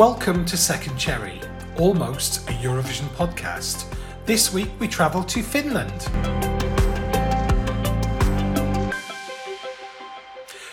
Welcome 0.00 0.46
to 0.46 0.56
Second 0.56 0.96
Cherry, 0.96 1.42
almost 1.76 2.48
a 2.48 2.54
Eurovision 2.54 3.06
podcast. 3.16 3.84
This 4.24 4.50
week 4.50 4.70
we 4.78 4.88
travel 4.88 5.22
to 5.24 5.42
Finland. 5.42 6.08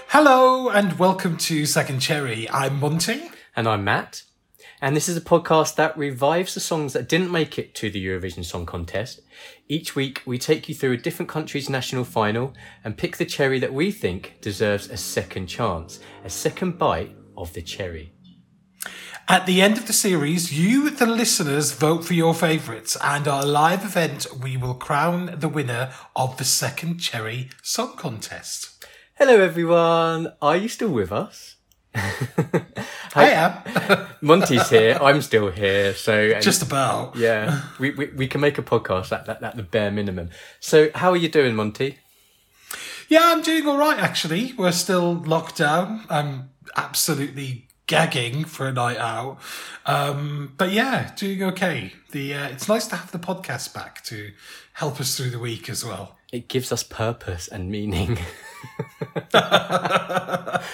Hello 0.07 0.69
and 0.69 0.97
welcome 0.97 1.35
to 1.39 1.65
Second 1.65 1.99
Cherry. 1.99 2.49
I'm 2.51 2.79
Monty. 2.79 3.29
And 3.53 3.67
I'm 3.67 3.83
Matt. 3.83 4.23
And 4.81 4.95
this 4.95 5.09
is 5.09 5.17
a 5.17 5.21
podcast 5.21 5.75
that 5.75 5.97
revives 5.97 6.53
the 6.53 6.61
songs 6.61 6.93
that 6.93 7.09
didn't 7.09 7.29
make 7.29 7.59
it 7.59 7.75
to 7.75 7.89
the 7.89 8.05
Eurovision 8.05 8.45
Song 8.45 8.65
Contest. 8.65 9.19
Each 9.67 9.93
week, 9.93 10.21
we 10.25 10.37
take 10.37 10.69
you 10.69 10.73
through 10.73 10.93
a 10.93 10.97
different 10.97 11.27
country's 11.27 11.69
national 11.69 12.05
final 12.05 12.53
and 12.81 12.97
pick 12.97 13.17
the 13.17 13.25
cherry 13.25 13.59
that 13.59 13.73
we 13.73 13.91
think 13.91 14.37
deserves 14.39 14.89
a 14.89 14.95
second 14.95 15.47
chance, 15.47 15.99
a 16.23 16.29
second 16.29 16.77
bite 16.77 17.13
of 17.35 17.51
the 17.51 17.61
cherry. 17.61 18.13
At 19.29 19.45
the 19.45 19.61
end 19.61 19.77
of 19.77 19.87
the 19.87 19.93
series, 19.93 20.57
you, 20.57 20.89
the 20.89 21.05
listeners, 21.05 21.73
vote 21.73 22.05
for 22.05 22.13
your 22.13 22.33
favourites, 22.33 22.95
and 23.03 23.27
our 23.27 23.45
live 23.45 23.83
event, 23.83 24.25
we 24.41 24.55
will 24.55 24.73
crown 24.73 25.35
the 25.37 25.49
winner 25.49 25.91
of 26.15 26.37
the 26.37 26.45
second 26.45 26.99
Cherry 26.99 27.49
Song 27.61 27.97
Contest. 27.97 28.85
Hello, 29.15 29.41
everyone. 29.41 30.31
Are 30.41 30.55
you 30.55 30.69
still 30.69 30.91
with 30.91 31.11
us? 31.11 31.57
I 31.93 33.29
am. 33.31 34.07
Monty's 34.21 34.69
here. 34.69 34.97
I'm 35.01 35.21
still 35.21 35.51
here. 35.51 35.93
So 35.93 36.33
um, 36.33 36.41
just 36.41 36.61
about. 36.61 37.17
Yeah, 37.17 37.63
we, 37.79 37.91
we 37.91 38.05
we 38.15 38.27
can 38.27 38.39
make 38.39 38.57
a 38.57 38.63
podcast 38.63 39.11
at, 39.11 39.27
at, 39.27 39.43
at 39.43 39.57
the 39.57 39.63
bare 39.63 39.91
minimum. 39.91 40.29
So 40.61 40.89
how 40.95 41.11
are 41.11 41.17
you 41.17 41.27
doing, 41.27 41.53
Monty? 41.53 41.97
Yeah, 43.09 43.23
I'm 43.23 43.41
doing 43.41 43.67
all 43.67 43.77
right. 43.77 43.99
Actually, 43.99 44.53
we're 44.53 44.71
still 44.71 45.15
locked 45.15 45.57
down. 45.57 46.05
I'm 46.09 46.51
absolutely 46.77 47.66
gagging 47.87 48.45
for 48.45 48.67
a 48.67 48.73
night 48.73 48.97
out. 48.97 49.39
Um, 49.85 50.53
but 50.57 50.71
yeah, 50.71 51.11
doing 51.15 51.43
okay. 51.43 51.93
The 52.11 52.33
uh, 52.33 52.47
it's 52.49 52.67
nice 52.67 52.87
to 52.87 52.95
have 52.95 53.11
the 53.11 53.19
podcast 53.19 53.73
back 53.73 54.03
to 54.05 54.31
help 54.73 54.99
us 54.99 55.17
through 55.17 55.31
the 55.31 55.39
week 55.39 55.69
as 55.69 55.83
well. 55.83 56.17
It 56.31 56.49
gives 56.49 56.71
us 56.71 56.83
purpose 56.83 57.47
and 57.47 57.71
meaning. 57.71 58.19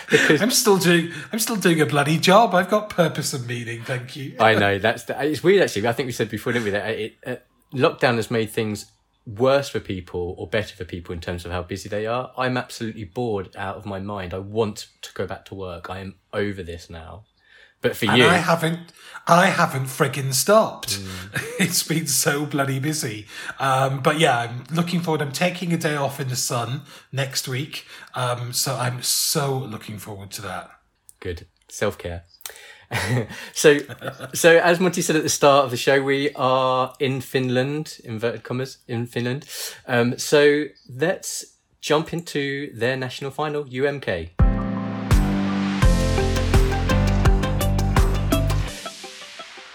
because 0.09 0.41
I'm 0.41 0.51
still 0.51 0.77
doing 0.77 1.11
I'm 1.31 1.39
still 1.39 1.55
doing 1.55 1.79
a 1.81 1.85
bloody 1.85 2.17
job. 2.17 2.55
I've 2.55 2.69
got 2.69 2.89
purpose 2.89 3.33
and 3.33 3.45
meaning. 3.47 3.83
Thank 3.83 4.15
you. 4.15 4.35
I 4.39 4.55
know 4.55 4.79
that's 4.79 5.03
the, 5.03 5.23
it's 5.23 5.43
weird 5.43 5.63
actually. 5.63 5.87
I 5.87 5.93
think 5.93 6.07
we 6.07 6.11
said 6.11 6.29
before, 6.29 6.53
didn't 6.53 6.65
we? 6.65 6.71
That 6.71 6.89
it, 6.89 7.17
uh, 7.25 7.35
lockdown 7.73 8.15
has 8.15 8.31
made 8.31 8.49
things 8.51 8.91
worse 9.25 9.69
for 9.69 9.79
people 9.79 10.35
or 10.37 10.47
better 10.47 10.75
for 10.75 10.85
people 10.85 11.13
in 11.13 11.21
terms 11.21 11.45
of 11.45 11.51
how 11.51 11.63
busy 11.63 11.89
they 11.89 12.05
are. 12.05 12.31
I'm 12.37 12.57
absolutely 12.57 13.05
bored 13.05 13.55
out 13.55 13.77
of 13.77 13.85
my 13.85 13.99
mind. 13.99 14.33
I 14.33 14.39
want 14.39 14.87
to 15.01 15.13
go 15.13 15.25
back 15.25 15.45
to 15.45 15.55
work. 15.55 15.89
I 15.89 15.99
am 15.99 16.15
over 16.33 16.63
this 16.63 16.89
now. 16.89 17.25
But 17.81 17.97
for 17.97 18.05
and 18.05 18.17
you, 18.17 18.27
I 18.27 18.35
haven't, 18.35 18.93
I 19.27 19.47
haven't 19.47 19.85
frigging 19.85 20.33
stopped. 20.33 20.99
Mm. 20.99 21.55
it's 21.59 21.83
been 21.83 22.07
so 22.07 22.45
bloody 22.45 22.79
busy. 22.79 23.27
Um, 23.59 24.01
but 24.01 24.19
yeah, 24.19 24.39
I'm 24.39 24.63
looking 24.73 25.01
forward. 25.01 25.21
I'm 25.21 25.33
taking 25.33 25.73
a 25.73 25.77
day 25.77 25.95
off 25.95 26.19
in 26.19 26.29
the 26.29 26.37
sun 26.37 26.81
next 27.11 27.47
week. 27.47 27.85
Um, 28.15 28.53
so 28.53 28.75
I'm 28.75 29.01
so 29.01 29.57
looking 29.57 29.99
forward 29.99 30.31
to 30.31 30.41
that. 30.43 30.71
Good 31.19 31.47
self 31.67 31.97
care. 31.97 32.23
so, 33.53 33.79
so 34.33 34.57
as 34.57 34.79
Monty 34.79 35.01
said 35.01 35.15
at 35.15 35.23
the 35.23 35.29
start 35.29 35.65
of 35.65 35.71
the 35.71 35.77
show, 35.77 36.01
we 36.01 36.31
are 36.35 36.93
in 36.99 37.21
Finland, 37.21 37.99
inverted 38.03 38.43
commas, 38.43 38.77
in 38.87 39.07
Finland. 39.07 39.45
Um, 39.87 40.17
so 40.17 40.65
let's 40.89 41.57
jump 41.81 42.13
into 42.13 42.73
their 42.73 42.95
national 42.95 43.31
final, 43.31 43.65
UMK. 43.65 44.31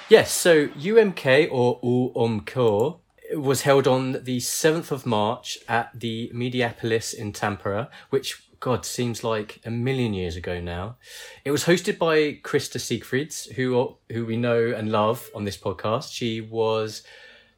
Yes, 0.08 0.32
so 0.32 0.68
UMK 0.68 1.48
or 1.50 1.80
UMK 1.82 2.98
was 3.34 3.62
held 3.62 3.86
on 3.86 4.12
the 4.24 4.38
7th 4.38 4.90
of 4.90 5.04
March 5.04 5.58
at 5.68 5.90
the 5.92 6.30
Mediapolis 6.34 7.12
in 7.12 7.32
Tampere, 7.34 7.88
which, 8.08 8.47
God, 8.60 8.84
seems 8.84 9.22
like 9.22 9.60
a 9.64 9.70
million 9.70 10.14
years 10.14 10.36
ago 10.36 10.60
now. 10.60 10.96
It 11.44 11.50
was 11.50 11.64
hosted 11.64 11.98
by 11.98 12.40
Krista 12.42 12.80
Siegfrids, 12.80 13.46
who, 13.52 13.96
who 14.10 14.26
we 14.26 14.36
know 14.36 14.74
and 14.76 14.90
love 14.90 15.30
on 15.34 15.44
this 15.44 15.56
podcast. 15.56 16.12
She 16.12 16.40
was 16.40 17.02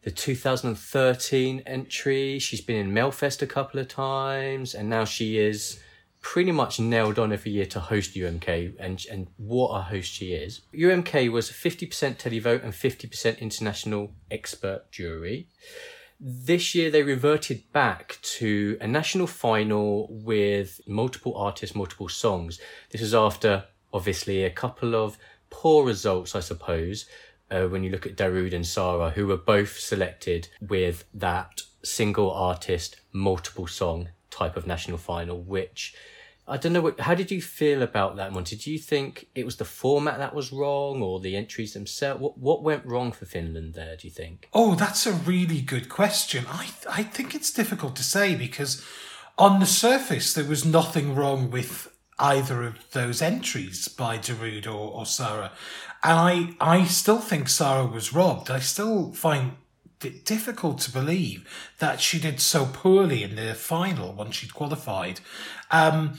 the 0.02 0.10
2013 0.10 1.62
entry. 1.66 2.38
She's 2.38 2.60
been 2.60 2.76
in 2.76 2.92
Melfest 2.92 3.42
a 3.42 3.46
couple 3.46 3.80
of 3.80 3.88
times, 3.88 4.74
and 4.74 4.88
now 4.88 5.04
she 5.04 5.38
is 5.38 5.80
pretty 6.20 6.52
much 6.52 6.78
nailed 6.78 7.18
on 7.18 7.32
every 7.32 7.50
year 7.50 7.64
to 7.64 7.80
host 7.80 8.14
UMK 8.14 8.74
and 8.78 9.04
and 9.10 9.26
what 9.38 9.70
a 9.70 9.82
host 9.82 10.12
she 10.12 10.32
is. 10.32 10.60
UMK 10.74 11.30
was 11.32 11.50
50% 11.50 12.18
televote 12.18 12.62
and 12.62 12.72
50% 12.72 13.40
international 13.40 14.12
expert 14.30 14.90
jury. 14.90 15.48
This 16.22 16.74
year 16.74 16.90
they 16.90 17.02
reverted 17.02 17.62
back 17.72 18.18
to 18.22 18.76
a 18.78 18.86
national 18.86 19.26
final 19.26 20.06
with 20.10 20.78
multiple 20.86 21.34
artists, 21.34 21.74
multiple 21.74 22.10
songs. 22.10 22.60
This 22.90 23.00
is 23.00 23.14
after 23.14 23.64
obviously 23.90 24.44
a 24.44 24.50
couple 24.50 24.94
of 24.94 25.16
poor 25.48 25.86
results, 25.86 26.34
I 26.34 26.40
suppose, 26.40 27.06
uh, 27.50 27.68
when 27.68 27.82
you 27.82 27.90
look 27.90 28.06
at 28.06 28.16
Darude 28.16 28.52
and 28.52 28.66
Saara, 28.66 29.12
who 29.12 29.26
were 29.26 29.38
both 29.38 29.78
selected 29.78 30.48
with 30.60 31.04
that 31.14 31.62
single 31.82 32.30
artist, 32.30 33.00
multiple 33.12 33.66
song 33.66 34.10
type 34.30 34.58
of 34.58 34.66
national 34.66 34.98
final, 34.98 35.40
which 35.40 35.94
I 36.50 36.56
don't 36.56 36.72
know. 36.72 36.80
What, 36.80 36.98
how 37.00 37.14
did 37.14 37.30
you 37.30 37.40
feel 37.40 37.80
about 37.80 38.16
that 38.16 38.32
one? 38.32 38.42
Did 38.42 38.66
you 38.66 38.76
think 38.76 39.28
it 39.36 39.44
was 39.44 39.56
the 39.56 39.64
format 39.64 40.18
that 40.18 40.34
was 40.34 40.52
wrong, 40.52 41.00
or 41.00 41.20
the 41.20 41.36
entries 41.36 41.74
themselves? 41.74 42.20
What 42.20 42.38
what 42.38 42.62
went 42.64 42.84
wrong 42.84 43.12
for 43.12 43.24
Finland 43.24 43.74
there? 43.74 43.96
Do 43.96 44.08
you 44.08 44.12
think? 44.12 44.48
Oh, 44.52 44.74
that's 44.74 45.06
a 45.06 45.12
really 45.12 45.60
good 45.60 45.88
question. 45.88 46.44
I 46.48 46.70
I 46.90 47.04
think 47.04 47.34
it's 47.34 47.52
difficult 47.52 47.94
to 47.96 48.02
say 48.02 48.34
because 48.34 48.84
on 49.38 49.60
the 49.60 49.66
surface 49.66 50.34
there 50.34 50.44
was 50.44 50.64
nothing 50.64 51.14
wrong 51.14 51.50
with 51.50 51.88
either 52.18 52.64
of 52.64 52.90
those 52.90 53.22
entries 53.22 53.86
by 53.88 54.18
Darude 54.18 54.66
or, 54.66 54.90
or 54.92 55.04
Saara, 55.04 55.52
and 56.02 56.18
I 56.60 56.78
I 56.80 56.84
still 56.84 57.20
think 57.20 57.46
Saara 57.46 57.90
was 57.90 58.12
robbed. 58.12 58.50
I 58.50 58.58
still 58.58 59.12
find 59.12 59.52
it 60.04 60.24
difficult 60.24 60.78
to 60.80 60.90
believe 60.90 61.46
that 61.78 62.00
she 62.00 62.18
did 62.18 62.40
so 62.40 62.66
poorly 62.66 63.22
in 63.22 63.36
the 63.36 63.54
final 63.54 64.12
once 64.12 64.36
she'd 64.36 64.54
qualified. 64.54 65.20
Um, 65.70 66.18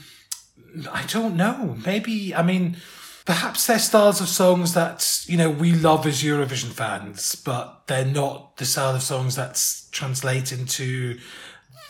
I 0.90 1.04
don't 1.06 1.36
know. 1.36 1.76
Maybe, 1.84 2.34
I 2.34 2.42
mean, 2.42 2.76
perhaps 3.24 3.66
they're 3.66 3.78
styles 3.78 4.20
of 4.20 4.28
songs 4.28 4.74
that, 4.74 5.24
you 5.26 5.36
know, 5.36 5.50
we 5.50 5.72
love 5.72 6.06
as 6.06 6.22
Eurovision 6.22 6.72
fans, 6.72 7.34
but 7.34 7.86
they're 7.86 8.04
not 8.04 8.56
the 8.56 8.64
style 8.64 8.94
of 8.94 9.02
songs 9.02 9.36
that's 9.36 9.88
translate 9.90 10.52
into 10.52 11.18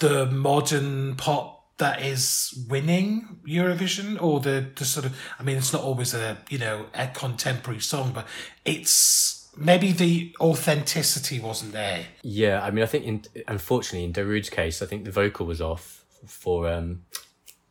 the 0.01 0.27
modern 0.27 1.17
pop 1.17 1.77
that 1.79 2.03
is 2.03 2.65
winning 2.69 3.41
Eurovision 3.47 4.21
or 4.21 4.41
the, 4.41 4.67
the 4.77 4.85
sort 4.85 5.07
of, 5.07 5.19
I 5.39 5.43
mean, 5.43 5.57
it's 5.57 5.73
not 5.73 5.83
always 5.83 6.15
a, 6.15 6.39
you 6.49 6.59
know, 6.59 6.87
a 6.95 7.09
contemporary 7.09 7.81
song, 7.81 8.13
but 8.13 8.27
it's, 8.65 9.51
maybe 9.57 9.93
the 9.93 10.35
authenticity 10.41 11.41
wasn't 11.41 11.73
there. 11.73 12.07
Yeah, 12.23 12.63
I 12.63 12.71
mean, 12.71 12.83
I 12.83 12.87
think 12.87 13.05
in 13.05 13.23
unfortunately 13.49 14.05
in 14.05 14.13
Darude's 14.13 14.51
case, 14.51 14.81
I 14.81 14.87
think 14.87 15.05
the 15.05 15.11
vocal 15.11 15.47
was 15.47 15.61
off 15.61 16.05
for 16.27 16.69
um 16.69 17.03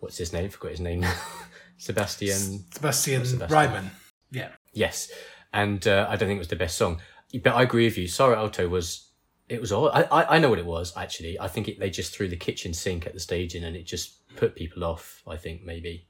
what's 0.02 0.18
his 0.18 0.34
name? 0.34 0.50
Forgot 0.50 0.72
his 0.72 0.82
name. 0.82 1.06
Sebastian. 1.78 2.66
Sebastian, 2.74 3.26
Sebastian 3.26 3.58
Rejman. 3.58 3.90
Yeah. 4.30 4.50
Yes, 4.74 5.12
and 5.54 5.86
uh, 5.88 6.08
I 6.10 6.16
don't 6.16 6.28
think 6.28 6.38
it 6.38 6.40
was 6.40 6.48
the 6.48 6.56
best 6.56 6.78
song, 6.78 7.02
but 7.44 7.54
I 7.54 7.64
agree 7.64 7.86
with 7.86 7.98
you. 7.98 8.08
Saara 8.08 8.38
Aalto 8.38 8.70
was. 8.70 9.08
It 9.50 9.60
was 9.60 9.72
all. 9.72 9.90
I, 9.90 10.04
I, 10.04 10.36
I 10.36 10.40
know 10.40 10.50
what 10.50 10.60
it 10.60 10.66
was 10.66 10.94
actually. 10.96 11.40
I 11.40 11.48
think 11.48 11.68
it, 11.68 11.80
they 11.80 11.90
just 11.90 12.14
threw 12.16 12.30
the 12.30 12.38
kitchen 12.38 12.74
sink 12.74 13.06
at 13.06 13.14
the 13.14 13.20
staging 13.20 13.66
and 13.66 13.76
it 13.76 13.84
just 13.84 14.36
put 14.38 14.56
people 14.56 14.84
off. 14.84 15.22
I 15.28 15.36
think 15.38 15.64
maybe. 15.64 16.08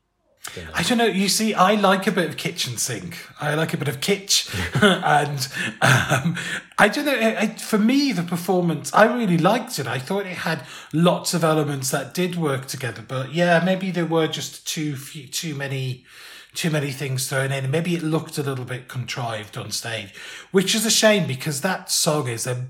I 0.73 0.83
don't 0.83 0.97
know. 0.97 1.05
You 1.05 1.29
see, 1.29 1.53
I 1.53 1.75
like 1.75 2.07
a 2.07 2.11
bit 2.11 2.29
of 2.29 2.37
kitchen 2.37 2.77
sink. 2.77 3.25
I 3.39 3.53
like 3.55 3.73
a 3.73 3.77
bit 3.77 3.87
of 3.87 3.99
kitsch, 3.99 4.49
and 4.81 5.47
um, 5.81 6.37
I 6.77 6.87
don't 6.87 7.05
know. 7.05 7.17
I, 7.17 7.47
for 7.47 7.77
me, 7.77 8.11
the 8.11 8.23
performance, 8.23 8.93
I 8.93 9.05
really 9.05 9.37
liked 9.37 9.79
it. 9.79 9.87
I 9.87 9.99
thought 9.99 10.25
it 10.25 10.37
had 10.37 10.65
lots 10.93 11.33
of 11.33 11.43
elements 11.43 11.91
that 11.91 12.13
did 12.13 12.35
work 12.35 12.65
together. 12.65 13.03
But 13.07 13.33
yeah, 13.33 13.61
maybe 13.63 13.91
there 13.91 14.05
were 14.05 14.27
just 14.27 14.67
too 14.67 14.95
few, 14.95 15.27
too 15.27 15.55
many, 15.55 16.05
too 16.53 16.69
many 16.69 16.91
things 16.91 17.29
thrown 17.29 17.51
in. 17.51 17.69
Maybe 17.71 17.95
it 17.95 18.03
looked 18.03 18.37
a 18.37 18.43
little 18.43 18.65
bit 18.65 18.87
contrived 18.87 19.57
on 19.57 19.71
stage, 19.71 20.13
which 20.51 20.75
is 20.75 20.85
a 20.85 20.91
shame 20.91 21.27
because 21.27 21.61
that 21.61 21.91
song 21.91 22.27
is 22.27 22.45
a 22.45 22.67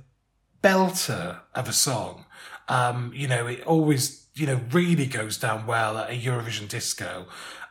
belter 0.64 1.40
of 1.56 1.68
a 1.68 1.74
song. 1.74 2.26
Um, 2.68 3.12
you 3.14 3.28
know, 3.28 3.48
it 3.48 3.64
always, 3.66 4.28
you 4.36 4.46
know, 4.46 4.62
really 4.72 5.06
goes 5.06 5.38
down 5.38 5.68
well 5.68 5.98
at 5.98 6.10
a 6.10 6.14
Eurovision 6.14 6.68
disco. 6.68 7.26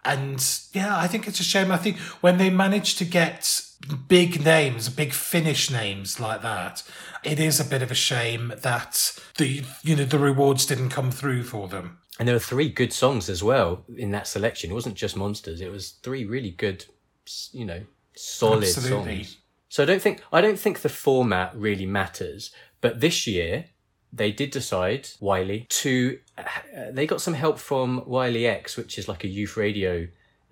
And 0.04 0.42
yeah, 0.72 0.96
I 0.96 1.06
think 1.06 1.28
it's 1.28 1.40
a 1.40 1.44
shame. 1.44 1.70
I 1.70 1.76
think 1.76 1.98
when 2.22 2.38
they 2.38 2.50
manage 2.50 2.96
to 2.96 3.04
get 3.04 3.66
big 4.08 4.44
names, 4.44 4.88
big 4.88 5.12
Finnish 5.12 5.70
names 5.70 6.18
like 6.20 6.42
that, 6.42 6.82
it 7.22 7.38
is 7.38 7.60
a 7.60 7.64
bit 7.64 7.82
of 7.82 7.90
a 7.90 7.94
shame 7.94 8.52
that 8.62 9.18
the 9.36 9.62
you 9.82 9.96
know 9.96 10.04
the 10.04 10.18
rewards 10.18 10.66
didn't 10.66 10.90
come 10.90 11.10
through 11.10 11.44
for 11.44 11.68
them. 11.68 11.98
And 12.18 12.28
there 12.28 12.34
were 12.34 12.40
three 12.40 12.68
good 12.68 12.92
songs 12.92 13.30
as 13.30 13.42
well 13.42 13.84
in 13.96 14.10
that 14.10 14.26
selection. 14.26 14.70
It 14.70 14.74
wasn't 14.74 14.94
just 14.94 15.16
monsters. 15.16 15.60
It 15.60 15.70
was 15.70 15.92
three 16.02 16.24
really 16.26 16.50
good, 16.50 16.84
you 17.52 17.64
know, 17.64 17.82
solid 18.14 18.64
Absolutely. 18.64 19.24
songs. 19.24 19.38
So 19.68 19.82
I 19.82 19.86
don't 19.86 20.02
think 20.02 20.22
I 20.32 20.40
don't 20.40 20.58
think 20.58 20.80
the 20.80 20.88
format 20.88 21.54
really 21.56 21.86
matters. 21.86 22.50
But 22.80 23.00
this 23.00 23.26
year 23.26 23.66
they 24.12 24.32
did 24.32 24.50
decide 24.50 25.08
Wiley 25.20 25.66
to 25.68 26.18
uh, 26.36 26.42
they 26.90 27.06
got 27.06 27.20
some 27.20 27.34
help 27.34 27.58
from 27.58 28.02
YleX, 28.02 28.76
which 28.76 28.98
is 28.98 29.08
like 29.08 29.24
a 29.24 29.28
youth 29.28 29.56
radio 29.56 30.08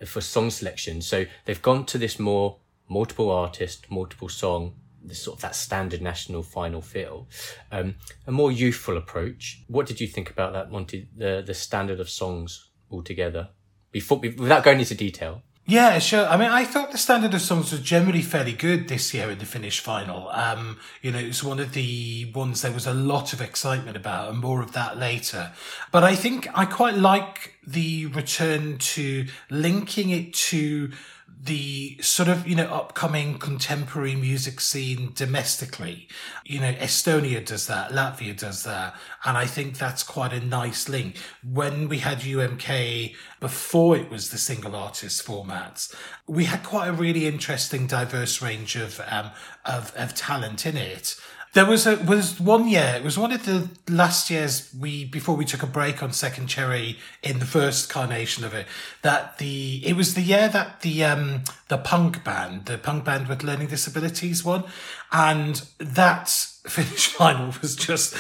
for 0.07 0.21
song 0.21 0.51
selection. 0.51 1.03
So 1.03 1.27
they've 1.45 1.61
gone 1.61 1.85
to 1.87 1.99
this 1.99 2.19
more 2.19 2.59
multiple 2.89 3.31
artist, 3.31 3.87
multiple 3.91 4.29
song, 4.29 4.75
this 5.03 5.23
sort 5.23 5.39
of 5.39 5.43
that 5.43 5.57
standard 5.57 6.03
national 6.03 6.43
final 6.43 6.81
feel, 6.81 7.29
um, 7.73 7.97
a 8.27 8.33
more 8.33 8.53
youthful 8.53 8.97
approach. 8.97 9.63
What 9.67 9.87
did 9.87 10.01
you 10.01 10.07
think 10.07 10.31
about 10.31 10.53
that, 10.53 10.71
Monty? 10.71 11.09
The 11.17 11.43
the 11.45 11.55
standard 11.55 12.01
of 12.01 12.09
songs 12.09 12.69
altogether, 12.91 13.49
before 13.91 14.19
without 14.19 14.65
going 14.65 14.81
into 14.81 14.95
detail. 14.95 15.43
Yeah, 15.71 15.99
sure. 15.99 16.27
I 16.27 16.39
mean, 16.39 16.49
I 16.49 16.65
thought 16.65 16.93
the 16.93 16.97
standard 16.97 17.35
of 17.35 17.43
songs 17.43 17.73
was 17.73 17.83
generally 17.83 18.23
fairly 18.23 18.55
good 18.55 18.89
this 18.89 19.13
year 19.13 19.31
in 19.31 19.39
the 19.39 19.45
Finnish 19.45 19.81
final. 19.81 20.31
Um, 20.31 20.79
you 21.03 21.13
know, 21.13 21.19
it 21.19 21.27
was 21.27 21.45
one 21.45 21.61
of 21.61 21.75
the 21.75 22.33
ones 22.35 22.63
there 22.63 22.73
was 22.73 22.87
a 22.87 22.95
lot 22.95 23.35
of 23.35 23.43
excitement 23.43 23.95
about, 23.95 24.31
and 24.31 24.39
more 24.39 24.63
of 24.63 24.73
that 24.73 24.97
later. 24.97 25.53
But 25.93 26.05
I 26.05 26.15
think 26.15 26.49
I 26.55 26.65
quite 26.65 26.95
like 26.95 27.57
the 27.67 28.07
return 28.07 28.79
to 28.79 29.27
linking 29.51 30.09
it 30.09 30.33
to 30.33 30.91
the 31.41 31.97
sort 32.01 32.29
of 32.29 32.49
you 32.49 32.57
know 32.57 32.67
upcoming 32.67 33.39
contemporary 33.39 34.17
music 34.17 34.61
scene 34.61 35.13
domestically. 35.15 36.09
You 36.45 36.61
know 36.61 36.73
estonia 36.75 37.45
does 37.45 37.67
that 37.69 37.91
latvia 37.93 38.37
does 38.37 38.65
that 38.65 38.95
and 39.25 39.37
i 39.37 39.47
think 39.47 39.79
that's 39.79 40.03
quite 40.03 40.33
a 40.33 40.41
nice 40.41 40.89
link. 40.89 41.17
When 41.43 41.89
we 41.89 41.99
had 41.99 42.21
umk 42.21 43.15
before 43.41 43.97
it 43.97 44.11
was 44.11 44.31
the 44.31 44.39
single 44.39 44.75
artist 44.75 45.25
formats 45.25 45.95
we 46.27 46.45
had 46.45 46.63
quite 46.65 46.89
a 46.89 46.93
really 46.93 47.27
interesting 47.27 47.87
diverse 47.87 48.43
range 48.43 48.75
of 48.77 49.01
um 49.09 49.31
of, 49.65 49.95
of 49.97 50.15
talent 50.15 50.67
in 50.67 50.77
it 50.77 51.17
there 51.55 51.65
was 51.65 51.87
a 51.87 51.97
was 51.97 52.39
one 52.39 52.69
year. 52.69 52.95
It 52.97 53.05
was 53.05 53.19
one 53.19 53.33
of 53.33 53.45
the 53.47 53.69
last 53.91 54.31
years 54.31 54.73
we 54.79 55.05
before 55.05 55.35
we 55.35 55.45
took 55.45 55.63
a 55.63 55.67
break 55.67 56.03
on 56.03 56.13
Second 56.13 56.49
Cherry 56.49 56.99
in 57.23 57.39
the 57.39 57.47
first 57.47 57.89
carnation 57.89 58.45
of 58.45 58.55
it. 58.55 58.67
That 59.03 59.39
the 59.39 59.83
it 59.85 59.97
was 59.97 60.15
the 60.15 60.23
year 60.23 60.49
that 60.49 60.83
the 60.83 61.05
um 61.05 61.45
the 61.69 61.79
punk 61.79 62.23
band, 62.23 62.67
the 62.67 62.79
punk 62.79 63.05
band 63.05 63.29
with 63.29 63.43
learning 63.43 63.69
disabilities 63.69 64.45
won, 64.45 64.65
and 65.11 65.63
that 65.79 66.29
finish 66.67 67.09
final 67.09 67.55
was 67.63 67.75
just 67.77 68.15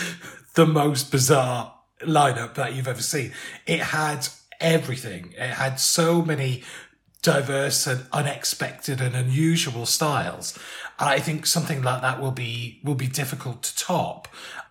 the 0.55 0.67
most 0.67 1.11
bizarre 1.11 1.75
lineup 2.03 2.55
that 2.55 2.75
you've 2.75 2.89
ever 2.89 3.03
seen. 3.03 3.33
It 3.67 3.81
had 3.81 4.29
everything. 4.61 5.35
It 5.37 5.51
had 5.51 5.79
so 5.81 6.23
many 6.23 6.63
diverse 7.23 7.87
and 7.87 8.06
unexpected 8.12 9.00
and 9.00 9.15
unusual 9.15 9.87
styles. 9.87 10.59
I 10.99 11.19
think 11.19 11.47
something 11.47 11.82
like 11.82 12.03
that 12.03 12.20
will 12.20 12.32
be 12.32 12.81
will 12.85 12.94
be 12.94 13.06
difficult 13.06 13.62
to 13.65 13.76
top. 13.76 14.29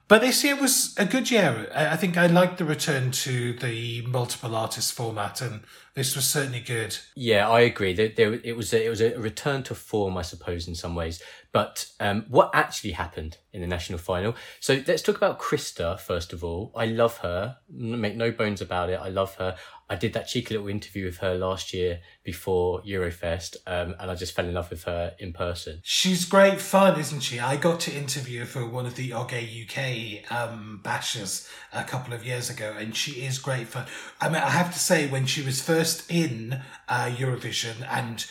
But 0.07 0.21
this 0.21 0.41
year 0.43 0.55
was 0.55 0.95
a 0.97 1.05
good 1.05 1.29
year. 1.29 1.69
I 1.75 1.97
think 1.97 2.15
I 2.15 2.27
liked 2.27 2.59
the 2.59 2.65
return 2.65 3.11
to 3.11 3.53
the 3.53 4.03
multiple 4.03 4.55
artist 4.55 4.93
format, 4.93 5.41
and 5.41 5.61
this 5.97 6.15
was 6.15 6.29
certainly 6.29 6.59
good. 6.59 6.95
Yeah, 7.15 7.49
I 7.49 7.61
agree. 7.61 7.91
There, 7.91 8.09
there, 8.09 8.33
it 8.43 8.55
was 8.55 8.71
a, 8.71 8.85
it 8.85 8.89
was 8.89 9.01
a 9.01 9.17
return 9.17 9.63
to 9.63 9.73
form, 9.73 10.15
I 10.15 10.21
suppose, 10.21 10.67
in 10.67 10.75
some 10.75 10.93
ways. 10.93 11.23
But 11.51 11.89
um, 11.99 12.25
what 12.29 12.51
actually 12.53 12.91
happened 12.91 13.37
in 13.51 13.61
the 13.61 13.67
national 13.67 13.97
final? 13.97 14.35
So 14.59 14.83
let's 14.87 15.01
talk 15.01 15.17
about 15.17 15.39
Krista 15.39 15.99
first 15.99 16.33
of 16.33 16.43
all. 16.43 16.71
I 16.75 16.85
love 16.85 17.17
her. 17.17 17.57
Make 17.67 18.15
no 18.15 18.29
bones 18.29 18.61
about 18.61 18.91
it. 18.91 18.99
I 19.01 19.09
love 19.09 19.33
her. 19.37 19.55
I 19.89 19.95
did 19.95 20.13
that 20.13 20.27
cheeky 20.27 20.53
little 20.53 20.67
interview 20.67 21.05
with 21.05 21.17
her 21.19 21.35
last 21.35 21.73
year 21.73 22.01
before 22.23 22.81
Eurofest, 22.81 23.55
um, 23.65 23.95
and 23.99 24.11
I 24.11 24.15
just 24.15 24.35
fell 24.35 24.45
in 24.45 24.53
love 24.53 24.69
with 24.69 24.83
her 24.83 25.15
in 25.17 25.31
person. 25.31 25.79
She's 25.81 26.25
great 26.25 26.59
fun, 26.59 26.99
isn't 26.99 27.21
she? 27.21 27.39
I 27.39 27.55
got 27.55 27.79
to 27.81 27.93
interview 27.93 28.41
her 28.41 28.45
for 28.45 28.67
one 28.67 28.85
of 28.85 28.95
the 28.95 29.11
OGAE 29.11 29.63
UK 29.63 30.29
um, 30.29 30.81
bashes 30.83 31.49
a 31.71 31.85
couple 31.85 32.13
of 32.13 32.25
years 32.25 32.49
ago, 32.49 32.75
and 32.77 32.97
she 32.97 33.23
is 33.25 33.39
great 33.39 33.67
fun. 33.67 33.85
I 34.19 34.27
mean, 34.27 34.41
I 34.41 34.49
have 34.49 34.73
to 34.73 34.79
say, 34.79 35.07
when 35.07 35.25
she 35.25 35.41
was 35.41 35.61
first 35.61 35.86
in 36.09 36.61
uh, 36.87 37.09
Eurovision, 37.15 37.85
and 37.89 38.25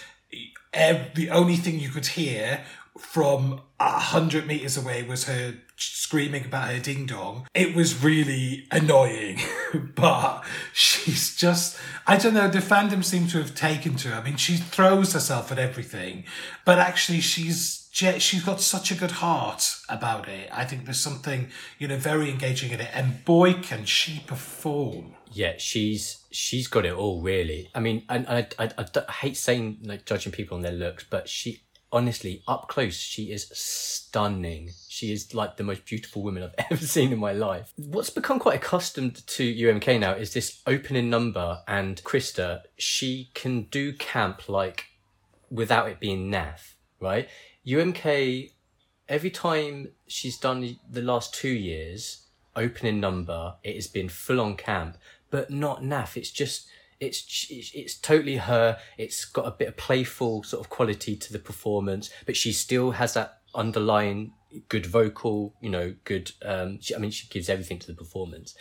ev- 0.72 1.14
the 1.14 1.30
only 1.30 1.56
thing 1.56 1.78
you 1.80 1.90
could 1.90 2.06
hear 2.06 2.64
from 2.98 3.60
a 3.78 3.98
hundred 3.98 4.46
meters 4.46 4.76
away 4.76 5.02
was 5.02 5.24
her 5.24 5.54
screaming 5.76 6.46
about 6.46 6.70
her 6.70 6.78
ding 6.78 7.06
dong. 7.06 7.46
It 7.54 7.74
was 7.74 8.02
really 8.02 8.66
annoying, 8.70 9.40
but 9.94 10.42
she's 10.72 11.36
just, 11.36 11.78
I 12.06 12.16
don't 12.16 12.34
know, 12.34 12.48
the 12.48 12.58
fandom 12.58 13.04
seems 13.04 13.32
to 13.32 13.38
have 13.38 13.54
taken 13.54 13.96
to 13.96 14.08
her. 14.08 14.20
I 14.20 14.24
mean, 14.24 14.36
she 14.36 14.56
throws 14.56 15.12
herself 15.12 15.52
at 15.52 15.58
everything, 15.58 16.24
but 16.64 16.78
actually 16.78 17.20
she's, 17.20 17.88
she's 17.92 18.44
got 18.44 18.60
such 18.60 18.90
a 18.90 18.94
good 18.94 19.10
heart 19.12 19.76
about 19.88 20.28
it. 20.28 20.48
I 20.52 20.64
think 20.64 20.84
there's 20.84 21.00
something, 21.00 21.48
you 21.78 21.88
know, 21.88 21.96
very 21.96 22.30
engaging 22.30 22.70
in 22.70 22.80
it. 22.80 22.90
And 22.94 23.24
boy, 23.24 23.54
can 23.54 23.84
she 23.84 24.22
perform. 24.26 25.14
Yeah, 25.32 25.54
she's 25.58 26.24
she's 26.36 26.68
got 26.68 26.84
it 26.84 26.92
all 26.92 27.22
really. 27.22 27.70
I 27.74 27.80
mean, 27.80 28.04
and 28.08 28.26
I, 28.28 28.46
I, 28.58 28.70
I, 28.78 28.86
I 29.08 29.12
hate 29.12 29.36
saying 29.36 29.78
like 29.82 30.04
judging 30.04 30.32
people 30.32 30.56
on 30.56 30.62
their 30.62 30.72
looks, 30.72 31.04
but 31.08 31.28
she 31.28 31.62
honestly, 31.92 32.42
up 32.46 32.68
close, 32.68 32.96
she 32.96 33.30
is 33.32 33.48
stunning. 33.52 34.70
She 34.88 35.12
is 35.12 35.34
like 35.34 35.56
the 35.56 35.64
most 35.64 35.86
beautiful 35.86 36.22
woman 36.22 36.42
I've 36.42 36.66
ever 36.70 36.84
seen 36.84 37.12
in 37.12 37.18
my 37.18 37.32
life. 37.32 37.72
What's 37.76 38.10
become 38.10 38.38
quite 38.38 38.56
accustomed 38.56 39.26
to 39.26 39.54
UMK 39.54 39.98
now 39.98 40.12
is 40.12 40.32
this 40.34 40.62
opening 40.66 41.08
number, 41.10 41.62
and 41.66 42.02
Krista, 42.04 42.62
she 42.76 43.30
can 43.34 43.62
do 43.64 43.92
camp 43.94 44.48
like 44.48 44.84
without 45.50 45.88
it 45.88 46.00
being 46.00 46.30
naff, 46.30 46.74
right? 47.00 47.28
UMK, 47.66 48.50
every 49.08 49.30
time 49.30 49.88
she's 50.06 50.38
done 50.38 50.78
the 50.90 51.02
last 51.02 51.34
two 51.34 51.48
years, 51.48 52.26
opening 52.56 53.00
number, 53.00 53.54
it 53.62 53.74
has 53.74 53.86
been 53.86 54.08
full 54.08 54.40
on 54.40 54.56
camp, 54.56 54.96
but 55.36 55.50
not 55.50 55.82
naff. 55.82 56.16
It's 56.16 56.30
just 56.30 56.66
it's 56.98 57.46
it's 57.50 57.94
totally 57.98 58.36
her. 58.36 58.78
It's 58.96 59.26
got 59.26 59.46
a 59.46 59.50
bit 59.50 59.68
of 59.68 59.76
playful 59.76 60.44
sort 60.44 60.64
of 60.64 60.70
quality 60.70 61.14
to 61.14 61.30
the 61.30 61.38
performance, 61.38 62.08
but 62.24 62.38
she 62.38 62.54
still 62.54 62.92
has 62.92 63.12
that 63.12 63.40
underlying 63.54 64.32
good 64.70 64.86
vocal, 64.86 65.54
you 65.60 65.68
know, 65.68 65.94
good. 66.04 66.32
Um, 66.42 66.80
she, 66.80 66.94
I 66.94 66.98
mean, 66.98 67.10
she 67.10 67.28
gives 67.28 67.50
everything 67.50 67.78
to 67.80 67.86
the 67.86 67.92
performance, 67.92 68.54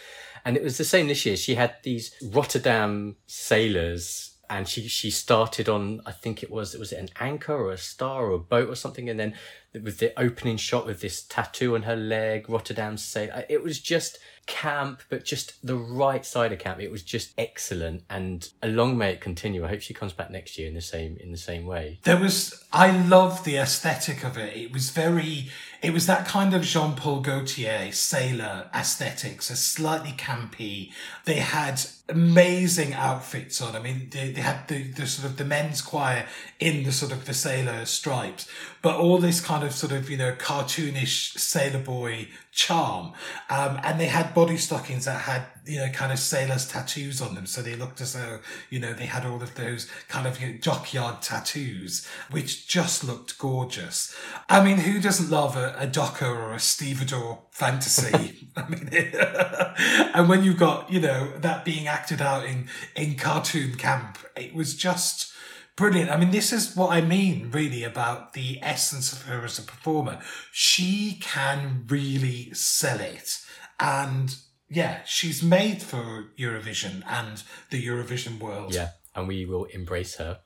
and 0.44 0.58
it 0.58 0.64
was 0.64 0.78
the 0.78 0.84
same 0.84 1.08
this 1.08 1.26
year. 1.26 1.38
She 1.38 1.56
had 1.56 1.76
these 1.84 2.14
Rotterdam 2.22 3.16
sailors. 3.26 4.35
And 4.50 4.68
she, 4.68 4.88
she 4.88 5.12
started 5.12 5.68
on, 5.68 6.02
I 6.06 6.12
think 6.12 6.44
it 6.44 6.52
was, 6.52 6.74
it 6.76 6.80
was 6.80 6.92
an 6.92 7.10
anchor 7.20 7.56
or 7.56 7.72
a 7.72 7.78
star 7.78 8.26
or 8.26 8.32
a 8.32 8.40
boat 8.40 8.70
or 8.70 8.76
something. 8.76 9.10
And 9.10 9.20
then 9.20 9.34
with 9.74 9.98
the 9.98 10.18
opening 10.20 10.58
shot 10.58 10.86
with 10.86 11.02
this 11.02 11.24
tattoo 11.24 11.76
on 11.76 11.84
her 11.84 11.96
leg, 11.96 12.50
Rotterdam 12.50 12.98
sailor, 12.98 13.34
uh, 13.34 13.42
it 13.50 13.64
was 13.64 13.80
just, 13.80 14.20
camp, 14.48 15.02
but 15.10 15.26
just 15.26 15.66
the 15.66 15.76
right 15.76 16.26
side 16.26 16.52
of 16.52 16.60
camp. 16.60 16.80
It 16.80 16.92
was 16.92 17.04
just 17.04 17.34
excellent, 17.38 18.04
and 18.10 18.48
a 18.62 18.68
long 18.68 18.98
may 18.98 19.14
it 19.14 19.22
continue. 19.22 19.66
I 19.66 19.70
hope 19.70 19.82
she 19.82 19.94
comes 19.94 20.14
back 20.14 20.30
next 20.30 20.58
year 20.58 20.68
in 20.68 20.74
the 20.74 20.82
same 20.82 21.18
in 21.20 21.32
the 21.32 21.38
same 21.38 21.66
way. 21.66 22.00
There 22.04 22.20
was, 22.20 22.64
I 22.72 22.96
love 22.96 23.44
the 23.44 23.58
aesthetic 23.58 24.24
of 24.24 24.38
it. 24.38 24.56
It 24.56 24.72
was 24.72 24.92
very, 24.92 25.50
it 25.82 25.94
was 25.94 26.06
that 26.08 26.28
kind 26.28 26.54
of 26.54 26.64
Jean 26.64 26.96
Paul 26.96 27.22
Gaultier 27.22 27.92
sailor 27.92 28.70
aesthetics, 28.74 29.50
a 29.50 29.56
slightly 29.56 30.12
campy. 30.12 30.92
They 31.26 31.40
had 31.40 31.82
amazing 32.08 32.94
outfits 32.94 33.62
on. 33.62 33.76
I 33.76 33.80
mean, 33.80 34.10
they, 34.12 34.32
they 34.32 34.42
had 34.42 34.68
the, 34.68 34.84
the 34.84 35.08
sort 35.08 35.30
of 35.30 35.38
the 35.38 35.46
men's 35.46 35.82
choir 35.82 36.28
in 36.60 36.84
the 36.84 36.92
sort 36.92 37.12
of 37.12 37.26
the 37.26 37.34
sailor 37.34 37.86
stripes, 37.86 38.48
but 38.82 38.96
all 38.98 39.18
this 39.18 39.42
kind 39.42 39.64
of 39.64 39.74
sort 39.74 39.92
of, 39.92 40.10
you 40.10 40.18
know, 40.18 40.34
cartoonish 40.34 41.38
sailor 41.38 41.80
boy 41.80 42.28
charm. 42.52 43.14
Um, 43.50 43.80
and 43.84 44.00
they 44.00 44.06
had 44.06 44.36
body 44.36 44.58
stockings 44.58 45.06
that 45.06 45.22
had, 45.22 45.46
you 45.66 45.80
know, 45.80 45.90
kind 45.90 46.12
of 46.12 46.20
sailors 46.20 46.68
tattoos 46.68 47.22
on 47.22 47.34
them. 47.34 47.48
So 47.48 47.62
they 47.64 47.76
looked 47.76 48.02
as 48.02 48.14
though, 48.14 48.40
you 48.70 48.80
know, 48.80 48.94
they 48.94 49.08
had 49.08 49.26
all 49.26 49.42
of 49.42 49.56
those 49.56 49.90
kind 50.08 50.28
of 50.28 50.40
you 50.40 50.50
know, 50.50 50.58
dockyard 50.62 51.24
tattoos, 51.24 52.08
which 52.30 52.68
just 52.68 53.04
looked 53.04 53.40
gorgeous. 53.40 54.16
I 54.48 54.64
mean, 54.64 54.78
who 54.78 55.02
doesn't 55.02 55.32
love 55.32 55.58
a, 55.58 55.76
a 55.80 55.88
Docker 55.88 56.28
or 56.28 56.54
a 56.54 56.60
stevedore 56.60 57.40
fantasy? 57.56 58.50
I 58.58 58.70
mean, 58.70 58.90
and 60.14 60.30
when 60.30 60.44
you've 60.44 60.60
got, 60.60 60.92
you 60.92 61.00
know, 61.00 61.32
that 61.40 61.66
being 61.66 61.88
acted 61.88 62.22
out 62.22 62.46
in, 62.46 62.68
in 62.96 63.16
cartoon 63.16 63.76
camp, 63.76 64.18
it 64.36 64.54
was 64.54 64.76
just, 64.76 65.34
brilliant. 65.76 66.10
I 66.10 66.18
mean, 66.18 66.32
this 66.32 66.52
is 66.54 66.76
what 66.76 66.92
I 66.92 67.02
mean 67.02 67.52
really 67.52 67.84
about 67.84 68.34
the 68.34 68.60
essence 68.62 69.12
of 69.12 69.24
her 69.24 69.44
as 69.44 69.60
a 69.60 69.62
performer. 69.62 70.20
She 70.52 71.18
can 71.22 71.86
really 71.88 72.54
sell 72.54 73.00
it. 73.00 73.40
And 73.80 74.36
yeah, 74.70 75.04
she's 75.06 75.44
made 75.44 75.82
for 75.82 76.32
Eurovision 76.38 77.04
and 77.08 77.44
the 77.70 77.86
Eurovision 77.86 78.40
world. 78.40 78.74
Yeah, 78.74 78.90
and 79.16 79.28
we 79.28 79.46
will 79.46 79.66
embrace 79.66 80.16
her. 80.16 80.40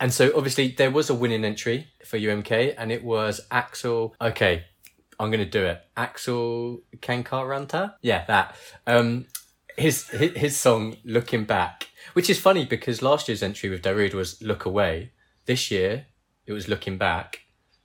And 0.00 0.12
so 0.12 0.32
obviously 0.36 0.74
there 0.76 0.90
was 0.90 1.10
a 1.10 1.14
winning 1.14 1.44
entry 1.44 1.86
for 2.04 2.18
UMK 2.18 2.74
and 2.76 2.90
it 2.90 3.04
was 3.04 3.40
Aksel. 3.52 4.12
Okay, 4.20 4.64
I'm 5.18 5.30
to 5.32 5.44
do 5.44 5.64
it. 5.64 5.82
Aksel 5.96 6.80
Kankaanranta? 6.98 7.94
Yeah, 8.02 8.24
that. 8.26 8.56
Um, 8.86 9.26
his, 9.76 10.08
his, 10.08 10.36
his 10.36 10.56
song 10.56 10.96
Looking 11.04 11.44
Back 11.44 11.88
which 12.12 12.28
is 12.28 12.38
funny 12.38 12.64
because 12.64 13.02
last 13.02 13.28
year's 13.28 13.42
entry 13.42 13.70
with 13.70 13.82
Darude 13.82 14.14
was 14.14 14.40
Look 14.42 14.64
Away. 14.64 15.12
This 15.46 15.70
year, 15.70 16.06
it 16.46 16.52
was 16.52 16.68
looking 16.68 16.98
back. 16.98 17.40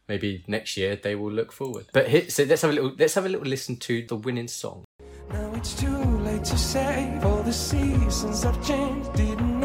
Maybe 0.08 0.44
next 0.48 0.78
year 0.78 0.96
they 0.96 1.16
will 1.16 1.32
look 1.32 1.52
forward. 1.52 1.88
But 1.92 2.08
here, 2.08 2.30
so 2.30 2.44
let's 2.44 2.62
have 2.62 2.72
a 2.72 2.74
little 2.74 2.94
let's 2.98 3.14
have 3.16 3.26
a 3.26 3.30
little 3.30 3.48
listen 3.48 3.76
to 3.78 4.06
the 4.06 4.16
winning 4.16 4.48
song. 4.48 4.86
Now 5.30 5.54
it's 5.56 5.74
too 5.76 5.98
late 5.98 6.46
to 6.46 6.58
say 6.58 7.20
all 7.24 7.44
the 7.44 7.52
seasons 7.52 8.44
have 8.44 8.66
changed. 8.66 9.14
Didn't 9.14 9.60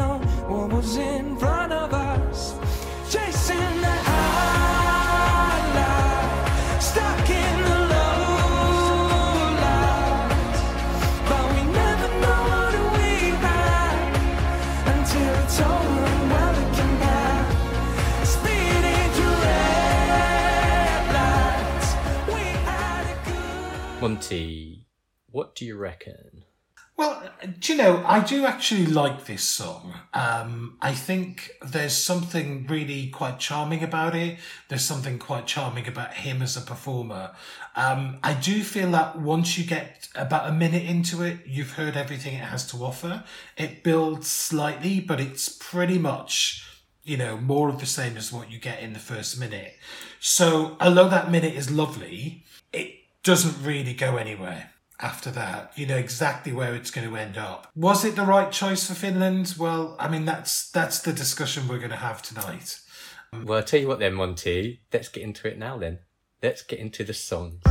Monty, 24.03 24.85
what 25.31 25.55
do 25.55 25.63
you 25.63 25.77
reckon? 25.77 26.43
Well, 26.97 27.23
do 27.57 27.71
you 27.71 27.77
know, 27.77 28.03
I 28.05 28.19
do 28.19 28.45
actually 28.45 28.85
like 28.85 29.27
this 29.27 29.43
song. 29.43 29.93
Um, 30.13 30.77
I 30.81 30.93
think 30.93 31.51
there's 31.65 31.95
something 31.95 32.67
really 32.67 33.07
quite 33.07 33.39
charming 33.39 33.81
about 33.81 34.13
it. 34.13 34.39
There's 34.67 34.83
something 34.83 35.19
quite 35.19 35.47
charming 35.47 35.87
about 35.87 36.15
him 36.15 36.41
as 36.41 36.57
a 36.57 36.61
performer. 36.61 37.31
Um, 37.77 38.19
I 38.21 38.33
do 38.33 38.61
feel 38.61 38.91
that 38.91 39.19
once 39.19 39.57
you 39.57 39.63
get 39.63 40.09
about 40.15 40.49
a 40.49 40.51
minute 40.51 40.83
into 40.83 41.23
it, 41.23 41.37
you've 41.45 41.71
heard 41.71 41.95
everything 41.95 42.33
it 42.33 42.43
has 42.43 42.67
to 42.71 42.83
offer. 42.83 43.23
It 43.55 43.85
builds 43.85 44.27
slightly, 44.27 44.99
but 44.99 45.21
it's 45.21 45.47
pretty 45.47 45.97
much, 45.97 46.67
you 47.05 47.15
know, 47.15 47.37
more 47.37 47.69
of 47.69 47.79
the 47.79 47.85
same 47.85 48.17
as 48.17 48.33
what 48.33 48.51
you 48.51 48.59
get 48.59 48.81
in 48.81 48.91
the 48.91 48.99
first 48.99 49.39
minute. 49.39 49.75
So, 50.19 50.75
although 50.81 51.07
that 51.07 51.31
minute 51.31 51.53
is 51.53 51.71
lovely, 51.71 52.43
it 52.73 53.02
doesn't 53.23 53.65
really 53.65 53.93
go 53.93 54.17
anywhere 54.17 54.71
after 54.99 55.31
that. 55.31 55.71
You 55.77 55.85
know 55.85 55.95
exactly 55.95 56.51
where 56.51 56.75
it's 56.75 56.91
going 56.91 57.09
to 57.09 57.15
end 57.15 57.37
up. 57.37 57.71
Was 57.73 58.03
it 58.03 58.17
the 58.17 58.23
right 58.23 58.51
choice 58.51 58.85
for 58.87 58.93
Finland? 58.93 59.55
Well, 59.57 59.95
I 59.97 60.09
mean 60.09 60.25
that's 60.25 60.69
that's 60.69 60.99
the 60.99 61.13
discussion 61.13 61.67
we're 61.67 61.79
going 61.79 61.89
to 61.89 61.95
have 61.95 62.21
tonight. 62.21 62.79
Well, 63.31 63.59
I'll 63.59 63.63
tell 63.63 63.79
you 63.79 63.87
what 63.87 63.99
then, 63.99 64.13
Monty. 64.13 64.81
Let's 64.91 65.07
get 65.07 65.23
into 65.23 65.47
it 65.47 65.57
now 65.57 65.77
then. 65.77 65.99
Let's 66.43 66.61
get 66.61 66.79
into 66.79 67.03
the 67.05 67.13
songs. 67.13 67.61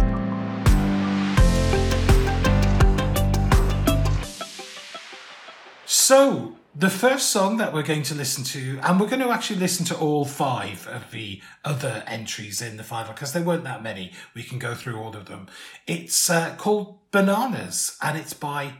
So, 5.84 6.56
the 6.74 6.88
first 6.88 7.30
song 7.30 7.58
that 7.58 7.72
we're 7.72 7.82
going 7.82 8.02
to 8.04 8.14
listen 8.14 8.44
to, 8.44 8.78
and 8.82 8.98
we're 8.98 9.08
going 9.08 9.20
to 9.20 9.30
actually 9.30 9.60
listen 9.60 9.84
to 9.86 9.96
all 9.96 10.24
five 10.24 10.86
of 10.88 11.10
the 11.10 11.40
other 11.64 12.02
entries 12.06 12.62
in 12.62 12.78
the 12.78 12.82
final 12.82 13.12
because 13.12 13.32
there 13.32 13.42
weren't 13.42 13.64
that 13.64 13.82
many. 13.82 14.12
We 14.34 14.42
can 14.42 14.58
go 14.58 14.74
through 14.74 14.98
all 14.98 15.14
of 15.14 15.26
them. 15.26 15.48
It's 15.86 16.30
uh, 16.30 16.54
called 16.56 16.98
Bananas 17.10 17.96
and 18.00 18.16
it's 18.16 18.32
by 18.32 18.72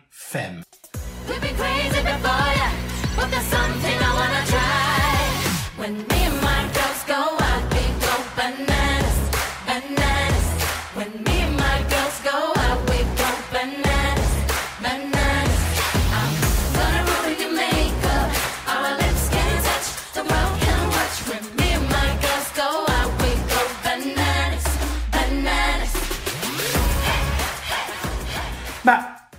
been 1.27 1.57
crazy 1.57 2.03
before, 2.03 2.71
but 3.17 3.31
there's 3.31 3.45
something 3.45 3.97
I 4.01 4.13
wanna 4.21 4.47
try. 4.47 5.23
When 5.77 6.07
me 6.09 6.22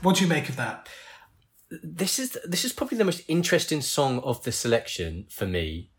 what 0.03 0.17
do 0.17 0.24
you 0.24 0.29
make 0.29 0.50
of 0.50 0.55
that? 0.57 0.88
This 1.81 2.19
is 2.19 2.38
this 2.45 2.63
is 2.63 2.74
probably 2.74 2.98
the 2.98 3.05
most 3.05 3.24
interesting 3.27 3.81
song 3.81 4.19
of 4.19 4.43
the 4.43 4.51
selection 4.51 5.25
for 5.29 5.48
me, 5.48 5.89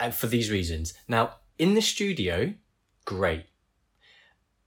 and 0.00 0.14
for 0.14 0.26
these 0.26 0.50
reasons. 0.50 0.94
Now, 1.06 1.34
in 1.58 1.74
the 1.74 1.82
studio, 1.82 2.54
great. 3.04 3.46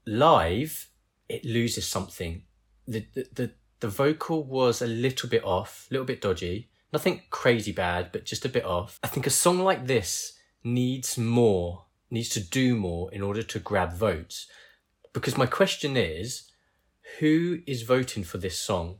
Live, 0.05 0.89
it 1.27 1.43
loses 1.45 1.88
something. 1.88 2.43
The 2.88 3.07
the 3.13 3.27
the, 3.33 3.51
the 3.79 3.88
vocal 3.88 4.43
was 4.43 4.81
a 4.81 4.88
little 4.88 5.29
bit 5.29 5.43
off, 5.43 5.88
a 5.89 5.93
little 5.93 6.05
bit 6.05 6.21
dodgy. 6.21 6.69
Nothing 6.93 7.21
crazy 7.29 7.71
bad, 7.71 8.12
but 8.12 8.25
just 8.25 8.45
a 8.45 8.50
bit 8.50 8.65
off. 8.65 9.00
I 9.01 9.07
think 9.07 9.25
a 9.25 9.31
song 9.31 9.60
like 9.60 9.88
this 9.88 10.33
needs 10.63 11.17
more, 11.17 11.86
needs 12.10 12.29
to 12.29 12.41
do 12.41 12.75
more 12.75 13.12
in 13.13 13.21
order 13.21 13.41
to 13.41 13.60
grab 13.60 13.93
votes. 13.93 14.48
Because 15.13 15.38
my 15.38 15.45
question 15.45 15.95
is, 15.95 16.50
who 17.20 17.60
is 17.65 17.84
voting 17.84 18.24
for 18.24 18.38
this 18.38 18.58
song? 18.58 18.98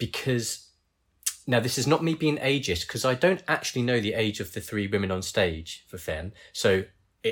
because 0.00 0.70
now 1.46 1.60
this 1.60 1.78
is 1.78 1.86
not 1.86 2.02
me 2.02 2.14
being 2.14 2.38
ageist 2.38 2.88
because 2.88 3.04
I 3.04 3.14
don't 3.14 3.44
actually 3.46 3.82
know 3.82 4.00
the 4.00 4.14
age 4.14 4.40
of 4.40 4.52
the 4.52 4.60
three 4.60 4.88
women 4.88 5.12
on 5.12 5.22
stage 5.22 5.84
for 5.86 5.98
Femme. 5.98 6.32
So 6.52 6.84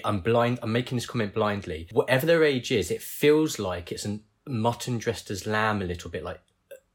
I'm 0.05 0.21
blind. 0.21 0.61
I'm 0.63 0.71
making 0.71 0.97
this 0.97 1.07
comment 1.07 1.35
blindly. 1.35 1.89
Whatever 1.91 2.27
their 2.27 2.45
age 2.45 2.71
is, 2.71 2.93
it 2.93 3.03
feels 3.03 3.59
like 3.59 3.91
it's 3.91 4.05
a 4.05 4.21
mutton 4.47 4.99
dressed 4.99 5.31
as 5.31 5.47
lamb 5.47 5.83
a 5.83 5.87
little 5.87 6.11
bit, 6.11 6.23
like 6.23 6.41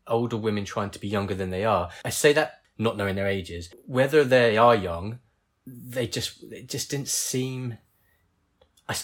older 0.08 0.38
women 0.38 0.64
trying 0.64 0.92
to 0.92 1.00
be 1.00 1.08
younger 1.08 1.34
than 1.36 1.50
they 1.50 1.66
are. 1.66 1.90
I 2.06 2.10
say 2.10 2.32
that 2.34 2.62
not 2.78 2.96
knowing 2.96 3.16
their 3.16 3.28
ages. 3.28 3.74
Whether 3.86 4.24
they 4.24 4.58
are 4.58 4.76
young, 4.76 5.20
they 5.66 6.08
just 6.08 6.44
it 6.52 6.70
just 6.70 6.92
didn't 6.92 7.08
seem 7.08 7.78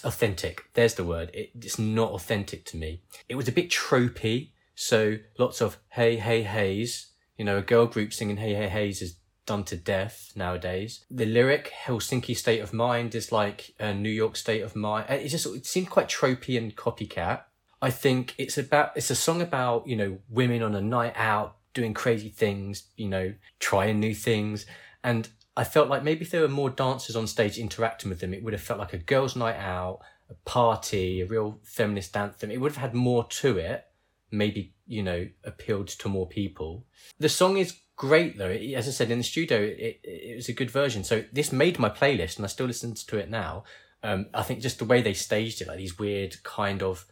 authentic. 0.03 0.65
There's 0.73 0.95
the 0.95 1.03
word. 1.03 1.31
It, 1.33 1.51
it's 1.55 1.79
not 1.79 2.11
authentic 2.11 2.65
to 2.65 2.77
me. 2.77 3.01
It 3.27 3.35
was 3.35 3.47
a 3.47 3.51
bit 3.51 3.69
tropey. 3.69 4.51
So 4.75 5.17
lots 5.37 5.61
of 5.61 5.77
hey 5.89 6.17
hey 6.17 6.43
heys. 6.43 7.07
You 7.37 7.45
know, 7.45 7.57
a 7.57 7.61
girl 7.61 7.85
group 7.85 8.13
singing 8.13 8.37
hey 8.37 8.53
hey 8.53 8.69
heys 8.69 9.01
is 9.01 9.15
done 9.49 9.63
to 9.63 9.75
death 9.75 10.31
nowadays. 10.35 11.05
The 11.09 11.25
lyric 11.25 11.73
Helsinki 11.85 12.37
state 12.37 12.61
of 12.61 12.71
mind 12.71 13.15
is 13.15 13.31
like 13.31 13.73
a 13.79 13.93
New 13.93 14.09
York 14.09 14.35
state 14.35 14.61
of 14.61 14.75
mind. 14.75 15.07
Uh, 15.09 15.15
it 15.15 15.29
just 15.29 15.47
it 15.47 15.65
seemed 15.65 15.89
quite 15.89 16.07
tropey 16.07 16.57
and 16.57 16.75
copycat. 16.75 17.41
I 17.81 17.89
think 17.89 18.35
it's 18.37 18.57
about 18.57 18.91
it's 18.95 19.09
a 19.09 19.15
song 19.15 19.41
about 19.41 19.87
you 19.87 19.95
know 19.95 20.19
women 20.29 20.61
on 20.61 20.75
a 20.75 20.81
night 20.81 21.13
out 21.15 21.55
doing 21.73 21.93
crazy 21.93 22.29
things, 22.29 22.83
you 22.95 23.07
know, 23.07 23.33
trying 23.59 23.99
new 23.99 24.13
things, 24.13 24.65
and 25.03 25.29
I 25.59 25.65
felt 25.65 25.89
like 25.89 26.03
maybe 26.03 26.21
if 26.21 26.31
there 26.31 26.41
were 26.41 26.47
more 26.47 26.69
dancers 26.69 27.17
on 27.17 27.27
stage 27.27 27.57
interacting 27.57 28.09
with 28.09 28.21
them, 28.21 28.33
it 28.33 28.41
would 28.43 28.53
have 28.53 28.61
felt 28.61 28.79
like 28.79 28.93
a 28.93 28.97
girls' 28.97 29.35
night 29.35 29.57
out, 29.57 29.99
a 30.29 30.33
party, 30.49 31.19
a 31.19 31.25
real 31.25 31.59
feminist 31.63 32.15
anthem. 32.15 32.49
It 32.49 32.61
would 32.61 32.71
have 32.71 32.81
had 32.81 32.93
more 32.93 33.25
to 33.41 33.57
it. 33.57 33.85
Maybe 34.31 34.73
you 34.87 35.03
know 35.03 35.27
appealed 35.43 35.89
to 35.89 36.07
more 36.07 36.27
people. 36.27 36.85
The 37.19 37.27
song 37.29 37.57
is 37.57 37.77
great 37.97 38.37
though. 38.37 38.49
It- 38.49 38.73
as 38.73 38.87
I 38.87 38.91
said 38.91 39.11
in 39.11 39.17
the 39.17 39.23
studio, 39.23 39.59
it, 39.59 39.99
it 40.03 40.35
was 40.37 40.47
a 40.47 40.53
good 40.53 40.71
version. 40.71 41.03
So 41.03 41.25
this 41.33 41.51
made 41.51 41.77
my 41.77 41.89
playlist, 41.89 42.37
and 42.37 42.45
I 42.45 42.47
still 42.47 42.67
listen 42.67 42.93
to 42.95 43.17
it 43.17 43.29
now. 43.29 43.65
Um, 44.01 44.27
I 44.33 44.43
think 44.43 44.61
just 44.61 44.79
the 44.79 44.85
way 44.85 45.01
they 45.01 45.13
staged 45.13 45.61
it, 45.61 45.67
like 45.67 45.77
these 45.77 45.99
weird 45.99 46.41
kind 46.43 46.81
of 46.81 47.05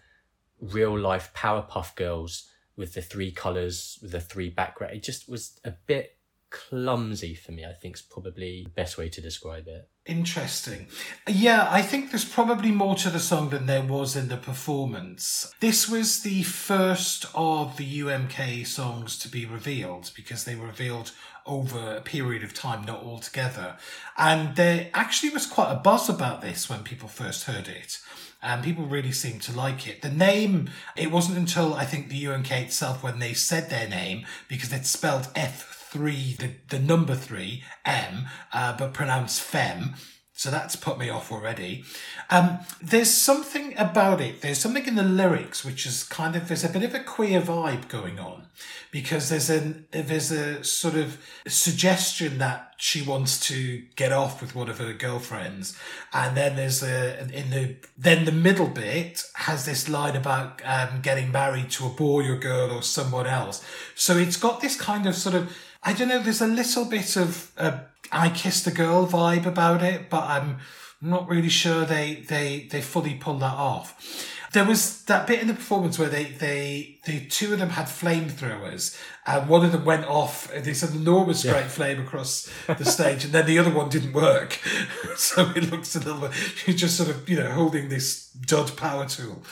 real 0.62 0.98
life 0.98 1.32
Powerpuff 1.36 1.96
Girls 1.96 2.50
with 2.78 2.94
the 2.94 3.02
three 3.02 3.32
colors, 3.32 4.00
with 4.02 4.12
the 4.12 4.22
three 4.22 4.50
background. 4.50 4.94
It 4.96 5.04
just 5.04 5.28
was 5.28 5.60
a 5.66 5.72
bit 5.86 6.17
clumsy 6.50 7.36
for 7.36 7.52
me. 7.52 7.66
I 7.66 7.74
think 7.74 7.96
is 7.96 8.02
probably 8.02 8.64
the 8.66 8.70
best 8.72 8.98
way 8.98 9.10
to 9.10 9.22
describe 9.22 9.68
it. 9.68 9.90
Interesting. 10.06 10.88
Yeah, 11.28 11.68
I 11.70 11.82
think 11.82 12.12
there's 12.12 12.24
probably 12.24 12.72
more 12.72 12.96
to 12.96 13.10
the 13.10 13.20
song 13.20 13.50
than 13.50 13.66
there 13.66 13.82
was 13.82 14.16
in 14.16 14.30
the 14.30 14.38
performance. 14.38 15.54
This 15.60 15.90
was 15.90 16.22
the 16.22 16.44
first 16.44 17.26
of 17.36 17.76
the 17.76 18.00
UMK 18.00 18.66
songs 18.66 19.20
to 19.20 19.28
be 19.28 19.46
revealed 19.46 20.12
because 20.16 20.46
they 20.46 20.56
were 20.56 20.68
revealed 20.68 21.12
over 21.46 21.96
a 21.96 22.02
period 22.02 22.44
of 22.44 22.54
time, 22.54 22.86
not 22.86 23.04
all 23.04 23.20
together. 23.20 23.76
And 24.18 24.56
there 24.56 24.90
actually 24.94 25.32
was 25.32 25.46
quite 25.46 25.72
a 25.72 25.80
buzz 25.80 26.10
about 26.10 26.42
this 26.42 26.70
when 26.70 26.84
people 26.84 27.10
first 27.10 27.46
heard 27.46 27.68
it. 27.68 28.00
And 28.42 28.64
people 28.64 28.86
really 28.86 29.12
seemed 29.12 29.42
to 29.44 29.58
like 29.58 29.88
it. 29.88 30.02
The 30.02 30.12
name, 30.12 30.70
it 30.96 31.12
wasn't 31.12 31.38
until 31.38 31.74
I 31.74 31.86
think 31.86 32.08
the 32.08 32.24
UMK 32.24 32.52
itself 32.52 33.04
when 33.04 33.20
they 33.20 33.34
said 33.34 33.70
their 33.70 33.90
name 33.90 34.26
because 34.48 34.72
it's 34.72 34.90
spelled 34.90 35.28
F 35.36 35.77
three, 35.98 36.36
the, 36.38 36.52
the 36.70 36.80
number 36.80 37.16
three, 37.16 37.64
M, 37.86 38.28
uh, 38.54 38.78
but 38.78 38.94
pronounced 38.94 39.42
fem. 39.42 39.96
So 40.34 40.52
that's 40.52 40.76
put 40.76 41.00
me 41.00 41.10
off 41.10 41.32
already. 41.32 41.84
Um, 42.30 42.60
there's 42.80 43.10
something 43.10 43.74
about 43.76 44.22
it. 44.22 44.42
There's 44.42 44.60
something 44.60 44.86
in 44.86 44.94
the 44.94 45.02
lyrics 45.02 45.66
which 45.66 45.88
is 45.88 46.04
kind 46.04 46.36
of 46.36 46.48
there's 46.48 46.64
a 46.64 46.70
bit 46.70 46.84
of 46.84 46.94
a 46.94 47.00
queer 47.00 47.42
vibe 47.42 47.88
going 47.90 48.20
on, 48.20 48.46
because 48.92 49.30
there's 49.30 49.50
an 49.50 49.88
there's 49.92 50.32
a 50.32 50.64
sort 50.64 50.94
of 50.94 51.18
suggestion 51.48 52.38
that 52.38 52.76
she 52.78 53.02
wants 53.02 53.40
to 53.48 53.82
get 53.96 54.12
off 54.12 54.40
with 54.40 54.54
one 54.54 54.70
of 54.70 54.78
her 54.78 54.94
girlfriends, 54.94 55.76
and 56.14 56.38
then 56.38 56.56
there's 56.56 56.84
a 56.84 57.20
in 57.34 57.50
the 57.50 57.78
then 57.98 58.26
the 58.26 58.32
middle 58.32 58.68
bit 58.68 59.24
has 59.48 59.66
this 59.66 59.90
line 59.90 60.16
about 60.16 60.62
um, 60.64 61.02
getting 61.02 61.32
married 61.32 61.72
to 61.72 61.88
a 61.88 61.90
boy 61.90 62.30
or 62.30 62.38
girl 62.38 62.70
or 62.72 62.84
someone 62.84 63.26
else. 63.26 63.66
So 63.96 64.16
it's 64.16 64.38
got 64.38 64.62
this 64.62 64.80
kind 64.80 65.08
of 65.08 65.16
sort 65.16 65.34
of 65.34 65.58
I 65.84 65.94
don't 65.94 66.08
know. 66.08 66.22
There's 66.22 66.42
a 66.42 66.48
little 66.48 66.86
bit 66.86 67.16
of 67.16 67.52
uh, 67.58 67.80
I 68.12 68.30
kissed 68.30 68.68
a 68.68 68.72
girl 68.72 69.08
vibe 69.08 69.46
about 69.46 69.84
it, 69.84 70.10
but 70.10 70.24
I'm 70.24 70.58
not 71.02 71.28
really 71.28 71.50
sure 71.50 71.86
they 71.86 72.16
they 72.28 72.68
they 72.70 72.82
fully 72.82 73.16
pull 73.16 73.38
that 73.40 73.54
off. 73.54 74.34
There 74.54 74.64
was 74.64 75.04
that 75.06 75.28
bit 75.28 75.42
in 75.42 75.48
the 75.48 75.54
performance 75.54 76.00
where 76.00 76.10
they 76.10 76.26
they 76.26 77.00
the 77.06 77.26
two 77.26 77.54
of 77.54 77.60
them 77.60 77.70
had 77.70 77.86
flamethrowers, 77.86 78.98
and 79.26 79.50
one 79.50 79.66
of 79.66 79.72
them 79.72 79.86
went 79.86 80.06
off. 80.06 80.52
An 80.54 80.64
enormous 80.96 81.44
great 81.44 81.68
flame 81.68 82.02
across 82.02 82.50
the 82.66 82.86
stage, 82.86 83.26
and 83.26 83.34
then 83.34 83.46
the 83.46 83.60
other 83.60 83.72
one 83.72 83.90
didn't 83.90 84.14
work. 84.14 84.60
so 85.16 85.52
it 85.56 85.70
looks 85.70 85.96
a 85.96 86.00
little 86.00 86.22
bit. 86.22 86.34
She's 86.34 86.80
just 86.80 86.98
sort 86.98 87.10
of 87.10 87.28
you 87.30 87.38
know 87.38 87.52
holding 87.52 87.90
this 87.90 88.30
dud 88.32 88.76
power 88.78 89.06
tool. 89.06 89.44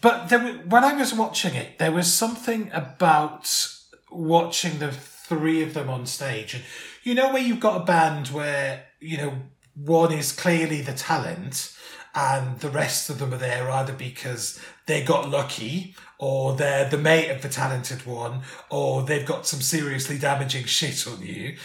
But 0.00 0.28
there, 0.28 0.40
when 0.40 0.84
I 0.84 0.94
was 0.94 1.12
watching 1.12 1.54
it, 1.54 1.78
there 1.78 1.92
was 1.92 2.10
something 2.10 2.70
about 2.72 3.76
watching 4.10 4.78
the 4.78 4.92
three 5.30 5.62
of 5.62 5.74
them 5.74 5.88
on 5.88 6.06
stage. 6.06 6.54
And 6.54 6.64
you 7.04 7.14
know 7.14 7.32
where 7.32 7.40
you've 7.40 7.60
got 7.60 7.80
a 7.80 7.84
band 7.84 8.28
where, 8.28 8.86
you 8.98 9.16
know, 9.16 9.34
one 9.76 10.12
is 10.12 10.32
clearly 10.32 10.82
the 10.82 10.92
talent 10.92 11.72
and 12.14 12.58
the 12.60 12.70
rest 12.70 13.10
of 13.10 13.18
them 13.18 13.32
are 13.32 13.38
there 13.38 13.70
either 13.70 13.92
because 13.92 14.60
they 14.86 15.02
got 15.02 15.30
lucky 15.30 15.94
or 16.18 16.54
they're 16.54 16.88
the 16.88 16.98
mate 16.98 17.30
of 17.30 17.42
the 17.42 17.48
talented 17.48 18.04
one 18.04 18.40
or 18.68 19.02
they've 19.02 19.26
got 19.26 19.46
some 19.46 19.60
seriously 19.60 20.18
damaging 20.18 20.64
shit 20.64 21.06
on 21.06 21.22
you 21.22 21.56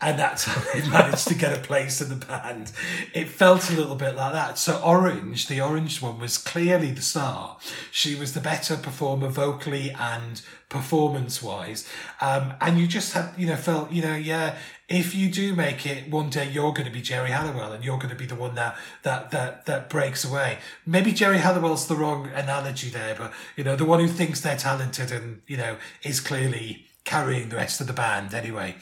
and 0.00 0.18
that's 0.18 0.44
how 0.44 0.60
they 0.72 0.86
managed 0.90 1.28
to 1.28 1.34
get 1.34 1.56
a 1.56 1.60
place 1.60 2.00
in 2.00 2.10
the 2.10 2.26
band. 2.26 2.70
It 3.14 3.28
felt 3.28 3.70
a 3.70 3.76
little 3.76 3.96
bit 3.96 4.14
like 4.14 4.32
that. 4.32 4.58
So 4.58 4.78
Orange, 4.84 5.48
the 5.48 5.60
orange 5.60 6.02
one, 6.02 6.18
was 6.18 6.36
clearly 6.36 6.90
the 6.90 7.00
star. 7.00 7.56
She 7.90 8.14
was 8.14 8.34
the 8.34 8.40
better 8.40 8.76
performer 8.76 9.28
vocally 9.28 9.90
and 9.90 10.42
performance 10.68 11.42
wise. 11.42 11.88
Um, 12.20 12.54
and 12.60 12.78
you 12.78 12.86
just 12.86 13.14
had, 13.14 13.32
you 13.38 13.46
know, 13.46 13.56
felt, 13.56 13.90
you 13.90 14.02
know, 14.02 14.16
yeah, 14.16 14.56
if 14.88 15.14
you 15.14 15.28
do 15.30 15.54
make 15.54 15.84
it 15.84 16.08
one 16.08 16.30
day, 16.30 16.48
you're 16.48 16.72
going 16.72 16.86
to 16.86 16.92
be 16.92 17.02
Geri 17.02 17.30
Halliwell 17.30 17.72
and 17.72 17.84
you're 17.84 17.98
going 17.98 18.10
to 18.10 18.16
be 18.16 18.26
the 18.26 18.36
one 18.36 18.54
that, 18.54 18.76
that, 19.02 19.30
that, 19.32 19.66
that 19.66 19.90
breaks 19.90 20.24
away. 20.24 20.58
Maybe 20.84 21.12
Geri 21.12 21.38
Halliwell's 21.38 21.88
the 21.88 21.96
wrong 21.96 22.28
analogy 22.34 22.88
there, 22.88 23.16
but, 23.18 23.32
you 23.56 23.64
know, 23.64 23.74
the 23.74 23.84
one 23.84 23.98
who 23.98 24.06
thinks 24.06 24.40
they're 24.40 24.56
talented 24.56 25.10
and, 25.10 25.42
you 25.48 25.56
know, 25.56 25.76
is 26.04 26.20
clearly 26.20 26.86
carrying 27.04 27.48
the 27.48 27.56
rest 27.56 27.80
of 27.80 27.88
the 27.88 27.92
band 27.92 28.32
anyway. 28.32 28.76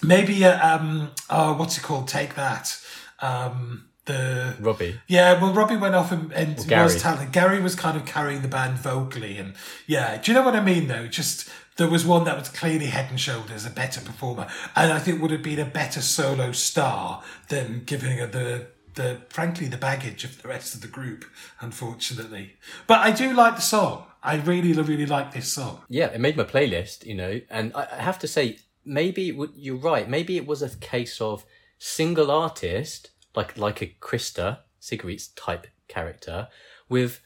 Maybe, 0.00 0.44
uh, 0.44 0.76
um, 0.76 1.10
oh, 1.28 1.54
what's 1.54 1.76
it 1.76 1.82
called? 1.82 2.06
Take 2.06 2.36
that. 2.36 2.80
Um, 3.20 3.88
the 4.04 4.56
Robbie. 4.60 5.00
yeah, 5.06 5.40
well, 5.40 5.52
Robbie 5.52 5.76
went 5.76 5.94
off 5.94 6.10
and, 6.10 6.32
and 6.32 6.56
Gary. 6.66 6.82
was 6.82 7.00
talented. 7.00 7.32
Gary 7.32 7.60
was 7.60 7.76
kind 7.76 7.96
of 7.96 8.04
carrying 8.04 8.42
the 8.42 8.48
band 8.48 8.78
vocally, 8.78 9.38
and 9.38 9.54
yeah, 9.86 10.20
do 10.20 10.32
you 10.32 10.36
know 10.36 10.44
what 10.44 10.56
I 10.56 10.60
mean? 10.60 10.88
Though, 10.88 11.06
just 11.06 11.48
there 11.76 11.88
was 11.88 12.04
one 12.04 12.24
that 12.24 12.38
was 12.38 12.48
clearly 12.48 12.86
head 12.86 13.10
and 13.10 13.20
shoulders 13.20 13.64
a 13.64 13.70
better 13.70 14.00
performer, 14.00 14.46
and 14.76 14.92
I 14.92 14.98
think 14.98 15.20
would 15.20 15.30
have 15.30 15.42
been 15.42 15.58
a 15.58 15.64
better 15.64 16.00
solo 16.00 16.52
star 16.52 17.22
than 17.48 17.84
giving 17.84 18.18
her 18.18 18.26
the 18.26 18.66
the 18.94 19.22
frankly 19.30 19.68
the 19.68 19.78
baggage 19.78 20.22
of 20.22 20.42
the 20.42 20.48
rest 20.48 20.74
of 20.74 20.82
the 20.82 20.88
group. 20.88 21.24
Unfortunately, 21.60 22.56
but 22.86 23.00
I 23.00 23.10
do 23.10 23.32
like 23.32 23.56
the 23.56 23.62
song. 23.62 24.06
I 24.22 24.36
really, 24.36 24.72
really 24.72 25.06
like 25.06 25.32
this 25.32 25.48
song. 25.48 25.82
Yeah, 25.88 26.06
it 26.06 26.20
made 26.20 26.36
my 26.36 26.44
playlist, 26.44 27.04
you 27.04 27.14
know, 27.14 27.40
and 27.50 27.72
I 27.74 27.86
have 27.96 28.20
to 28.20 28.28
say, 28.28 28.58
maybe 28.84 29.36
you're 29.56 29.76
right. 29.76 30.08
Maybe 30.08 30.36
it 30.36 30.46
was 30.46 30.62
a 30.62 30.76
case 30.76 31.20
of 31.20 31.44
single 31.78 32.30
artist, 32.30 33.10
like 33.34 33.56
like 33.56 33.82
a 33.82 33.86
Krista 34.00 34.58
Siegfrids 34.78 35.28
type 35.34 35.66
character, 35.88 36.48
with 36.88 37.20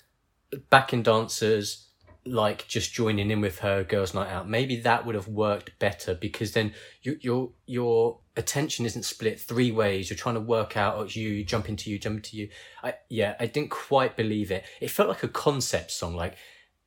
backing 0.71 1.03
dancers 1.03 1.86
like 2.27 2.67
just 2.69 2.93
joining 2.93 3.31
in 3.31 3.41
with 3.41 3.61
her 3.61 3.85
girls' 3.85 4.15
night 4.15 4.31
out. 4.31 4.49
Maybe 4.49 4.77
that 4.81 5.07
would 5.07 5.15
have 5.15 5.29
worked 5.29 5.79
better 5.79 6.15
because 6.15 6.53
then 6.53 6.73
you, 7.03 7.19
your 7.21 7.51
your 7.67 8.21
attention 8.37 8.85
isn't 8.87 9.05
split 9.05 9.41
three 9.41 9.71
ways. 9.73 10.11
You're 10.11 10.17
trying 10.19 10.35
to 10.35 10.41
work 10.41 10.77
out 10.77 10.97
oh, 10.97 11.05
you 11.05 11.45
jump 11.45 11.69
into 11.69 11.91
you, 11.91 11.99
jump 11.99 12.17
into 12.17 12.37
you. 12.37 12.49
I 12.83 12.95
yeah, 13.09 13.35
I 13.41 13.47
didn't 13.47 13.71
quite 13.71 14.17
believe 14.17 14.51
it. 14.51 14.65
It 14.81 14.91
felt 14.91 15.09
like 15.09 15.23
a 15.23 15.29
concept 15.29 15.91
song, 15.91 16.15
like 16.17 16.37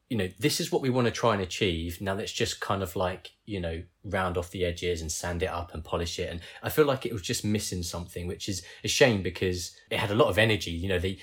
you 0.09 0.17
know, 0.17 0.27
this 0.39 0.59
is 0.59 0.71
what 0.71 0.81
we 0.81 0.89
want 0.89 1.05
to 1.05 1.11
try 1.11 1.33
and 1.33 1.41
achieve. 1.41 2.01
Now 2.01 2.15
let's 2.15 2.31
just 2.31 2.59
kind 2.59 2.81
of 2.81 2.95
like, 2.95 3.29
you 3.45 3.59
know, 3.59 3.83
round 4.03 4.37
off 4.37 4.49
the 4.49 4.65
edges 4.65 5.01
and 5.01 5.11
sand 5.11 5.43
it 5.43 5.49
up 5.49 5.71
and 5.73 5.83
polish 5.83 6.17
it. 6.17 6.31
And 6.31 6.41
I 6.63 6.69
feel 6.69 6.85
like 6.85 7.05
it 7.05 7.13
was 7.13 7.21
just 7.21 7.45
missing 7.45 7.83
something, 7.83 8.25
which 8.25 8.49
is 8.49 8.63
a 8.83 8.87
shame 8.87 9.21
because 9.21 9.71
it 9.91 9.99
had 9.99 10.09
a 10.09 10.15
lot 10.15 10.29
of 10.29 10.39
energy. 10.39 10.71
You 10.71 10.89
know, 10.89 10.97
the, 10.97 11.19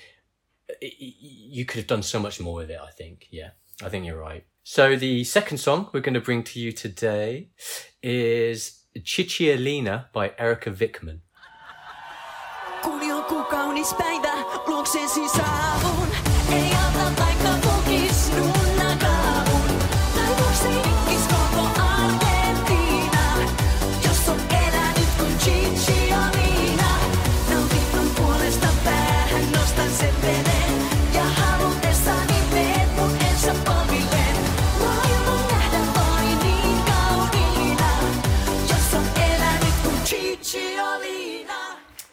it- 0.81 0.95
you 0.99 1.65
could 1.65 1.79
have 1.79 1.87
done 1.87 2.01
so 2.01 2.17
much 2.17 2.39
more 2.39 2.55
with 2.55 2.69
it, 2.71 2.79
I 2.81 2.91
think. 2.91 3.27
Yeah, 3.29 3.49
I 3.83 3.89
think 3.89 4.05
you're 4.05 4.19
right. 4.19 4.45
So 4.63 4.95
the 4.95 5.23
second 5.23 5.59
song 5.59 5.89
we're 5.93 6.01
going 6.01 6.15
to 6.15 6.21
bring 6.21 6.43
to 6.43 6.59
you 6.59 6.71
today 6.71 7.51
is 8.01 8.83
Cicciolina 8.97 10.11
by 10.11 10.33
Erika 10.37 10.71
Vikman. 10.71 11.19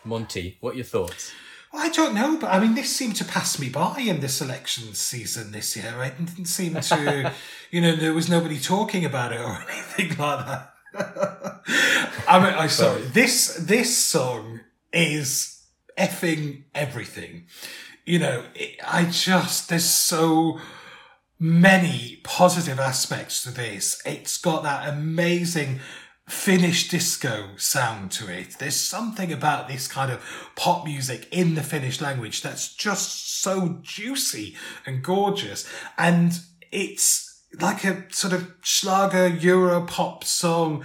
Monty, 0.05 0.57
what 0.61 0.75
are 0.75 0.77
your 0.77 0.85
thoughts? 0.85 1.33
I 1.77 1.89
don't 1.89 2.15
know, 2.15 2.39
but 2.39 2.53
I 2.53 2.61
mean, 2.61 2.75
this 2.75 2.95
seemed 2.95 3.17
to 3.17 3.25
pass 3.25 3.59
me 3.59 3.69
by 3.69 3.99
in 3.99 4.21
the 4.21 4.29
selection 4.29 4.95
season 4.95 5.51
this 5.51 5.77
year. 5.77 5.93
It 6.05 6.25
didn't 6.25 6.45
seem 6.47 6.75
to, 6.75 7.33
you 7.71 7.81
know, 7.81 7.97
there 7.97 8.15
was 8.15 8.31
nobody 8.31 8.61
talking 8.61 9.05
about 9.05 9.33
it 9.33 9.41
or 9.41 9.65
anything 9.71 10.17
like 10.17 10.47
that. 10.47 10.71
I 12.29 12.39
mean, 12.39 12.55
I'm 12.55 12.69
sorry. 12.69 13.03
This 13.03 13.57
this 13.57 13.97
song 13.99 14.61
is 14.93 15.65
effing 15.99 16.63
everything. 16.75 17.47
You 18.05 18.21
know, 18.21 18.45
it, 18.55 18.79
I 18.87 19.07
just 19.07 19.69
there's 19.69 19.85
so 19.85 20.61
many 21.41 22.21
positive 22.23 22.79
aspects 22.79 23.43
to 23.43 23.51
this. 23.51 24.01
It's 24.07 24.39
got 24.39 24.63
that 24.63 24.89
amazing 24.89 25.81
Finnish 26.29 26.89
disco 26.89 27.51
sound 27.57 28.11
to 28.11 28.33
it. 28.33 28.59
There's 28.59 28.81
something 28.81 29.31
about 29.31 29.69
this 29.69 29.87
kind 29.87 30.11
of 30.11 30.23
pop 30.57 30.87
music 30.87 31.29
in 31.31 31.55
the 31.55 31.63
Finnish 31.63 32.01
language 32.01 32.41
that's 32.41 32.75
just 32.75 33.43
so 33.43 33.79
juicy 33.83 34.57
and 34.87 35.03
gorgeous. 35.03 35.69
And 35.99 36.41
it's 36.73 37.43
like 37.61 37.85
a 37.85 38.05
sort 38.11 38.33
of 38.33 38.55
Schlager 38.63 39.29
Euro 39.29 39.83
pop 39.83 40.25
song, 40.25 40.83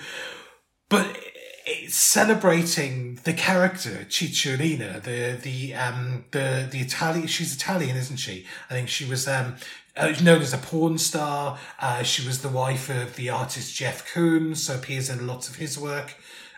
but 0.90 1.18
it's 1.66 1.96
celebrating 1.96 3.20
the 3.24 3.34
character 3.34 4.06
Cicciolina, 4.10 5.02
the 5.02 5.40
the 5.42 5.74
um 5.74 6.26
the 6.32 6.68
the 6.70 6.80
Italian. 6.80 7.28
She's 7.28 7.56
Italian, 7.56 7.96
isn't 7.96 8.18
she? 8.18 8.46
I 8.70 8.74
think 8.74 8.90
she 8.90 9.06
was 9.06 9.28
um 9.28 9.56
uh, 9.96 10.14
known 10.22 10.42
as 10.42 10.54
a 10.54 10.58
porn 10.58 10.98
star. 10.98 11.58
Uh, 11.80 12.04
she 12.04 12.26
was 12.26 12.42
the 12.42 12.50
wife 12.50 12.90
of 12.90 13.16
the 13.16 13.30
artist 13.30 13.76
Jeff 13.76 14.12
Koons, 14.14 14.58
so 14.58 14.76
appears 14.76 15.10
in 15.10 15.28
lots 15.28 15.50
of 15.50 15.56
his 15.56 15.78
work 15.78 16.16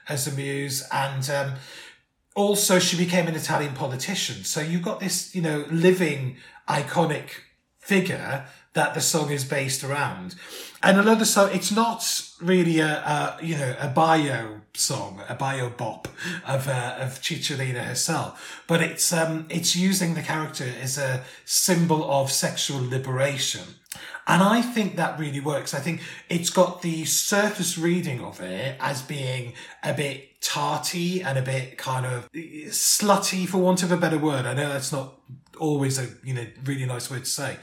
as 0.08 0.28
a 0.28 0.32
muse, 0.32 0.88
and 0.92 1.30
um, 1.30 1.54
also 2.36 2.80
she 2.80 2.98
became 2.98 3.28
an 3.28 3.36
Italian 3.36 3.74
politician. 3.74 4.44
So 4.44 4.62
you've 4.62 4.82
got 4.82 5.00
this, 5.00 5.36
you 5.36 5.42
know, 5.42 5.66
living 5.70 6.38
iconic 6.68 7.30
figure 7.80 8.46
that 8.74 8.94
the 8.94 9.02
song 9.02 9.32
is 9.32 9.44
based 9.44 9.84
around. 9.84 10.36
And 10.82 10.98
another 10.98 11.26
song, 11.26 11.50
it's 11.54 11.72
not 11.72 12.04
really 12.42 12.80
a, 12.80 12.88
a 12.88 13.38
you 13.42 13.58
know, 13.58 13.76
a 13.80 13.88
bio 13.88 14.61
song, 14.74 15.22
a 15.28 15.36
bio 15.36 15.70
bop 15.70 16.08
of, 16.48 16.68
uh, 16.68 16.96
of 17.00 17.22
Cicciolina 17.22 17.84
herself, 17.84 18.64
but 18.68 18.82
it's, 18.82 19.12
um, 19.12 19.46
it's 19.50 19.76
using 19.76 20.14
the 20.14 20.22
character 20.22 20.66
as 20.82 20.98
a 20.98 21.24
symbol 21.46 22.10
of 22.10 22.32
sexual 22.32 22.82
liberation. 22.88 23.76
And 24.28 24.42
I 24.44 24.62
think 24.62 24.96
that 24.96 25.20
really 25.20 25.40
works. 25.40 25.74
I 25.74 25.80
think 25.80 26.02
it's 26.30 26.50
got 26.50 26.82
the 26.82 27.06
surface 27.06 27.78
reading 27.78 28.22
of 28.22 28.40
it 28.40 28.78
as 28.80 29.02
being 29.02 29.54
a 29.84 29.94
bit 29.94 30.42
tarty 30.42 31.22
and 31.22 31.38
a 31.38 31.42
bit 31.42 31.78
kind 31.78 32.06
of 32.06 32.32
slutty, 32.32 33.48
for 33.48 33.58
want 33.58 33.84
of 33.84 33.92
a 33.92 33.98
better 33.98 34.18
word. 34.18 34.46
I 34.46 34.54
know 34.54 34.70
that's 34.70 34.92
not 34.92 35.20
always 35.60 36.00
a 36.00 36.08
you 36.24 36.34
know 36.34 36.46
really 36.64 36.86
nice 36.86 37.10
word 37.10 37.26
to 37.26 37.30
say, 37.30 37.58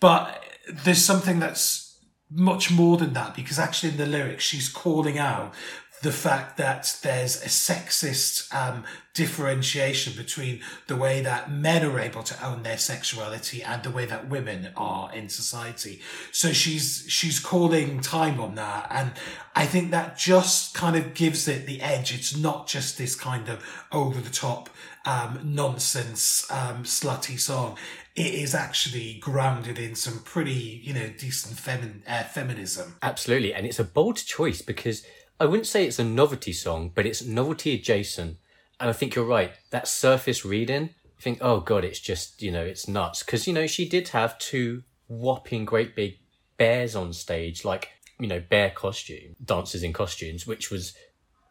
but 0.00 0.42
there's 0.68 1.04
something 1.04 1.38
that's 1.38 1.98
much 2.30 2.72
more 2.72 2.96
than 2.96 3.12
that 3.12 3.36
because 3.36 3.58
actually 3.58 3.90
in 3.90 3.98
the 3.98 4.06
lyrics 4.06 4.42
she's 4.42 4.68
calling 4.68 5.16
out 5.16 5.54
the 6.02 6.12
fact 6.12 6.56
that 6.58 6.98
there's 7.02 7.42
a 7.42 7.48
sexist 7.48 8.54
um, 8.54 8.84
differentiation 9.14 10.12
between 10.14 10.60
the 10.88 10.96
way 10.96 11.22
that 11.22 11.50
men 11.50 11.84
are 11.84 11.98
able 11.98 12.22
to 12.22 12.46
own 12.46 12.62
their 12.62 12.76
sexuality 12.76 13.62
and 13.62 13.82
the 13.82 13.90
way 13.90 14.04
that 14.04 14.28
women 14.28 14.68
are 14.76 15.12
in 15.14 15.28
society. 15.28 16.00
So 16.32 16.52
she's 16.52 17.06
she's 17.08 17.40
calling 17.40 18.00
time 18.00 18.40
on 18.40 18.56
that, 18.56 18.88
and 18.90 19.12
I 19.54 19.64
think 19.64 19.90
that 19.90 20.18
just 20.18 20.74
kind 20.74 20.96
of 20.96 21.14
gives 21.14 21.48
it 21.48 21.66
the 21.66 21.80
edge. 21.80 22.12
It's 22.12 22.36
not 22.36 22.66
just 22.66 22.98
this 22.98 23.14
kind 23.14 23.48
of 23.48 23.64
over 23.90 24.20
the 24.20 24.30
top 24.30 24.68
um, 25.06 25.40
nonsense 25.42 26.50
um, 26.50 26.84
slutty 26.84 27.40
song. 27.40 27.78
It 28.14 28.34
is 28.34 28.54
actually 28.54 29.14
grounded 29.14 29.78
in 29.78 29.94
some 29.94 30.20
pretty 30.20 30.80
you 30.84 30.92
know 30.92 31.08
decent 31.18 31.56
femin- 31.56 32.02
uh, 32.06 32.24
feminism. 32.24 32.96
Absolutely, 33.02 33.54
and 33.54 33.64
it's 33.64 33.78
a 33.78 33.84
bold 33.84 34.16
choice 34.16 34.60
because 34.60 35.02
I 35.38 35.44
wouldn't 35.46 35.66
say 35.66 35.86
it's 35.86 35.98
a 35.98 36.04
novelty 36.04 36.52
song, 36.52 36.92
but 36.94 37.06
it's 37.06 37.24
novelty 37.24 37.74
adjacent. 37.74 38.38
And 38.80 38.90
I 38.90 38.92
think 38.92 39.14
you're 39.14 39.24
right. 39.24 39.52
That 39.70 39.88
surface 39.88 40.44
reading, 40.44 40.82
you 41.04 41.20
think, 41.20 41.38
oh 41.40 41.60
god, 41.60 41.84
it's 41.84 42.00
just 42.00 42.42
you 42.42 42.50
know, 42.52 42.64
it's 42.64 42.88
nuts 42.88 43.22
because 43.22 43.46
you 43.46 43.52
know 43.54 43.66
she 43.66 43.88
did 43.88 44.08
have 44.08 44.38
two 44.38 44.82
whopping 45.08 45.64
great 45.64 45.94
big 45.96 46.18
bears 46.56 46.94
on 46.96 47.12
stage, 47.12 47.64
like 47.64 47.90
you 48.18 48.26
know, 48.26 48.40
bear 48.40 48.70
costume 48.70 49.36
dancers 49.44 49.82
in 49.82 49.92
costumes, 49.92 50.46
which 50.46 50.70
was 50.70 50.94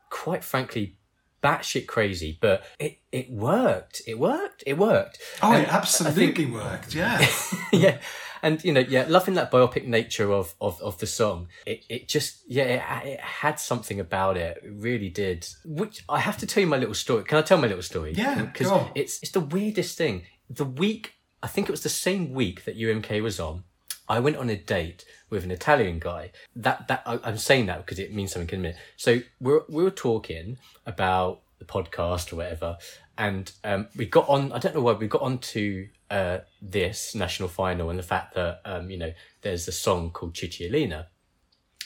quite 0.09 0.43
frankly 0.43 0.97
batshit 1.43 1.85
crazy, 1.85 2.37
but 2.41 2.63
it 2.79 2.99
it 3.11 3.29
worked. 3.29 4.01
It 4.07 4.17
worked. 4.19 4.63
It 4.65 4.77
worked. 4.77 5.19
Oh, 5.43 5.51
And 5.53 5.63
it 5.63 5.69
absolutely 5.73 6.31
think- 6.45 6.53
worked. 6.55 6.93
Yeah. 6.95 7.25
yeah 7.71 7.97
and 8.41 8.63
you 8.63 8.71
know 8.71 8.79
yeah 8.81 9.05
loving 9.07 9.33
that 9.33 9.51
biopic 9.51 9.85
nature 9.85 10.31
of 10.31 10.55
of, 10.61 10.81
of 10.81 10.97
the 10.99 11.07
song 11.07 11.47
it, 11.65 11.83
it 11.89 12.07
just 12.07 12.43
yeah 12.47 12.63
it, 12.63 13.07
it 13.07 13.19
had 13.19 13.59
something 13.59 13.99
about 13.99 14.37
it 14.37 14.57
it 14.63 14.71
really 14.73 15.09
did 15.09 15.47
which 15.63 16.03
i 16.09 16.19
have 16.19 16.37
to 16.37 16.45
tell 16.45 16.61
you 16.61 16.67
my 16.67 16.77
little 16.77 16.93
story 16.93 17.23
can 17.23 17.37
i 17.37 17.41
tell 17.41 17.57
my 17.57 17.67
little 17.67 17.83
story 17.83 18.13
Yeah, 18.13 18.43
because 18.43 18.71
it's 18.95 19.21
it's 19.21 19.31
the 19.31 19.39
weirdest 19.39 19.97
thing 19.97 20.23
the 20.49 20.65
week 20.65 21.13
i 21.41 21.47
think 21.47 21.67
it 21.69 21.71
was 21.71 21.83
the 21.83 21.89
same 21.89 22.33
week 22.33 22.65
that 22.65 22.77
umk 22.77 23.21
was 23.21 23.39
on 23.39 23.63
I 24.07 24.19
went 24.19 24.37
on 24.37 24.49
a 24.49 24.55
date 24.55 25.03
with 25.29 25.43
an 25.43 25.51
Italian 25.51 25.99
guy. 25.99 26.31
That 26.55 26.87
that 26.89 27.01
I, 27.05 27.19
I'm 27.23 27.37
saying 27.37 27.65
that 27.67 27.79
because 27.79 27.99
it 27.99 28.13
means 28.13 28.33
something 28.33 28.53
in 28.53 28.59
a 28.59 28.61
minute. 28.61 28.77
So 28.97 29.21
we're 29.39 29.61
we 29.67 29.83
were 29.83 29.91
talking 29.91 30.57
about 30.85 31.41
the 31.57 31.65
podcast 31.65 32.31
or 32.31 32.35
whatever, 32.37 32.77
and 33.17 33.51
um, 33.63 33.87
we 33.95 34.05
got 34.05 34.29
on. 34.29 34.51
I 34.51 34.59
don't 34.59 34.75
know 34.75 34.81
why 34.81 34.93
we 34.93 35.07
got 35.07 35.21
on 35.21 35.39
to 35.39 35.87
uh, 36.09 36.39
this 36.61 37.15
national 37.15 37.49
final 37.49 37.89
and 37.89 37.99
the 37.99 38.03
fact 38.03 38.35
that 38.35 38.61
um, 38.65 38.89
you 38.89 38.97
know 38.97 39.13
there's 39.41 39.67
a 39.67 39.71
song 39.71 40.11
called 40.11 40.33
Cicciolina. 40.33 41.07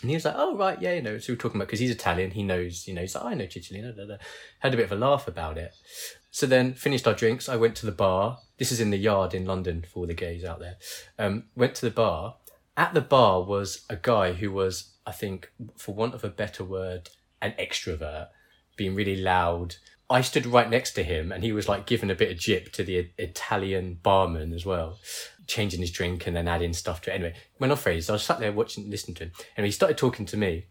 And 0.02 0.10
he 0.10 0.16
was 0.16 0.24
like, 0.24 0.36
"Oh 0.38 0.56
right, 0.56 0.82
yeah, 0.82 0.94
you 0.94 1.02
know." 1.02 1.18
So 1.18 1.32
we 1.32 1.36
we're 1.36 1.40
talking 1.40 1.60
about 1.60 1.68
because 1.68 1.82
he's 1.82 1.92
Italian, 1.92 2.32
he 2.32 2.44
knows, 2.44 2.88
you 2.88 2.94
know. 2.94 3.02
He's 3.02 3.16
like, 3.16 3.26
"I 3.26 3.34
know 3.34 3.46
Cicciolina." 3.46 3.96
Da. 3.96 4.16
Had 4.60 4.74
a 4.74 4.78
bit 4.78 4.86
of 4.86 4.92
a 4.94 4.96
laugh 4.96 5.28
about 5.28 5.58
it. 5.58 5.74
So 6.32 6.46
then 6.46 6.74
finished 6.74 7.08
our 7.08 7.14
drinks. 7.14 7.50
I 7.50 7.56
went 7.56 7.76
to 7.78 7.86
the 7.86 7.92
bar. 7.92 8.40
This 8.58 8.72
is 8.72 8.80
in 8.80 8.92
the 8.92 8.98
yard 8.98 9.34
in 9.34 9.46
London 9.46 9.86
for 9.92 10.08
the 10.08 10.14
gays 10.14 10.46
out 10.46 10.60
there. 10.60 10.78
Um, 11.18 11.46
went 11.56 11.76
to 11.76 11.86
the 11.86 11.92
bar. 11.92 12.36
At 12.78 12.94
the 12.94 13.02
bar 13.02 13.44
was 13.44 13.86
a 13.90 13.98
guy 13.98 14.34
who 14.34 14.52
was, 14.52 14.94
I 15.06 15.12
think, 15.12 15.52
for 15.76 15.94
want 15.94 16.14
of 16.14 16.24
a 16.24 16.30
better 16.30 16.64
word, 16.64 17.10
an 17.42 17.54
extrovert, 17.60 18.28
being 18.78 18.96
really 18.96 19.18
loud. 19.18 19.76
I 20.10 20.22
stood 20.22 20.48
right 20.48 20.70
next 20.70 20.94
to 20.94 21.04
him, 21.04 21.32
and 21.32 21.44
he 21.44 21.52
was 21.52 21.70
like 21.70 21.86
giving 21.86 22.10
a 22.10 22.16
bit 22.16 22.32
of 22.32 22.40
jip 22.40 22.72
to 22.74 22.84
the 22.84 23.12
Italian 23.18 24.00
barman 24.02 24.54
as 24.54 24.66
well, 24.66 24.98
changing 25.46 25.82
his 25.82 25.92
drink 25.92 26.26
and 26.26 26.36
then 26.36 26.48
adding 26.48 26.74
stuff 26.74 27.02
to 27.02 27.12
it. 27.12 27.16
Anyway, 27.16 27.36
went 27.60 27.72
off 27.72 27.82
phrase. 27.82 28.10
I 28.10 28.14
was 28.14 28.24
sat 28.24 28.40
there 28.40 28.52
watching, 28.52 28.90
listening 28.90 29.16
to 29.16 29.26
him, 29.26 29.32
and 29.56 29.66
he 29.66 29.72
started 29.72 29.98
talking 29.98 30.26
to 30.28 30.38
me. 30.38 30.66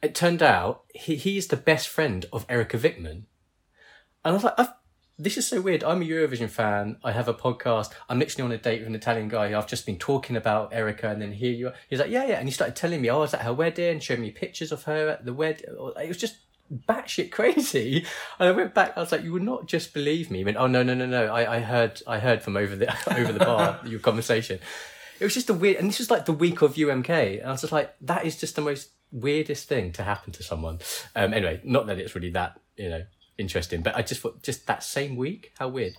It 0.00 0.14
turned 0.14 0.42
out 0.42 0.84
he, 0.94 1.16
he's 1.16 1.48
the 1.48 1.56
best 1.56 1.88
friend 1.88 2.26
of 2.32 2.46
Erika 2.48 2.76
Vikman. 2.76 3.24
And 4.24 4.32
I 4.32 4.32
was 4.32 4.44
like, 4.44 4.54
I've, 4.58 4.72
this 5.18 5.36
is 5.36 5.46
so 5.46 5.60
weird. 5.60 5.82
I'm 5.82 6.02
a 6.02 6.04
Eurovision 6.04 6.50
fan. 6.50 6.98
I 7.02 7.12
have 7.12 7.28
a 7.28 7.34
podcast. 7.34 7.90
I'm 8.08 8.18
literally 8.18 8.44
on 8.44 8.52
a 8.52 8.58
date 8.58 8.80
with 8.80 8.88
an 8.88 8.94
Italian 8.94 9.28
guy. 9.28 9.56
I've 9.56 9.66
just 9.66 9.86
been 9.86 9.98
talking 9.98 10.36
about 10.36 10.72
Erika, 10.72 11.08
and 11.08 11.22
then 11.22 11.32
here 11.32 11.52
you 11.52 11.68
are. 11.68 11.74
He's 11.88 12.00
like, 12.00 12.10
yeah, 12.10 12.26
yeah. 12.26 12.38
And 12.38 12.46
he 12.46 12.52
started 12.52 12.76
telling 12.76 13.00
me, 13.00 13.10
oh, 13.10 13.16
I 13.16 13.20
was 13.20 13.34
at 13.34 13.42
her 13.42 13.54
wedding, 13.54 13.98
showing 13.98 14.20
me 14.20 14.30
pictures 14.30 14.70
of 14.70 14.84
her 14.84 15.08
at 15.08 15.24
the 15.24 15.32
wedding. 15.32 15.66
It 16.00 16.08
was 16.08 16.16
just 16.16 16.36
batshit 16.72 17.30
crazy. 17.30 18.06
And 18.38 18.48
I 18.48 18.52
went 18.52 18.74
back. 18.74 18.96
I 18.96 19.00
was 19.00 19.12
like, 19.12 19.22
you 19.22 19.32
would 19.32 19.42
not 19.42 19.66
just 19.66 19.94
believe 19.94 20.30
me. 20.30 20.38
He 20.38 20.44
went, 20.44 20.56
oh 20.56 20.66
no, 20.66 20.82
no, 20.82 20.94
no, 20.94 21.06
no. 21.06 21.26
I, 21.26 21.56
I 21.56 21.60
heard, 21.60 22.02
I 22.06 22.18
heard 22.18 22.42
from 22.42 22.56
over 22.56 22.74
the 22.74 22.90
over 23.18 23.32
the 23.32 23.44
bar 23.44 23.80
your 23.86 24.00
conversation. 24.00 24.58
It 25.20 25.24
was 25.24 25.34
just 25.34 25.50
a 25.50 25.54
weird, 25.54 25.76
and 25.76 25.88
this 25.88 26.00
was 26.00 26.10
like 26.10 26.24
the 26.24 26.32
week 26.32 26.62
of 26.62 26.74
UMK, 26.74 27.40
and 27.40 27.48
I 27.48 27.52
was 27.52 27.60
just 27.60 27.72
like, 27.72 27.94
that 28.00 28.24
is 28.24 28.38
just 28.38 28.56
the 28.56 28.62
most 28.62 28.90
weirdest 29.12 29.68
thing 29.68 29.92
to 29.92 30.02
happen 30.02 30.32
to 30.32 30.42
someone. 30.42 30.80
Um, 31.14 31.32
anyway, 31.32 31.60
not 31.62 31.86
that 31.86 31.98
it's 31.98 32.14
really 32.16 32.30
that 32.30 32.58
you 32.76 32.88
know 32.88 33.04
interesting, 33.38 33.82
but 33.82 33.96
I 33.96 34.02
just 34.02 34.20
thought 34.20 34.42
just 34.42 34.66
that 34.66 34.82
same 34.82 35.16
week, 35.16 35.52
how 35.58 35.68
weird. 35.68 35.94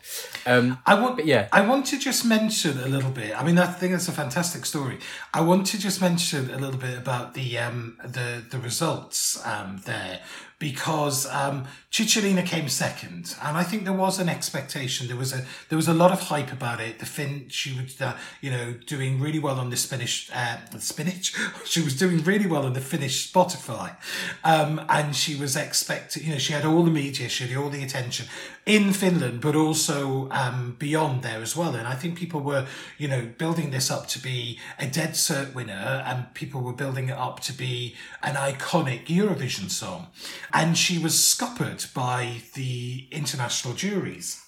Um, 0.45 0.79
I 0.85 0.99
want, 0.99 1.17
But 1.17 1.25
yeah. 1.25 1.47
I 1.51 1.61
want 1.61 1.85
to 1.87 1.99
just 1.99 2.25
mention 2.25 2.79
a 2.79 2.87
little 2.87 3.11
bit. 3.11 3.37
I 3.39 3.43
mean, 3.43 3.57
I 3.57 3.65
think 3.65 3.91
that's 3.91 4.07
a 4.07 4.13
fantastic 4.13 4.65
story. 4.65 4.99
I 5.33 5.41
want 5.41 5.67
to 5.67 5.79
just 5.79 6.01
mention 6.01 6.49
a 6.49 6.57
little 6.57 6.79
bit 6.79 6.97
about 6.97 7.33
the 7.33 7.57
um, 7.57 7.97
the 8.03 8.43
the 8.49 8.59
results 8.59 9.43
um, 9.45 9.81
there 9.85 10.21
because 10.57 11.27
um, 11.27 11.65
Cicciolina 11.91 12.45
came 12.45 12.69
second, 12.69 13.35
and 13.43 13.57
I 13.57 13.63
think 13.63 13.83
there 13.83 13.93
was 13.93 14.19
an 14.19 14.29
expectation. 14.29 15.07
There 15.07 15.17
was 15.17 15.33
a 15.33 15.45
there 15.69 15.75
was 15.75 15.87
a 15.87 15.93
lot 15.93 16.11
of 16.11 16.21
hype 16.21 16.51
about 16.51 16.79
it. 16.79 16.99
The 16.99 17.05
Finn, 17.05 17.47
she 17.49 17.73
was 17.79 17.99
uh, 17.99 18.17
you 18.41 18.51
know 18.51 18.73
doing 18.85 19.19
really 19.19 19.39
well 19.39 19.59
on 19.59 19.69
the 19.69 20.29
uh, 20.33 20.57
the 20.71 20.79
spinach. 20.79 21.35
she 21.65 21.81
was 21.81 21.97
doing 21.97 22.23
really 22.23 22.47
well 22.47 22.65
on 22.65 22.73
the 22.73 22.81
Finnish 22.81 23.31
Spotify, 23.31 23.95
um, 24.43 24.81
and 24.87 25.15
she 25.15 25.35
was 25.35 25.55
expected. 25.55 26.23
You 26.23 26.33
know, 26.33 26.39
she 26.39 26.53
had 26.53 26.65
all 26.65 26.83
the 26.83 26.91
media, 26.91 27.27
she 27.27 27.47
had 27.47 27.57
all 27.57 27.69
the 27.69 27.83
attention 27.83 28.27
in 28.65 28.93
Finland, 28.93 29.41
but 29.41 29.55
also 29.55 30.27
um, 30.31 30.75
beyond 30.79 31.21
there 31.21 31.41
as 31.41 31.55
well. 31.55 31.75
And 31.75 31.87
I 31.87 31.93
think 31.93 32.17
people 32.17 32.41
were, 32.41 32.65
you 32.97 33.07
know, 33.07 33.29
building 33.37 33.69
this 33.69 33.91
up 33.91 34.07
to 34.07 34.19
be 34.19 34.59
a 34.79 34.87
dead 34.87 35.11
cert 35.11 35.53
winner, 35.53 36.03
and 36.05 36.33
people 36.33 36.61
were 36.61 36.73
building 36.73 37.09
it 37.09 37.17
up 37.17 37.39
to 37.41 37.53
be 37.53 37.95
an 38.23 38.35
iconic 38.35 39.05
Eurovision 39.05 39.69
song. 39.69 40.07
And 40.51 40.77
she 40.77 40.97
was 40.97 41.23
scuppered 41.23 41.85
by 41.93 42.41
the 42.55 43.07
international 43.11 43.75
juries. 43.75 44.41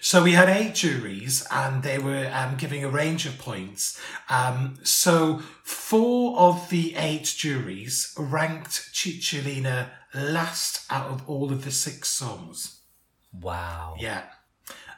So 0.00 0.22
we 0.22 0.32
had 0.32 0.48
eight 0.48 0.74
juries, 0.74 1.44
and 1.50 1.82
they 1.82 1.98
were 1.98 2.30
um, 2.32 2.56
giving 2.56 2.84
a 2.84 2.88
range 2.88 3.26
of 3.26 3.36
points. 3.36 4.00
Um, 4.30 4.78
so 4.84 5.42
four 5.64 6.38
of 6.38 6.70
the 6.70 6.94
eight 6.94 7.34
juries 7.36 8.14
ranked 8.16 8.90
Cicciolina 8.94 9.88
last 10.14 10.86
out 10.88 11.10
of 11.10 11.28
all 11.28 11.52
of 11.52 11.64
the 11.64 11.72
six 11.72 12.08
songs. 12.08 12.75
Wow. 13.40 13.96
Yeah, 13.98 14.22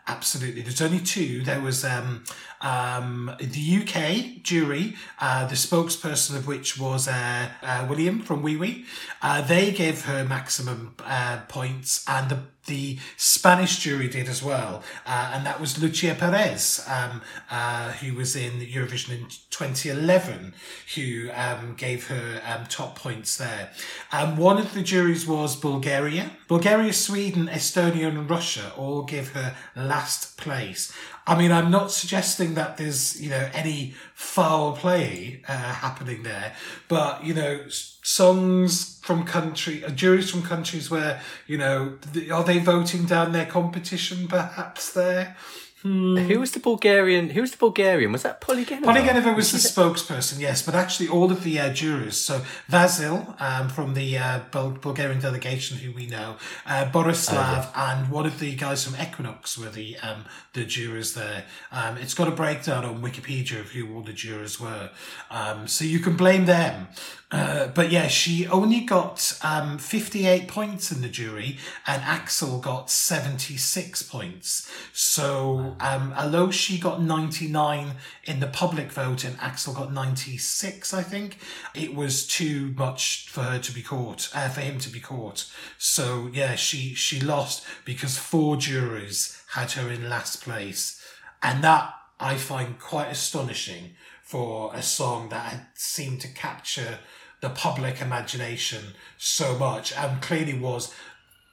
absolutely. 0.07 0.62
There's 0.62 0.83
only 0.83 1.01
two. 1.01 1.42
There 1.42 1.61
was 1.61 1.85
um, 1.85 2.24
um, 2.61 3.31
the 3.40 3.83
UK 3.83 4.42
jury, 4.42 4.97
uh, 5.21 5.47
the 5.47 5.55
spokesperson 5.55 6.37
of 6.37 6.47
which 6.47 6.79
was 6.79 7.09
uh, 7.09 7.49
uh, 7.62 7.87
William 7.88 8.21
from 8.21 8.42
Wiwi. 8.42 8.85
Uh, 9.23 9.42
they 9.42 9.71
gave 9.73 10.05
her 10.05 10.25
maximum 10.25 10.94
uh, 11.05 11.40
points, 11.49 12.05
and 12.09 12.31
the 12.31 12.38
the 12.68 12.99
Spanish 13.16 13.79
jury 13.79 14.09
did 14.09 14.29
as 14.29 14.42
well, 14.42 14.85
uh, 15.07 15.33
and 15.35 15.44
that 15.44 15.61
was 15.61 15.83
Lucia 15.83 16.14
Perez, 16.14 16.85
um, 16.87 17.23
uh, 17.51 17.92
who 17.92 18.14
was 18.14 18.37
in 18.37 18.61
Eurovision 18.61 19.11
in 19.18 19.27
2011, 19.51 20.55
who 20.94 21.31
um, 21.35 21.75
gave 21.77 22.07
her 22.09 22.40
um, 22.47 22.66
top 22.66 22.97
points 22.97 23.37
there. 23.38 23.71
Um, 24.12 24.37
one 24.37 24.59
of 24.59 24.75
the 24.75 24.83
juries 24.83 25.27
was 25.27 25.57
Bulgaria. 25.57 26.31
Bulgaria, 26.47 26.92
Sweden, 26.92 27.49
Estonia, 27.49 28.09
and 28.09 28.31
Russia 28.31 28.73
all 28.77 29.03
give 29.03 29.29
her 29.31 29.57
last 29.75 30.37
place. 30.37 30.92
I 31.29 31.37
mean, 31.37 31.53
I'm 31.53 31.71
not 31.71 31.93
suggesting 31.93 32.55
that 32.55 32.79
there's, 32.79 33.21
you 33.21 33.29
know, 33.29 33.51
any 33.53 33.95
foul 34.14 34.73
play 34.73 35.43
uh, 35.47 35.53
happening 35.53 36.23
there, 36.23 36.55
but, 36.88 37.23
you 37.23 37.35
know, 37.35 37.67
songs 37.69 38.99
from 39.03 39.25
country, 39.25 39.85
uh, 39.85 39.91
juries 39.91 40.31
from 40.31 40.43
countries 40.43 40.91
where, 40.91 41.21
you 41.47 41.59
know, 41.59 41.99
are 42.33 42.45
they 42.45 42.59
voting 42.61 43.05
down 43.05 43.33
their 43.33 43.45
competition 43.45 44.27
perhaps 44.27 44.95
there? 44.95 45.37
Who 45.83 46.41
was 46.41 46.51
the 46.51 46.59
Bulgarian? 46.59 47.31
Who 47.31 47.41
was 47.41 47.53
the 47.53 47.57
Bulgarian? 47.57 48.11
Was 48.11 48.25
that 48.25 48.41
Poli 48.41 48.64
Genova? 48.64 48.93
Polygenova 48.93 49.37
was 49.37 49.53
the 49.53 49.59
spokesperson, 49.59 50.41
yes, 50.41 50.61
but 50.61 50.75
actually 50.75 51.09
all 51.09 51.31
of 51.31 51.45
the 51.45 51.61
uh, 51.61 51.73
jurors, 51.73 52.17
so 52.17 52.43
Vasil 52.69 53.41
um, 53.41 53.69
from 53.69 53.95
the 53.95 54.19
uh, 54.19 54.41
Bulgarian 54.51 55.21
delegation, 55.21 55.79
who 55.79 55.93
we 55.93 56.07
know, 56.07 56.37
uh, 56.67 56.91
Borislav, 56.91 57.69
and 57.77 58.11
one 58.11 58.27
of 58.27 58.41
the 58.41 58.57
guys 58.57 58.85
from 58.85 59.01
Equinox 59.01 59.57
were 59.57 59.71
the 59.71 59.97
um, 59.99 60.25
the 60.53 60.64
jurors 60.64 61.14
there. 61.14 61.45
Um, 61.71 61.97
it's 61.97 62.14
got 62.14 62.27
a 62.27 62.33
breakdown 62.33 62.85
on 62.85 63.01
Wikipedia 63.01 63.61
of 63.61 63.71
who 63.71 63.95
all 63.95 64.03
the 64.03 64.12
jurors 64.12 64.59
were, 64.59 64.91
um, 65.31 65.69
so 65.69 65.85
you 65.85 66.01
can 66.01 66.17
blame 66.17 66.47
them. 66.47 66.88
Uh, 67.31 67.67
but 67.69 67.93
yeah, 67.93 68.07
she 68.07 68.47
only 68.47 68.81
got 68.81 69.38
um, 69.43 69.77
58 69.77 70.49
points 70.49 70.91
in 70.91 71.03
the 71.03 71.11
jury, 71.11 71.59
and 71.87 72.03
Aksel 72.03 72.62
got 72.62 72.91
76 72.91 74.03
points. 74.05 74.71
So 74.95 75.77
um, 75.79 76.14
although 76.17 76.51
she 76.51 76.79
got 76.79 77.03
99 77.03 77.97
in 78.25 78.41
the 78.41 78.47
public 78.47 78.91
vote 78.91 79.25
and 79.25 79.37
Aksel 79.38 79.75
got 79.75 79.93
96, 79.93 80.95
I 80.95 81.03
think, 81.03 81.38
it 81.75 81.95
was 81.95 82.27
too 82.27 82.73
much 82.79 83.29
for 83.29 83.43
her 83.43 83.59
to 83.59 83.73
be 83.73 83.83
caught, 83.83 84.31
uh, 84.35 84.49
for 84.49 84.62
him 84.62 84.79
to 84.79 84.88
be 84.88 85.01
caught. 85.01 85.51
So, 85.77 86.31
yeah, 86.33 86.55
she, 86.55 86.95
she 86.95 87.21
lost 87.21 87.62
because 87.85 88.17
four 88.17 88.57
juries 88.57 89.38
had 89.53 89.73
her 89.73 89.91
in 89.91 90.09
last 90.09 90.43
place. 90.43 91.03
And 91.43 91.62
that 91.62 91.93
I 92.19 92.37
find 92.37 92.79
quite 92.79 93.11
astonishing 93.11 93.97
for 94.23 94.75
a 94.75 94.83
song 94.83 95.29
that 95.31 95.53
had 95.53 95.67
seemed 95.75 96.21
to 96.21 96.29
capture 96.29 96.99
the 97.40 97.51
public 97.51 98.01
imagination 98.01 98.94
so 99.16 99.57
much 99.59 99.92
and 99.96 100.20
clearly 100.22 100.59
was 100.59 100.92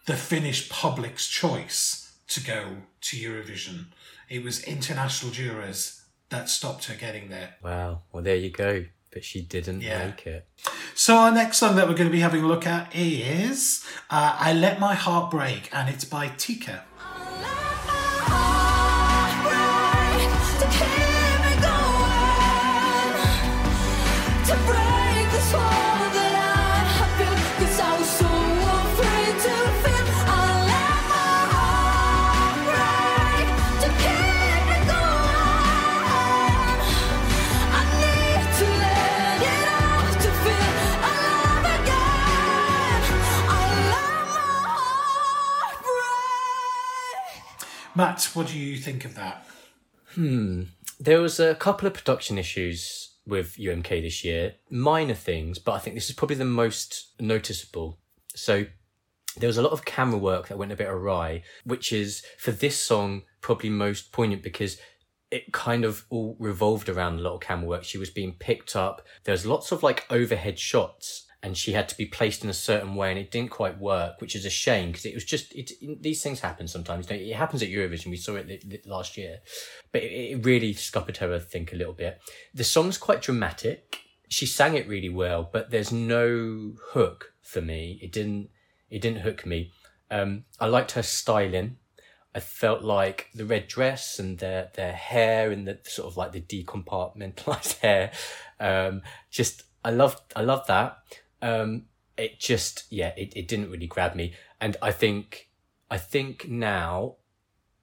the 0.06 0.16
Finnish 0.16 0.70
public's 0.70 1.28
choice 1.28 2.14
to 2.28 2.42
go 2.42 2.78
to 3.02 3.18
Eurovision. 3.18 3.86
It 4.30 4.44
was 4.44 4.64
international 4.64 5.32
jurors 5.32 6.02
that 6.30 6.50
stopped 6.50 6.86
her 6.86 6.96
getting 6.96 7.30
there. 7.30 7.56
Wow. 7.64 8.02
Well, 8.12 8.24
there 8.24 8.36
you 8.36 8.50
go. 8.50 8.86
But 9.14 9.24
she 9.24 9.42
didn't 9.42 9.82
Yeah. 9.82 10.08
make 10.08 10.26
it. 10.28 10.48
So 10.94 11.16
our 11.18 11.32
next 11.32 11.58
song 11.58 11.76
that 11.78 11.88
we're 11.88 11.94
going 11.96 12.10
to 12.10 12.12
be 12.12 12.20
having 12.20 12.44
a 12.44 12.48
look 12.48 12.68
at 12.68 12.94
is 12.94 13.86
uh, 14.10 14.36
"I 14.40 14.52
Let 14.54 14.80
My 14.80 14.94
Heart 14.96 15.32
Break" 15.32 15.70
and 15.74 15.88
it's 15.88 16.04
by 16.04 16.28
Tika. 16.30 16.84
To 20.60 20.66
keep 20.68 21.62
going, 21.62 22.12
to 24.48 24.56
break 24.66 24.85
Matt, 47.96 48.30
what 48.34 48.48
do 48.48 48.60
you 48.60 48.78
think 48.78 49.06
of 49.06 49.16
that? 49.16 49.48
Hmm. 50.16 50.64
There 51.00 51.22
was 51.22 51.40
a 51.40 51.56
couple 51.56 51.88
of 51.88 51.94
production 51.94 52.38
issues 52.38 53.16
with 53.26 53.56
UMK 53.56 54.02
this 54.02 54.24
year, 54.24 54.56
minor 54.70 55.14
things, 55.14 55.60
but 55.60 55.72
I 55.72 55.80
think 55.80 55.96
this 55.96 56.10
is 56.10 56.16
probably 56.16 56.36
the 56.36 56.46
most 56.46 57.14
noticeable. 57.20 57.98
So 58.36 58.66
there 59.38 59.48
was 59.48 59.58
a 59.58 59.62
lot 59.62 59.72
of 59.72 59.86
camera 59.86 60.20
work 60.20 60.48
that 60.48 60.58
went 60.58 60.74
a 60.74 60.76
bit 60.76 60.90
awry, 60.90 61.44
which 61.64 61.94
is 61.94 62.24
for 62.38 62.52
this 62.52 62.78
song 62.78 63.24
probably 63.42 63.70
most 63.70 64.12
poignant 64.12 64.44
because 64.44 64.78
it 65.32 65.54
kind 65.54 65.84
of 65.86 66.06
all 66.10 66.36
revolved 66.40 66.90
around 66.90 67.20
a 67.20 67.22
lot 67.22 67.36
of 67.36 67.42
camera 67.42 67.68
work. 67.68 67.84
She 67.84 67.98
was 67.98 68.10
being 68.10 68.34
picked 68.34 68.76
up. 68.76 69.02
There's 69.24 69.46
lots 69.46 69.72
of 69.72 69.84
like 69.84 70.06
overhead 70.10 70.60
shots 70.60 71.25
and 71.46 71.56
she 71.56 71.74
had 71.74 71.88
to 71.88 71.96
be 71.96 72.08
placed 72.08 72.44
in 72.44 72.50
a 72.50 72.54
certain 72.54 72.96
way 72.96 73.12
and 73.12 73.20
it 73.20 73.30
didn't 73.30 73.52
quite 73.52 73.80
work, 73.80 74.20
which 74.20 74.36
is 74.36 74.46
a 74.46 74.50
shame 74.50 74.88
because 74.88 75.06
it 75.06 75.14
was 75.14 75.24
just, 75.24 75.54
it, 75.54 75.72
these 76.02 76.24
things 76.24 76.40
happen 76.40 76.68
sometimes. 76.68 77.06
It 77.12 77.36
happens 77.36 77.62
at 77.62 77.70
Eurovision. 77.70 78.08
We 78.08 78.18
saw 78.18 78.34
it 78.34 78.88
last 78.88 79.16
year, 79.16 79.38
but 79.92 80.02
it, 80.02 80.12
it 80.12 80.44
really 80.44 80.74
scuppered 80.74 81.18
her, 81.18 81.32
I 81.36 81.38
think, 81.38 81.72
a 81.72 81.76
little 81.76 81.94
bit. 81.94 82.20
The 82.56 82.64
song's 82.64 82.98
quite 82.98 83.22
dramatic. 83.22 84.00
She 84.28 84.48
sang 84.48 84.74
it 84.74 84.88
really 84.88 85.10
well, 85.10 85.48
but 85.54 85.70
there's 85.70 85.92
no 85.92 86.74
hook 86.94 87.34
for 87.44 87.62
me. 87.62 88.00
It 88.02 88.12
didn't, 88.12 88.50
it 88.90 89.04
didn't 89.04 89.22
hook 89.22 89.46
me. 89.46 89.72
Um, 90.10 90.46
I 90.60 90.66
liked 90.66 90.94
her 90.94 91.04
styling. 91.04 91.78
I 92.34 92.40
felt 92.40 92.82
like 92.82 93.30
the 93.36 93.46
red 93.46 93.68
dress 93.68 94.18
and 94.18 94.40
their 94.40 94.72
their 94.74 94.94
hair 94.94 95.52
and 95.52 95.68
the 95.68 95.78
sort 95.84 96.08
of 96.08 96.18
like 96.18 96.32
the 96.32 96.42
decompartmentalized 96.42 97.80
hair. 97.82 98.12
Um, 98.60 99.04
just 99.30 99.62
I 99.86 99.92
loved 99.92 100.20
I 100.36 100.42
loved 100.42 100.68
that. 100.70 100.98
Um, 101.42 101.86
it 102.18 102.40
just 102.40 102.86
yeah, 102.90 103.14
it, 103.18 103.34
it 103.36 103.48
didn't 103.48 103.72
really 103.72 103.88
grab 103.88 104.16
me. 104.16 104.34
And 104.62 104.78
I 104.82 104.92
think 104.92 105.50
I 105.90 105.98
think 105.98 106.48
now 106.48 107.16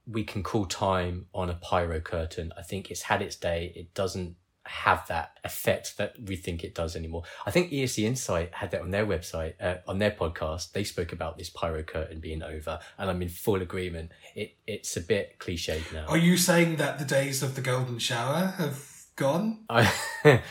we 0.06 0.24
can 0.24 0.42
call 0.42 0.66
time 0.66 1.26
on 1.34 1.48
a 1.48 1.54
pyro 1.54 2.00
curtain. 2.00 2.52
I 2.58 2.62
think 2.62 2.90
it's 2.90 3.02
had 3.02 3.22
its 3.22 3.36
day. 3.36 3.72
It 3.76 3.94
doesn't 3.94 4.36
have 4.64 5.06
that 5.08 5.38
effect 5.44 5.96
that 5.98 6.14
we 6.24 6.36
think 6.36 6.62
it 6.62 6.74
does 6.74 6.94
anymore. 6.94 7.24
I 7.44 7.50
think 7.50 7.70
ESC 7.70 8.04
Insight 8.04 8.54
had 8.54 8.70
that 8.70 8.80
on 8.80 8.90
their 8.90 9.06
website, 9.06 9.54
uh, 9.60 9.76
on 9.86 9.98
their 9.98 10.10
podcast. 10.10 10.72
They 10.72 10.84
spoke 10.84 11.12
about 11.12 11.36
this 11.36 11.50
pyro 11.50 11.82
curtain 11.82 12.20
being 12.20 12.42
over, 12.42 12.78
and 12.98 13.10
I'm 13.10 13.22
in 13.22 13.28
full 13.28 13.60
agreement. 13.60 14.12
It 14.34 14.56
it's 14.66 14.96
a 14.96 15.00
bit 15.00 15.38
cliched 15.38 15.92
now. 15.92 16.06
Are 16.06 16.18
you 16.18 16.36
saying 16.36 16.76
that 16.76 16.98
the 16.98 17.04
days 17.04 17.42
of 17.42 17.54
the 17.54 17.60
golden 17.60 17.98
shower 17.98 18.54
have 18.58 18.88
gone? 19.16 19.64
I, 19.68 19.92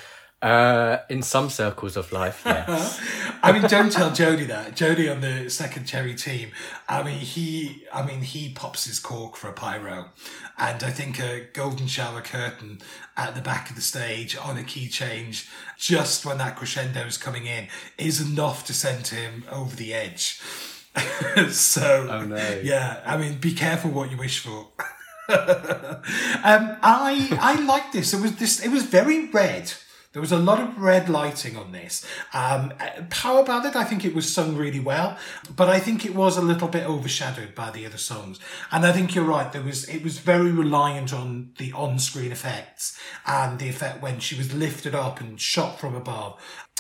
uh, 0.41 0.97
in 1.09 1.21
some 1.21 1.49
circles 1.49 1.95
of 1.97 2.11
life, 2.11 2.41
yes. 2.45 2.99
I 3.43 3.51
mean, 3.51 3.63
don't 3.63 3.91
tell 3.91 4.11
Jody 4.11 4.45
that. 4.45 4.75
Jody 4.75 5.07
on 5.09 5.21
the 5.21 5.49
second 5.49 5.85
cherry 5.85 6.15
team. 6.15 6.51
I 6.89 7.03
mean, 7.03 7.17
he. 7.19 7.85
I 7.93 8.05
mean, 8.05 8.21
he 8.21 8.49
pops 8.49 8.85
his 8.85 8.99
cork 8.99 9.35
for 9.35 9.49
a 9.49 9.53
pyro, 9.53 10.09
and 10.57 10.83
I 10.83 10.89
think 10.91 11.19
a 11.19 11.47
golden 11.53 11.87
shower 11.87 12.21
curtain 12.21 12.79
at 13.15 13.35
the 13.35 13.41
back 13.41 13.69
of 13.69 13.75
the 13.75 13.81
stage 13.81 14.35
on 14.37 14.57
a 14.57 14.63
key 14.63 14.87
change, 14.87 15.47
just 15.77 16.25
when 16.25 16.37
that 16.39 16.55
crescendo 16.55 17.01
is 17.01 17.17
coming 17.17 17.45
in, 17.45 17.67
is 17.97 18.19
enough 18.21 18.65
to 18.65 18.73
send 18.73 19.07
him 19.07 19.43
over 19.51 19.75
the 19.75 19.93
edge. 19.93 20.39
so, 21.51 22.07
Oh, 22.09 22.25
no. 22.25 22.59
yeah. 22.63 22.99
I 23.05 23.17
mean, 23.17 23.37
be 23.37 23.53
careful 23.53 23.91
what 23.91 24.11
you 24.11 24.17
wish 24.17 24.39
for. 24.39 24.67
um, 25.29 26.77
I 26.83 27.29
I 27.39 27.63
like 27.65 27.91
this. 27.91 28.13
It 28.13 28.21
was 28.21 28.35
this. 28.35 28.59
It 28.63 28.69
was 28.69 28.83
very 28.83 29.27
red. 29.27 29.73
There 30.13 30.21
was 30.21 30.31
a 30.33 30.37
lot 30.37 30.59
of 30.59 30.77
red 30.77 31.07
lighting 31.07 31.55
on 31.55 31.71
this. 31.71 32.05
Um, 32.33 32.73
uh, 32.79 33.03
Power 33.09 33.43
Ballad, 33.43 33.77
I 33.77 33.85
think 33.85 34.03
it 34.03 34.13
was 34.13 34.31
sung 34.31 34.57
really 34.57 34.79
well, 34.79 35.17
but 35.55 35.69
I 35.69 35.79
think 35.79 36.05
it 36.05 36.13
was 36.13 36.35
a 36.35 36.41
little 36.41 36.67
bit 36.67 36.85
overshadowed 36.85 37.55
by 37.55 37.71
the 37.71 37.85
other 37.85 37.97
songs. 37.97 38.37
And 38.71 38.85
I 38.85 38.91
think 38.91 39.15
you're 39.15 39.23
right. 39.23 39.51
There 39.51 39.61
was 39.61 39.87
it 39.87 40.03
was 40.03 40.19
very 40.19 40.51
reliant 40.51 41.13
on 41.13 41.51
the 41.57 41.71
on-screen 41.71 42.31
effects 42.31 42.99
and 43.25 43.57
the 43.57 43.69
effect 43.69 44.01
when 44.01 44.19
she 44.19 44.35
was 44.35 44.53
lifted 44.53 44.93
up 44.93 45.21
and 45.21 45.39
shot 45.39 45.79
from 45.79 45.95
above 45.95 46.39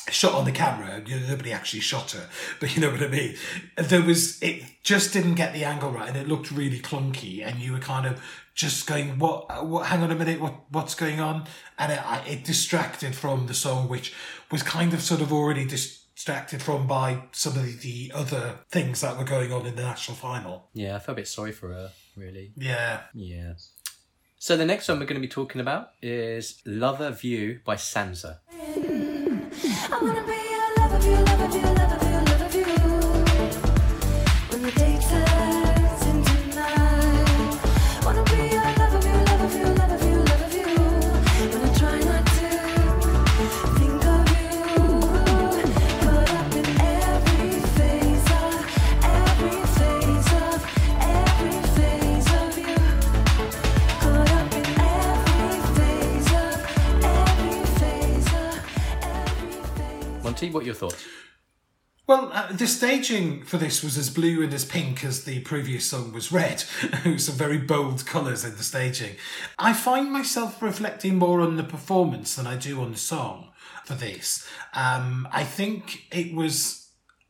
shot 0.09 0.33
on 0.33 0.45
the 0.45 0.51
camera. 0.51 1.01
Nobody 1.27 1.53
actually 1.53 1.81
shot 1.81 2.11
her, 2.11 2.27
but 2.59 2.75
you 2.75 2.81
know 2.81 2.91
what 2.91 3.01
I 3.01 3.07
mean. 3.07 3.35
There 3.77 4.01
was 4.01 4.41
it 4.41 4.63
just 4.83 5.13
didn't 5.13 5.35
get 5.35 5.53
the 5.53 5.63
angle 5.63 5.91
right, 5.91 6.09
and 6.09 6.17
it 6.17 6.27
looked 6.27 6.51
really 6.51 6.79
clunky. 6.79 7.45
And 7.45 7.59
you 7.59 7.73
were 7.73 7.79
kind 7.79 8.05
of 8.05 8.21
just 8.55 8.87
going, 8.87 9.19
"What? 9.19 9.65
What? 9.67 9.87
Hang 9.87 10.01
on 10.03 10.11
a 10.11 10.15
minute. 10.15 10.39
What? 10.39 10.55
What's 10.69 10.95
going 10.95 11.19
on?" 11.19 11.45
And 11.77 11.91
it, 11.91 11.99
it 12.27 12.43
distracted 12.43 13.15
from 13.15 13.47
the 13.47 13.53
song, 13.53 13.87
which 13.89 14.13
was 14.51 14.63
kind 14.63 14.93
of 14.93 15.01
sort 15.01 15.21
of 15.21 15.31
already 15.33 15.65
distracted 15.65 16.61
from 16.61 16.87
by 16.87 17.23
some 17.31 17.57
of 17.57 17.63
the, 17.63 17.71
the 17.73 18.11
other 18.13 18.59
things 18.69 19.01
that 19.01 19.17
were 19.17 19.23
going 19.23 19.51
on 19.51 19.65
in 19.65 19.75
the 19.75 19.81
national 19.81 20.17
final. 20.17 20.69
yeah, 20.73 20.95
I 20.95 20.99
felt 20.99 21.17
a 21.17 21.21
bit 21.21 21.27
sorry 21.27 21.51
for 21.51 21.69
her, 21.69 21.91
really. 22.15 22.51
Yeah. 22.55 23.01
Yeah. 23.13 23.53
So 24.37 24.57
the 24.57 24.65
next 24.65 24.87
one 24.87 24.99
we're 24.99 25.05
going 25.05 25.21
to 25.21 25.27
be 25.27 25.27
talking 25.27 25.61
about 25.61 25.91
is 26.01 26.61
Lover 26.65 27.11
View 27.11 27.59
by 27.63 27.75
Sansa. 27.75 28.39
Phase. 60.41 60.53
What 60.53 60.63
are 60.63 60.65
your 60.65 60.75
thoughts? 60.75 61.05
Well, 62.07 62.29
uh, 62.33 62.51
the 62.51 62.67
staging 62.67 63.43
for 63.43 63.57
this 63.57 63.83
was 63.83 63.97
as 63.97 64.09
blue 64.09 64.43
and 64.43 64.53
as 64.53 64.65
pink 64.65 65.05
as 65.05 65.23
the 65.23 65.39
previous 65.41 65.85
song 65.85 66.11
was 66.11 66.31
red. 66.31 66.59
Some 67.17 67.35
very 67.35 67.57
bold 67.57 68.05
colours 68.05 68.43
in 68.43 68.57
the 68.57 68.63
staging. 68.63 69.15
I 69.57 69.73
find 69.73 70.11
myself 70.11 70.61
reflecting 70.61 71.15
more 71.15 71.39
on 71.39 71.55
the 71.55 71.63
performance 71.63 72.35
than 72.35 72.47
I 72.47 72.57
do 72.57 72.81
on 72.81 72.91
the 72.91 72.97
song 72.97 73.51
for 73.85 73.93
this. 73.93 74.45
Um, 74.73 75.27
I 75.31 75.43
think 75.43 76.07
it 76.11 76.35
was 76.35 76.89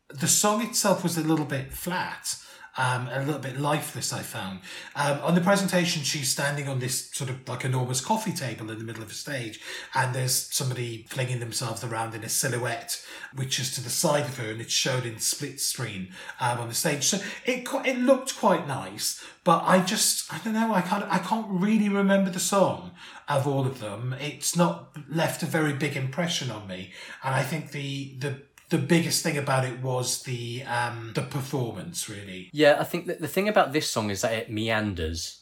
the 0.10 0.28
song 0.28 0.64
itself 0.64 1.04
was 1.04 1.18
a 1.18 1.24
little 1.24 1.46
bit 1.46 1.74
flat. 1.74 2.36
Um, 2.78 3.08
a 3.12 3.20
little 3.24 3.42
bit 3.42 3.60
lifeless. 3.60 4.14
I 4.14 4.22
found 4.22 4.60
um, 4.96 5.20
on 5.22 5.36
the 5.36 5.42
presentation, 5.42 6.04
she's 6.04 6.30
standing 6.30 6.68
on 6.68 6.80
this 6.80 7.10
sort 7.12 7.30
of 7.30 7.48
like 7.48 7.66
enormous 7.66 8.02
coffee 8.02 8.32
table 8.32 8.70
in 8.72 8.78
the 8.78 8.84
middle 8.84 9.04
of 9.04 9.12
a 9.12 9.14
stage, 9.14 9.60
and 9.94 10.16
there's 10.16 10.36
somebody 10.54 11.06
flinging 11.10 11.40
themselves 11.40 11.84
around 11.84 12.16
in 12.16 12.24
a 12.24 12.30
silhouette, 12.30 13.04
which 13.34 13.60
is 13.60 13.74
to 13.76 13.84
the 13.84 13.90
side 13.90 14.26
of 14.26 14.38
her, 14.38 14.52
and 14.52 14.62
it's 14.62 14.74
shown 14.74 15.04
in 15.04 15.20
split 15.20 15.60
screen 15.60 16.10
um, 16.40 16.60
on 16.60 16.68
the 16.68 16.74
stage. 16.74 17.04
So 17.04 17.20
it 17.46 17.68
it 17.86 17.98
looked 17.98 18.38
quite 18.38 18.68
nice, 18.68 19.24
but 19.44 19.64
I 19.64 19.80
just 19.80 20.32
I 20.34 20.40
don't 20.40 20.54
know. 20.54 20.74
I 20.74 20.82
can't 20.82 21.06
I 21.06 21.20
can't 21.20 21.48
really 21.50 21.90
remember 21.90 22.30
the 22.30 22.40
song 22.40 22.92
of 23.28 23.48
all 23.48 23.66
of 23.66 23.80
them. 23.80 24.16
It's 24.20 24.56
not 24.56 24.92
left 25.10 25.44
a 25.44 25.46
very 25.46 25.74
big 25.74 25.96
impression 25.96 26.52
on 26.52 26.68
me, 26.68 26.92
and 27.24 27.36
I 27.36 27.44
think 27.44 27.72
the 27.72 28.16
the 28.20 28.42
the 28.72 28.78
biggest 28.78 29.22
thing 29.22 29.38
about 29.38 29.66
it 29.66 29.80
was 29.82 30.24
the 30.24 30.64
um 30.64 31.12
the 31.14 31.22
performance 31.22 32.10
really. 32.10 32.50
Yeah, 32.54 32.78
I 32.80 32.86
think 32.86 33.06
that 33.08 33.20
the 33.20 33.28
thing 33.28 33.48
about 33.48 33.74
this 33.74 33.90
song 33.90 34.10
is 34.10 34.22
that 34.22 34.34
it 34.34 34.50
meanders. 34.50 35.38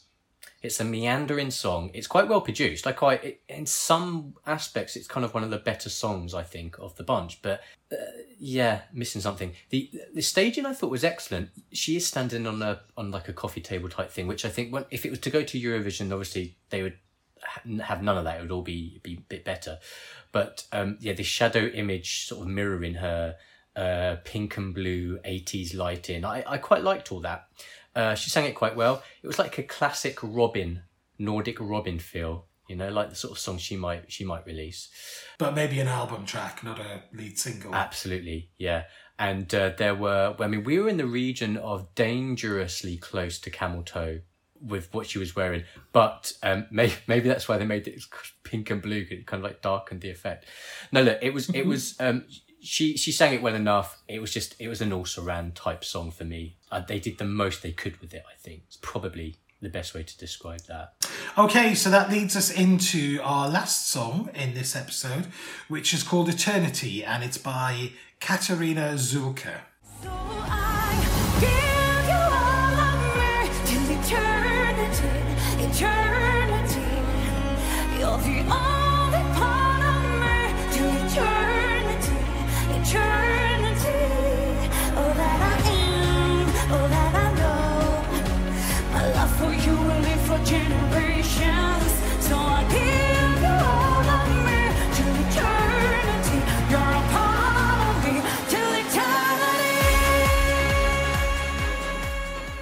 It's 0.62 0.80
a 0.80 0.84
meandering 0.84 1.50
song. 1.50 1.90
It's 1.94 2.06
quite 2.06 2.28
well 2.28 2.42
produced. 2.42 2.86
I 2.86 2.92
quite, 2.92 3.24
it, 3.24 3.40
in 3.48 3.64
some 3.64 4.34
aspects, 4.46 4.94
it's 4.94 5.08
kind 5.08 5.24
of 5.24 5.32
one 5.32 5.42
of 5.42 5.48
the 5.48 5.56
better 5.56 5.88
songs 5.88 6.34
I 6.34 6.42
think 6.42 6.78
of 6.78 6.96
the 6.96 7.02
bunch. 7.02 7.40
But 7.40 7.62
uh, 7.90 7.96
yeah, 8.38 8.82
missing 8.92 9.22
something. 9.22 9.54
The 9.70 9.90
the 10.12 10.20
staging 10.20 10.66
I 10.66 10.74
thought 10.74 10.90
was 10.90 11.04
excellent. 11.04 11.48
She 11.72 11.96
is 11.96 12.06
standing 12.06 12.46
on 12.46 12.60
a 12.60 12.80
on 12.96 13.10
like 13.10 13.28
a 13.28 13.32
coffee 13.32 13.62
table 13.62 13.88
type 13.88 14.10
thing, 14.10 14.26
which 14.26 14.44
I 14.44 14.50
think 14.50 14.72
when, 14.72 14.84
if 14.90 15.06
it 15.06 15.10
was 15.10 15.20
to 15.20 15.30
go 15.30 15.42
to 15.42 15.60
Eurovision, 15.60 16.12
obviously 16.12 16.56
they 16.68 16.82
would 16.82 16.98
have 17.82 18.02
none 18.02 18.18
of 18.18 18.24
that. 18.24 18.38
It 18.38 18.42
would 18.42 18.50
all 18.50 18.62
be 18.62 19.00
be 19.02 19.14
a 19.14 19.20
bit 19.20 19.44
better. 19.44 19.78
But 20.32 20.66
um, 20.72 20.96
yeah, 21.00 21.12
the 21.12 21.22
shadow 21.22 21.66
image 21.66 22.26
sort 22.26 22.42
of 22.42 22.48
mirroring 22.48 22.94
her 22.94 23.36
uh, 23.76 24.16
pink 24.24 24.56
and 24.56 24.74
blue 24.74 25.18
80s 25.26 25.74
lighting. 25.74 26.24
I, 26.24 26.44
I 26.46 26.58
quite 26.58 26.82
liked 26.82 27.12
all 27.12 27.20
that. 27.20 27.48
Uh, 27.94 28.14
she 28.14 28.30
sang 28.30 28.44
it 28.44 28.54
quite 28.54 28.76
well. 28.76 29.02
It 29.22 29.26
was 29.26 29.38
like 29.38 29.58
a 29.58 29.62
classic 29.62 30.18
Robin, 30.22 30.82
Nordic 31.18 31.58
Robin 31.60 31.98
feel, 31.98 32.46
you 32.68 32.76
know, 32.76 32.88
like 32.88 33.10
the 33.10 33.16
sort 33.16 33.32
of 33.32 33.38
song 33.38 33.58
she 33.58 33.76
might 33.76 34.10
she 34.12 34.24
might 34.24 34.46
release. 34.46 34.88
But 35.38 35.54
maybe 35.54 35.80
an 35.80 35.88
album 35.88 36.24
track, 36.24 36.62
not 36.62 36.78
a 36.78 37.02
lead 37.12 37.38
single. 37.38 37.74
Absolutely, 37.74 38.50
yeah. 38.58 38.84
And 39.18 39.52
uh, 39.54 39.72
there 39.76 39.94
were, 39.94 40.34
I 40.38 40.46
mean, 40.46 40.64
we 40.64 40.78
were 40.78 40.88
in 40.88 40.96
the 40.96 41.06
region 41.06 41.58
of 41.58 41.94
dangerously 41.94 42.96
close 42.96 43.38
to 43.40 43.50
camel 43.50 43.82
toe 43.82 44.20
with 44.64 44.92
what 44.92 45.06
she 45.06 45.18
was 45.18 45.34
wearing, 45.34 45.64
but 45.92 46.32
um, 46.42 46.66
maybe 46.70 46.94
maybe 47.06 47.28
that's 47.28 47.48
why 47.48 47.56
they 47.56 47.66
made 47.66 47.86
it 47.88 48.02
pink 48.44 48.70
and 48.70 48.82
blue, 48.82 49.06
it 49.10 49.26
kind 49.26 49.44
of 49.44 49.50
like 49.50 49.62
darkened 49.62 50.00
the 50.00 50.10
effect. 50.10 50.46
No, 50.92 51.02
look, 51.02 51.18
it 51.22 51.34
was 51.34 51.48
it 51.50 51.66
was 51.66 51.96
um, 52.00 52.24
she 52.60 52.96
she 52.96 53.12
sang 53.12 53.34
it 53.34 53.42
well 53.42 53.54
enough. 53.54 54.00
It 54.08 54.20
was 54.20 54.32
just 54.32 54.54
it 54.58 54.68
was 54.68 54.80
an 54.80 54.92
all 54.92 55.04
surround 55.04 55.54
type 55.54 55.84
song 55.84 56.10
for 56.10 56.24
me. 56.24 56.56
Uh, 56.70 56.80
they 56.80 57.00
did 57.00 57.18
the 57.18 57.24
most 57.24 57.62
they 57.62 57.72
could 57.72 58.00
with 58.00 58.14
it. 58.14 58.22
I 58.28 58.38
think 58.38 58.62
it's 58.66 58.78
probably 58.80 59.36
the 59.62 59.68
best 59.68 59.94
way 59.94 60.02
to 60.02 60.18
describe 60.18 60.60
that. 60.62 60.94
Okay, 61.36 61.74
so 61.74 61.90
that 61.90 62.10
leads 62.10 62.34
us 62.34 62.50
into 62.50 63.20
our 63.22 63.48
last 63.48 63.90
song 63.90 64.30
in 64.34 64.54
this 64.54 64.74
episode, 64.74 65.26
which 65.68 65.92
is 65.92 66.02
called 66.02 66.28
Eternity, 66.28 67.04
and 67.04 67.22
it's 67.22 67.38
by 67.38 67.90
Katarina 68.20 68.94
Zulka. 68.94 69.60
So 70.02 71.69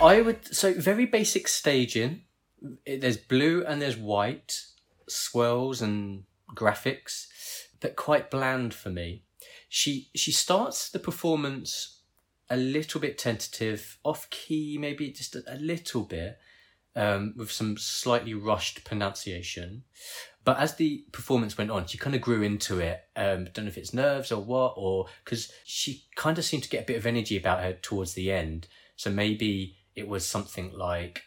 I 0.00 0.22
would 0.22 0.54
so 0.54 0.72
very 0.72 1.06
basic 1.06 1.48
staging. 1.48 2.22
There's 2.86 3.16
blue 3.16 3.64
and 3.64 3.82
there's 3.82 3.96
white 3.96 4.64
swirls 5.08 5.82
and 5.82 6.24
graphics, 6.54 7.26
but 7.80 7.96
quite 7.96 8.30
bland 8.30 8.74
for 8.74 8.90
me. 8.90 9.22
She 9.68 10.10
she 10.14 10.32
starts 10.32 10.90
the 10.90 10.98
performance 10.98 12.00
a 12.50 12.56
little 12.56 13.00
bit 13.00 13.18
tentative, 13.18 13.98
off 14.04 14.28
key, 14.30 14.78
maybe 14.80 15.10
just 15.10 15.36
a, 15.36 15.42
a 15.46 15.56
little 15.56 16.02
bit, 16.02 16.38
um, 16.96 17.34
with 17.36 17.52
some 17.52 17.76
slightly 17.76 18.32
rushed 18.34 18.84
pronunciation. 18.84 19.84
But 20.44 20.58
as 20.58 20.76
the 20.76 21.04
performance 21.12 21.58
went 21.58 21.70
on, 21.70 21.86
she 21.86 21.98
kind 21.98 22.16
of 22.16 22.22
grew 22.22 22.42
into 22.42 22.80
it. 22.80 23.02
Um, 23.14 23.48
don't 23.52 23.66
know 23.66 23.68
if 23.68 23.76
it's 23.76 23.92
nerves 23.92 24.32
or 24.32 24.42
what, 24.42 24.74
or 24.76 25.06
because 25.24 25.52
she 25.64 26.04
kind 26.16 26.38
of 26.38 26.44
seemed 26.44 26.62
to 26.62 26.70
get 26.70 26.84
a 26.84 26.86
bit 26.86 26.96
of 26.96 27.04
energy 27.04 27.36
about 27.36 27.62
her 27.62 27.74
towards 27.74 28.14
the 28.14 28.32
end. 28.32 28.66
So 28.96 29.10
maybe 29.10 29.76
it 29.94 30.08
was 30.08 30.24
something 30.24 30.72
like 30.72 31.22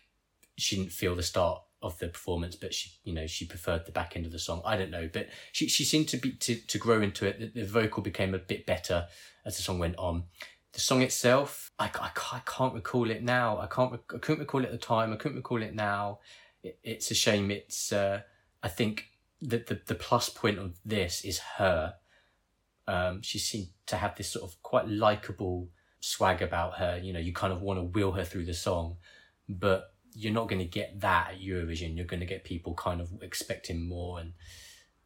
she 0.57 0.77
didn't 0.77 0.91
feel 0.91 1.15
the 1.15 1.23
start 1.23 1.61
of 1.81 1.97
the 1.99 2.07
performance, 2.07 2.55
but 2.55 2.73
she, 2.73 2.91
you 3.03 3.13
know, 3.13 3.25
she 3.25 3.45
preferred 3.45 3.85
the 3.85 3.91
back 3.91 4.15
end 4.15 4.25
of 4.25 4.31
the 4.31 4.39
song. 4.39 4.61
I 4.65 4.77
don't 4.77 4.91
know, 4.91 5.09
but 5.11 5.29
she 5.51 5.67
she 5.67 5.83
seemed 5.83 6.07
to 6.09 6.17
be 6.17 6.33
to, 6.33 6.55
to 6.55 6.77
grow 6.77 7.01
into 7.01 7.25
it. 7.25 7.39
The, 7.39 7.61
the 7.61 7.67
vocal 7.67 8.03
became 8.03 8.33
a 8.35 8.39
bit 8.39 8.65
better 8.65 9.07
as 9.45 9.57
the 9.57 9.63
song 9.63 9.79
went 9.79 9.97
on. 9.97 10.23
The 10.73 10.79
song 10.79 11.01
itself, 11.01 11.71
I, 11.79 11.89
I, 11.95 12.11
I 12.31 12.41
can't 12.45 12.73
recall 12.73 13.09
it 13.09 13.23
now. 13.23 13.57
I 13.57 13.67
can't. 13.67 13.93
I 13.93 14.17
couldn't 14.19 14.39
recall 14.39 14.61
it 14.61 14.67
at 14.67 14.71
the 14.71 14.77
time. 14.77 15.11
I 15.11 15.15
couldn't 15.15 15.37
recall 15.37 15.61
it 15.61 15.73
now. 15.73 16.19
It, 16.63 16.79
it's 16.83 17.11
a 17.11 17.15
shame. 17.15 17.49
It's. 17.51 17.91
Uh, 17.91 18.21
I 18.61 18.67
think 18.67 19.07
that 19.41 19.67
the 19.67 19.81
the 19.85 19.95
plus 19.95 20.29
point 20.29 20.59
of 20.59 20.77
this 20.85 21.25
is 21.25 21.39
her. 21.57 21.95
Um, 22.87 23.21
she 23.21 23.39
seemed 23.39 23.67
to 23.87 23.95
have 23.95 24.15
this 24.15 24.29
sort 24.29 24.43
of 24.43 24.61
quite 24.61 24.87
likable 24.87 25.69
swag 25.99 26.41
about 26.41 26.75
her. 26.75 26.99
You 27.01 27.13
know, 27.13 27.19
you 27.19 27.33
kind 27.33 27.53
of 27.53 27.61
want 27.61 27.79
to 27.79 27.83
wheel 27.83 28.11
her 28.11 28.23
through 28.23 28.45
the 28.45 28.53
song, 28.53 28.97
but 29.49 29.90
you're 30.13 30.33
not 30.33 30.49
going 30.49 30.59
to 30.59 30.65
get 30.65 30.99
that 31.01 31.31
at 31.31 31.39
Eurovision. 31.41 31.95
You're 31.95 32.05
going 32.05 32.19
to 32.19 32.25
get 32.25 32.43
people 32.43 32.73
kind 32.73 33.01
of 33.01 33.09
expecting 33.21 33.87
more, 33.87 34.19
and 34.19 34.33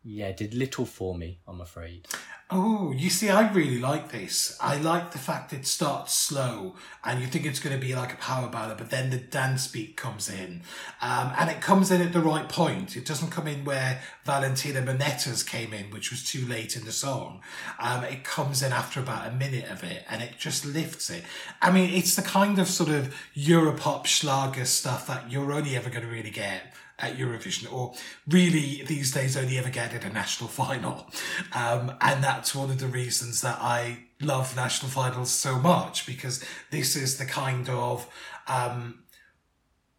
yeah, 0.06 0.32
did 0.32 0.54
little 0.54 0.86
for 0.86 1.18
me. 1.18 1.40
I'm 1.48 1.62
afraid. 1.62 2.08
Oh, 2.52 2.92
you 2.92 3.10
see, 3.10 3.28
I 3.32 3.52
really 3.52 3.80
like 3.80 4.12
this. 4.12 4.56
I 4.62 4.78
like 4.78 5.12
the 5.12 5.18
fact 5.18 5.52
it 5.52 5.66
starts 5.66 6.14
slow 6.14 6.76
and 7.04 7.20
you 7.20 7.26
think 7.26 7.44
it's 7.44 7.60
going 7.60 7.76
to 7.76 7.84
be 7.84 7.96
like 7.96 8.14
a 8.14 8.18
power 8.18 8.48
ballad, 8.48 8.78
but 8.78 8.92
then 8.92 9.10
the 9.10 9.18
dance 9.18 9.66
beat 9.66 9.98
comes 9.98 10.30
in. 10.30 10.62
Um, 11.02 11.34
and 11.40 11.50
it 11.50 11.60
comes 11.60 11.90
in 11.90 12.04
at 12.04 12.14
the 12.14 12.22
right 12.22 12.48
point. 12.48 12.96
It 12.96 13.04
doesn't 13.04 13.32
come 13.32 13.48
in 13.48 13.66
where 13.66 14.00
Valentina 14.26 14.84
Monetta's 14.84 15.42
came 15.42 15.74
in, 15.74 15.86
which 15.86 16.12
was 16.12 16.24
too 16.24 16.46
late 16.46 16.76
in 16.76 16.86
the 16.86 16.92
song. 16.92 17.42
Um, 17.80 18.04
it 18.04 18.24
comes 18.24 18.62
in 18.62 18.72
after 18.72 19.00
about 19.00 19.28
a 19.28 19.32
minute 19.32 19.72
of 19.72 19.84
it 19.84 20.04
and 20.08 20.22
it 20.22 20.38
just 20.38 20.68
lifts 20.68 21.10
it. 21.10 21.24
I 21.64 21.72
mean, 21.72 21.90
it's 21.90 22.16
the 22.16 22.22
kind 22.22 22.60
of 22.60 22.68
sort 22.68 22.92
of 22.92 23.16
Europop 23.36 24.06
Schlager 24.06 24.66
stuff 24.66 25.08
that 25.08 25.32
you're 25.32 25.52
only 25.52 25.76
ever 25.76 25.90
going 25.90 26.06
to 26.06 26.12
really 26.12 26.30
get 26.30 26.62
at 27.00 27.18
Eurovision, 27.18 27.72
or 27.72 27.94
really 28.28 28.84
these 28.88 29.12
days 29.12 29.36
only 29.36 29.58
ever 29.58 29.70
get 29.70 29.94
at 29.94 30.06
a 30.06 30.10
national 30.10 30.50
final. 30.50 31.08
Um, 31.54 31.94
and 32.02 32.24
that's 32.24 32.56
one 32.56 32.70
of 32.70 32.80
the 32.80 32.88
reasons 32.88 33.42
that 33.42 33.58
I 33.60 34.06
love 34.22 34.56
national 34.56 34.92
finals 34.92 35.30
so 35.30 35.60
much 35.60 36.06
because 36.06 36.44
this 36.72 36.96
is 36.96 37.18
the 37.18 37.26
kind 37.26 37.70
of 37.70 38.08
um, 38.48 39.04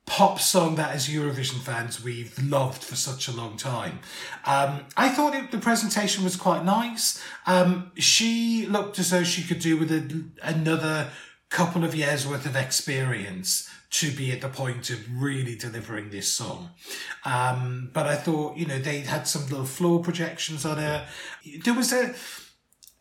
pop 0.06 0.40
song 0.40 0.76
that 0.76 0.94
as 0.94 1.08
Eurovision 1.08 1.60
fans 1.60 2.02
we've 2.02 2.38
loved 2.42 2.82
for 2.82 2.94
such 2.94 3.28
a 3.28 3.32
long 3.32 3.56
time. 3.56 3.98
Um, 4.46 4.86
I 4.96 5.08
thought 5.10 5.34
it, 5.34 5.50
the 5.50 5.58
presentation 5.58 6.24
was 6.24 6.36
quite 6.36 6.64
nice. 6.64 7.22
Um, 7.46 7.92
she 7.96 8.66
looked 8.66 8.98
as 8.98 9.10
though 9.10 9.24
she 9.24 9.42
could 9.42 9.58
do 9.58 9.76
with 9.76 9.92
a, 9.92 10.24
another 10.42 11.10
couple 11.50 11.84
of 11.84 11.94
years 11.94 12.26
worth 12.26 12.46
of 12.46 12.56
experience 12.56 13.70
to 13.96 14.10
be 14.10 14.30
at 14.30 14.42
the 14.42 14.48
point 14.48 14.90
of 14.90 14.98
really 15.10 15.54
delivering 15.54 16.10
this 16.10 16.30
song. 16.30 16.68
Um, 17.24 17.90
but 17.94 18.06
I 18.06 18.14
thought, 18.14 18.58
you 18.58 18.66
know, 18.66 18.78
they 18.78 19.00
had 19.00 19.26
some 19.26 19.48
little 19.48 19.64
floor 19.64 20.02
projections 20.02 20.66
on 20.66 20.76
her. 20.76 21.06
There 21.64 21.72
was 21.72 21.94
a 21.94 22.14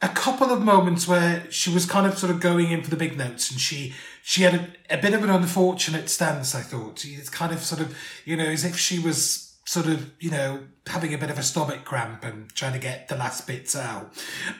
a 0.01 0.09
couple 0.09 0.51
of 0.51 0.61
moments 0.61 1.07
where 1.07 1.49
she 1.49 1.73
was 1.73 1.85
kind 1.85 2.05
of 2.05 2.17
sort 2.17 2.29
of 2.29 2.39
going 2.39 2.69
in 2.71 2.83
for 2.83 2.89
the 2.89 2.95
big 2.97 3.17
notes 3.17 3.49
and 3.49 3.59
she 3.59 3.93
she 4.21 4.43
had 4.43 4.53
a, 4.53 4.97
a 4.97 4.97
bit 4.97 5.13
of 5.13 5.23
an 5.23 5.29
unfortunate 5.29 6.09
stance 6.09 6.53
i 6.53 6.59
thought 6.59 7.05
it's 7.05 7.29
kind 7.29 7.53
of 7.53 7.59
sort 7.59 7.79
of 7.79 7.97
you 8.25 8.35
know 8.35 8.43
as 8.43 8.65
if 8.65 8.77
she 8.77 8.99
was 8.99 9.57
sort 9.63 9.85
of 9.85 10.11
you 10.19 10.29
know 10.29 10.59
having 10.87 11.13
a 11.13 11.17
bit 11.17 11.29
of 11.29 11.39
a 11.39 11.43
stomach 11.43 11.85
cramp 11.85 12.25
and 12.25 12.53
trying 12.53 12.73
to 12.73 12.77
get 12.77 13.07
the 13.07 13.15
last 13.15 13.47
bits 13.47 13.73
out 13.73 14.13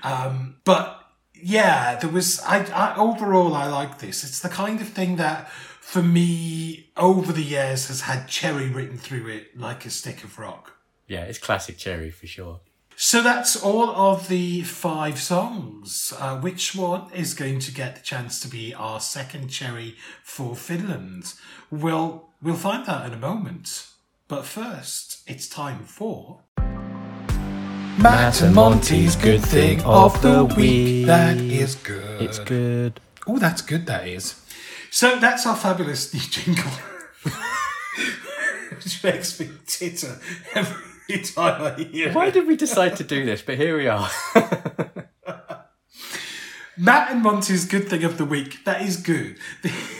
um 0.03 0.55
but 0.63 1.01
yeah 1.33 1.97
there 1.97 2.09
was 2.09 2.41
i, 2.43 2.63
I 2.71 2.95
overall 2.95 3.53
i 3.55 3.67
like 3.67 3.99
this 3.99 4.23
it's 4.23 4.39
the 4.39 4.49
kind 4.49 4.79
of 4.79 4.87
thing 4.87 5.17
that 5.17 5.51
for 5.85 6.01
me 6.01 6.89
over 6.97 7.31
the 7.31 7.43
years 7.43 7.89
has 7.89 8.01
had 8.01 8.27
cherry 8.27 8.67
written 8.67 8.97
through 8.97 9.27
it 9.27 9.55
like 9.55 9.85
a 9.85 9.89
stick 9.91 10.23
of 10.23 10.39
rock 10.39 10.73
Yeah, 11.07 11.21
it's 11.21 11.37
classic 11.37 11.77
Cherry 11.77 12.09
for 12.09 12.25
sure. 12.25 12.59
So 12.95 13.21
that's 13.21 13.55
all 13.61 13.91
of 13.91 14.27
the 14.27 14.63
five 14.63 15.19
songs. 15.19 16.11
Uh, 16.19 16.39
which 16.39 16.75
one 16.75 17.11
is 17.13 17.35
going 17.35 17.59
to 17.59 17.71
get 17.71 17.95
the 17.95 18.01
chance 18.01 18.39
to 18.39 18.47
be 18.47 18.73
our 18.73 18.99
second 18.99 19.49
cherry 19.49 19.95
for 20.23 20.55
Finland? 20.55 21.33
We'll 21.69 22.29
we'll 22.41 22.55
find 22.55 22.85
that 22.87 23.05
in 23.05 23.13
a 23.13 23.17
moment. 23.17 23.87
But 24.27 24.43
first, 24.43 25.21
it's 25.27 25.47
time 25.47 25.83
for 25.83 26.39
Matt 27.99 28.41
and 28.41 28.55
Monty's 28.55 29.15
good 29.15 29.43
thing 29.43 29.83
of 29.83 30.19
the 30.23 30.45
week. 30.45 31.05
That 31.05 31.37
is 31.37 31.75
good. 31.75 32.21
It's 32.21 32.39
good. 32.39 32.99
Oh, 33.27 33.37
that's 33.37 33.61
good. 33.61 33.85
That 33.85 34.07
is. 34.07 34.44
So 34.95 35.19
that's 35.19 35.45
our 35.45 35.57
fabulous 35.57 36.13
new 36.13 36.21
jingle, 36.21 36.71
which 38.69 39.03
makes 39.03 39.37
me 39.37 39.49
titter 39.67 40.17
every 40.53 41.21
time 41.21 41.61
I 41.63 41.83
hear 41.83 42.07
it. 42.07 42.15
Why 42.15 42.27
it. 42.27 42.33
did 42.33 42.47
we 42.47 42.55
decide 42.55 42.95
to 42.95 43.03
do 43.03 43.25
this? 43.25 43.41
But 43.41 43.57
here 43.57 43.77
we 43.77 43.89
are. 43.89 44.09
Matt 46.77 47.11
and 47.11 47.21
Monty's 47.21 47.65
good 47.65 47.89
thing 47.89 48.05
of 48.05 48.17
the 48.17 48.23
week. 48.23 48.63
That 48.63 48.83
is 48.83 48.95
good. 48.95 49.37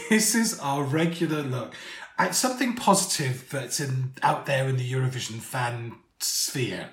This 0.10 0.34
is 0.34 0.58
our 0.62 0.84
regular 0.84 1.42
look 1.42 1.74
at 2.18 2.34
something 2.34 2.78
positive 2.78 3.50
that's 3.50 3.82
in 3.82 4.14
out 4.24 4.46
there 4.46 4.70
in 4.70 4.78
the 4.78 4.90
Eurovision 4.90 5.42
fan 5.42 5.96
sphere. 6.22 6.88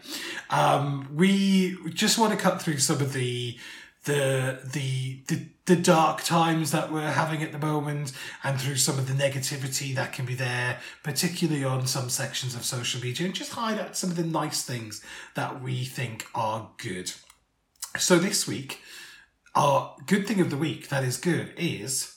Um, 0.50 1.08
we 1.14 1.76
just 1.90 2.18
want 2.18 2.32
to 2.32 2.38
cut 2.38 2.60
through 2.60 2.78
some 2.78 3.00
of 3.00 3.12
the 3.12 3.56
the 4.04 4.60
the 4.64 5.22
the 5.28 5.46
the 5.66 5.76
dark 5.76 6.22
times 6.24 6.72
that 6.72 6.90
we're 6.90 7.12
having 7.12 7.42
at 7.42 7.52
the 7.52 7.58
moment 7.58 8.12
and 8.42 8.60
through 8.60 8.76
some 8.76 8.98
of 8.98 9.06
the 9.06 9.14
negativity 9.14 9.94
that 9.94 10.12
can 10.12 10.26
be 10.26 10.34
there 10.34 10.80
particularly 11.04 11.64
on 11.64 11.86
some 11.86 12.08
sections 12.08 12.56
of 12.56 12.64
social 12.64 13.00
media 13.00 13.24
and 13.24 13.34
just 13.34 13.52
highlight 13.52 13.96
some 13.96 14.10
of 14.10 14.16
the 14.16 14.24
nice 14.24 14.64
things 14.64 15.04
that 15.36 15.62
we 15.62 15.84
think 15.84 16.26
are 16.34 16.70
good 16.78 17.12
so 17.96 18.18
this 18.18 18.48
week 18.48 18.80
our 19.54 19.96
good 20.06 20.26
thing 20.26 20.40
of 20.40 20.50
the 20.50 20.56
week 20.56 20.88
that 20.88 21.04
is 21.04 21.16
good 21.16 21.52
is 21.56 22.16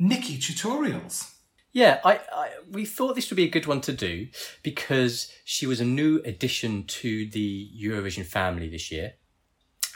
NikkieTutorials. 0.00 1.30
Yeah, 1.72 2.00
I, 2.04 2.20
I 2.32 2.50
we 2.70 2.84
thought 2.84 3.14
this 3.14 3.30
would 3.30 3.36
be 3.36 3.44
a 3.44 3.50
good 3.50 3.66
one 3.66 3.80
to 3.82 3.92
do 3.92 4.28
because 4.62 5.32
she 5.44 5.66
was 5.66 5.80
a 5.80 5.86
new 5.86 6.20
addition 6.24 6.84
to 6.84 7.26
the 7.30 7.70
Eurovision 7.80 8.26
family 8.26 8.68
this 8.68 8.90
year, 8.90 9.14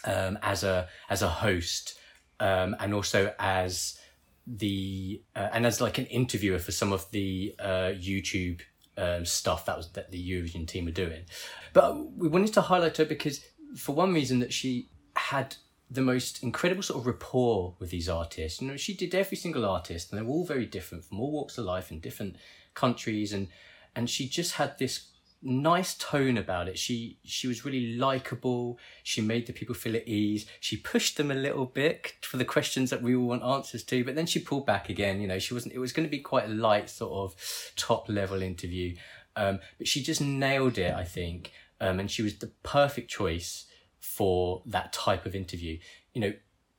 um, 0.07 0.39
as 0.43 0.65
a 0.65 0.89
as 1.11 1.23
a 1.23 1.29
host, 1.29 1.99
um, 2.41 2.77
and 2.81 2.95
also 2.95 3.35
as 3.39 3.99
the 4.47 5.23
uh, 5.35 5.49
and 5.53 5.67
as 5.67 5.81
like 5.81 5.99
an 5.99 6.07
interviewer 6.07 6.59
for 6.59 6.73
some 6.73 6.93
of 6.93 7.11
the 7.11 7.55
uh, 7.59 7.93
YouTube 7.93 8.61
um, 8.97 9.25
stuff 9.25 9.67
that 9.67 9.77
was 9.77 9.93
that 9.93 10.11
the 10.11 10.31
Eurovision 10.31 10.67
team 10.67 10.85
were 10.85 10.91
doing. 10.91 11.25
But 11.73 12.17
we 12.17 12.29
wanted 12.29 12.55
to 12.55 12.63
highlight 12.63 12.97
her 12.97 13.05
because 13.05 13.45
for 13.77 13.95
one 13.95 14.15
reason 14.15 14.39
that 14.41 14.53
she 14.53 14.89
had 15.17 15.57
the 15.91 16.01
most 16.01 16.43
incredible 16.43 16.83
sort 16.83 17.01
of 17.01 17.07
rapport 17.07 17.75
with 17.79 17.91
these 17.91 18.09
artists. 18.09 18.61
You 18.61 18.69
know, 18.69 18.77
she 18.77 18.95
did 18.95 19.15
every 19.15 19.37
single 19.37 19.65
artist, 19.65 20.11
and 20.11 20.19
they 20.19 20.25
were 20.25 20.33
all 20.33 20.45
very 20.45 20.67
different 20.67 21.05
from 21.05 21.21
all 21.21 21.31
walks 21.31 21.59
of 21.59 21.65
life 21.65 21.91
and 21.91 22.03
different 22.03 22.37
countries, 22.75 23.33
and 23.33 23.49
and 23.95 24.11
she 24.11 24.29
just 24.29 24.53
had 24.53 24.79
this 24.79 25.11
nice 25.43 25.95
tone 25.95 26.37
about 26.37 26.69
it. 26.69 26.79
She 26.79 27.19
she 27.25 27.47
was 27.47 27.65
really 27.65 27.97
likable. 27.97 28.79
She 29.03 29.21
made 29.21 29.47
the 29.47 29.53
people 29.53 29.75
feel 29.75 29.97
at 29.97 30.09
ease. 30.09 30.47
She 30.61 30.77
pushed 30.77 31.17
them 31.17 31.31
a 31.31 31.35
little 31.35 31.67
bit 31.67 32.15
for 32.23 32.37
the 32.37 32.45
questions 32.45 32.91
that 32.91 33.03
we 33.03 33.15
all 33.15 33.27
want 33.27 33.43
answers 33.43 33.85
to, 33.85 34.05
but 34.05 34.15
then 34.15 34.27
she 34.27 34.41
pulled 34.41 34.67
back 34.67 34.89
again. 34.89 35.21
You 35.21 35.29
know, 35.29 35.39
she 35.39 35.55
wasn't. 35.55 35.75
It 35.75 35.79
was 35.79 35.93
going 35.93 36.07
to 36.07 36.11
be 36.11 36.21
quite 36.21 36.47
a 36.47 36.53
light 36.53 36.91
sort 36.91 37.13
of 37.13 37.73
top 37.77 38.09
level 38.09 38.43
interview, 38.43 38.97
um, 39.37 39.61
but 39.79 39.89
she 39.89 40.03
just 40.03 40.21
nailed 40.21 40.79
it. 40.79 40.95
I 40.95 41.05
think, 41.05 41.53
um, 41.81 42.01
and 42.01 42.11
she 42.11 42.23
was 42.23 42.39
the 42.39 42.53
perfect 42.63 43.11
choice 43.11 43.67
for 44.01 44.63
that 44.67 44.93
type 44.93 45.27
of 45.27 45.35
interview. 45.35 45.79
You 46.13 46.21
know, 46.21 46.33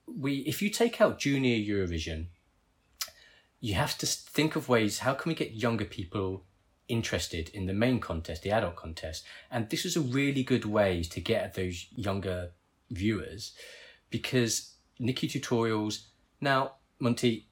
we 0.07 0.37
if 0.39 0.61
you 0.61 0.69
take 0.69 0.99
out 0.99 1.19
junior 1.19 1.57
Eurovision, 1.57 2.27
you 3.59 3.75
have 3.75 3.97
to 3.99 4.05
think 4.05 4.55
of 4.55 4.69
ways 4.69 4.99
how 4.99 5.13
can 5.13 5.29
we 5.29 5.35
get 5.35 5.53
younger 5.53 5.85
people 5.85 6.43
interested 6.87 7.49
in 7.49 7.65
the 7.65 7.73
main 7.73 7.99
contest, 7.99 8.43
the 8.43 8.51
adult 8.51 8.75
contest, 8.75 9.23
and 9.51 9.69
this 9.69 9.85
is 9.85 9.95
a 9.95 10.01
really 10.01 10.43
good 10.43 10.65
way 10.65 11.03
to 11.03 11.19
get 11.19 11.43
at 11.43 11.53
those 11.53 11.87
younger 11.95 12.51
viewers 12.89 13.53
because 14.09 14.75
NikkieTutorials. 14.99 16.05
Now, 16.41 16.73
Monty, 16.99 17.47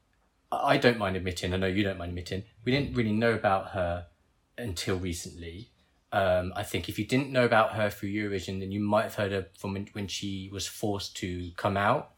I 0.51 0.77
don't 0.77 0.97
mind 0.97 1.15
admitting. 1.15 1.53
I 1.53 1.57
know 1.57 1.67
you 1.67 1.83
don't 1.83 1.97
mind 1.97 2.09
admitting. 2.09 2.43
We 2.63 2.71
didn't 2.71 2.95
really 2.95 3.11
know 3.11 3.33
about 3.33 3.69
her 3.69 4.07
until 4.57 4.97
recently. 4.97 5.71
Um, 6.11 6.53
I 6.55 6.63
think 6.63 6.87
if 6.87 6.97
you 6.97 7.05
didn't 7.05 7.31
know 7.31 7.45
about 7.45 7.73
her 7.73 7.89
through 7.89 8.09
Eurovision, 8.09 8.59
then 8.59 8.71
you 8.71 8.79
might 8.79 9.03
have 9.03 9.15
heard 9.15 9.31
her 9.31 9.47
from 9.57 9.85
when, 9.91 10.07
she 10.07 10.49
was 10.51 10.65
forced 10.65 11.17
to 11.17 11.51
come 11.57 11.75
out 11.75 12.11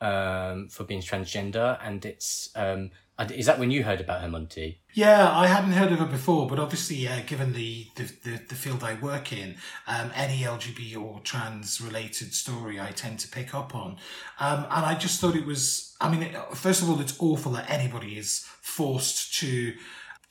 um, 0.00 0.68
for 0.68 0.84
being 0.84 1.00
transgender. 1.00 1.78
And 1.82 2.04
it's 2.04 2.50
um, 2.54 2.90
is 3.30 3.46
that 3.46 3.58
when 3.58 3.70
you 3.70 3.84
heard 3.84 4.00
about 4.00 4.20
her, 4.22 4.28
Monty? 4.28 4.80
Yeah, 4.94 5.30
I 5.30 5.46
hadn't 5.46 5.72
heard 5.72 5.92
of 5.92 5.98
her 5.98 6.06
before, 6.06 6.46
but 6.46 6.58
obviously, 6.58 7.06
uh, 7.06 7.20
given 7.26 7.52
the, 7.52 7.86
the, 7.96 8.04
the, 8.24 8.40
the 8.48 8.54
field 8.54 8.82
I 8.82 8.94
work 8.94 9.32
in, 9.32 9.56
um, 9.86 10.10
any 10.14 10.40
LGBT 10.42 11.00
or 11.00 11.20
trans 11.20 11.80
related 11.80 12.34
story 12.34 12.80
I 12.80 12.90
tend 12.90 13.18
to 13.20 13.28
pick 13.28 13.54
up 13.54 13.74
on. 13.74 13.96
Um, 14.40 14.66
and 14.70 14.86
I 14.86 14.94
just 14.94 15.20
thought 15.20 15.36
it 15.36 15.46
was, 15.46 15.94
I 16.00 16.10
mean, 16.10 16.34
first 16.54 16.82
of 16.82 16.90
all, 16.90 17.00
it's 17.00 17.16
awful 17.18 17.52
that 17.52 17.70
anybody 17.70 18.18
is 18.18 18.44
forced 18.60 19.34
to 19.40 19.74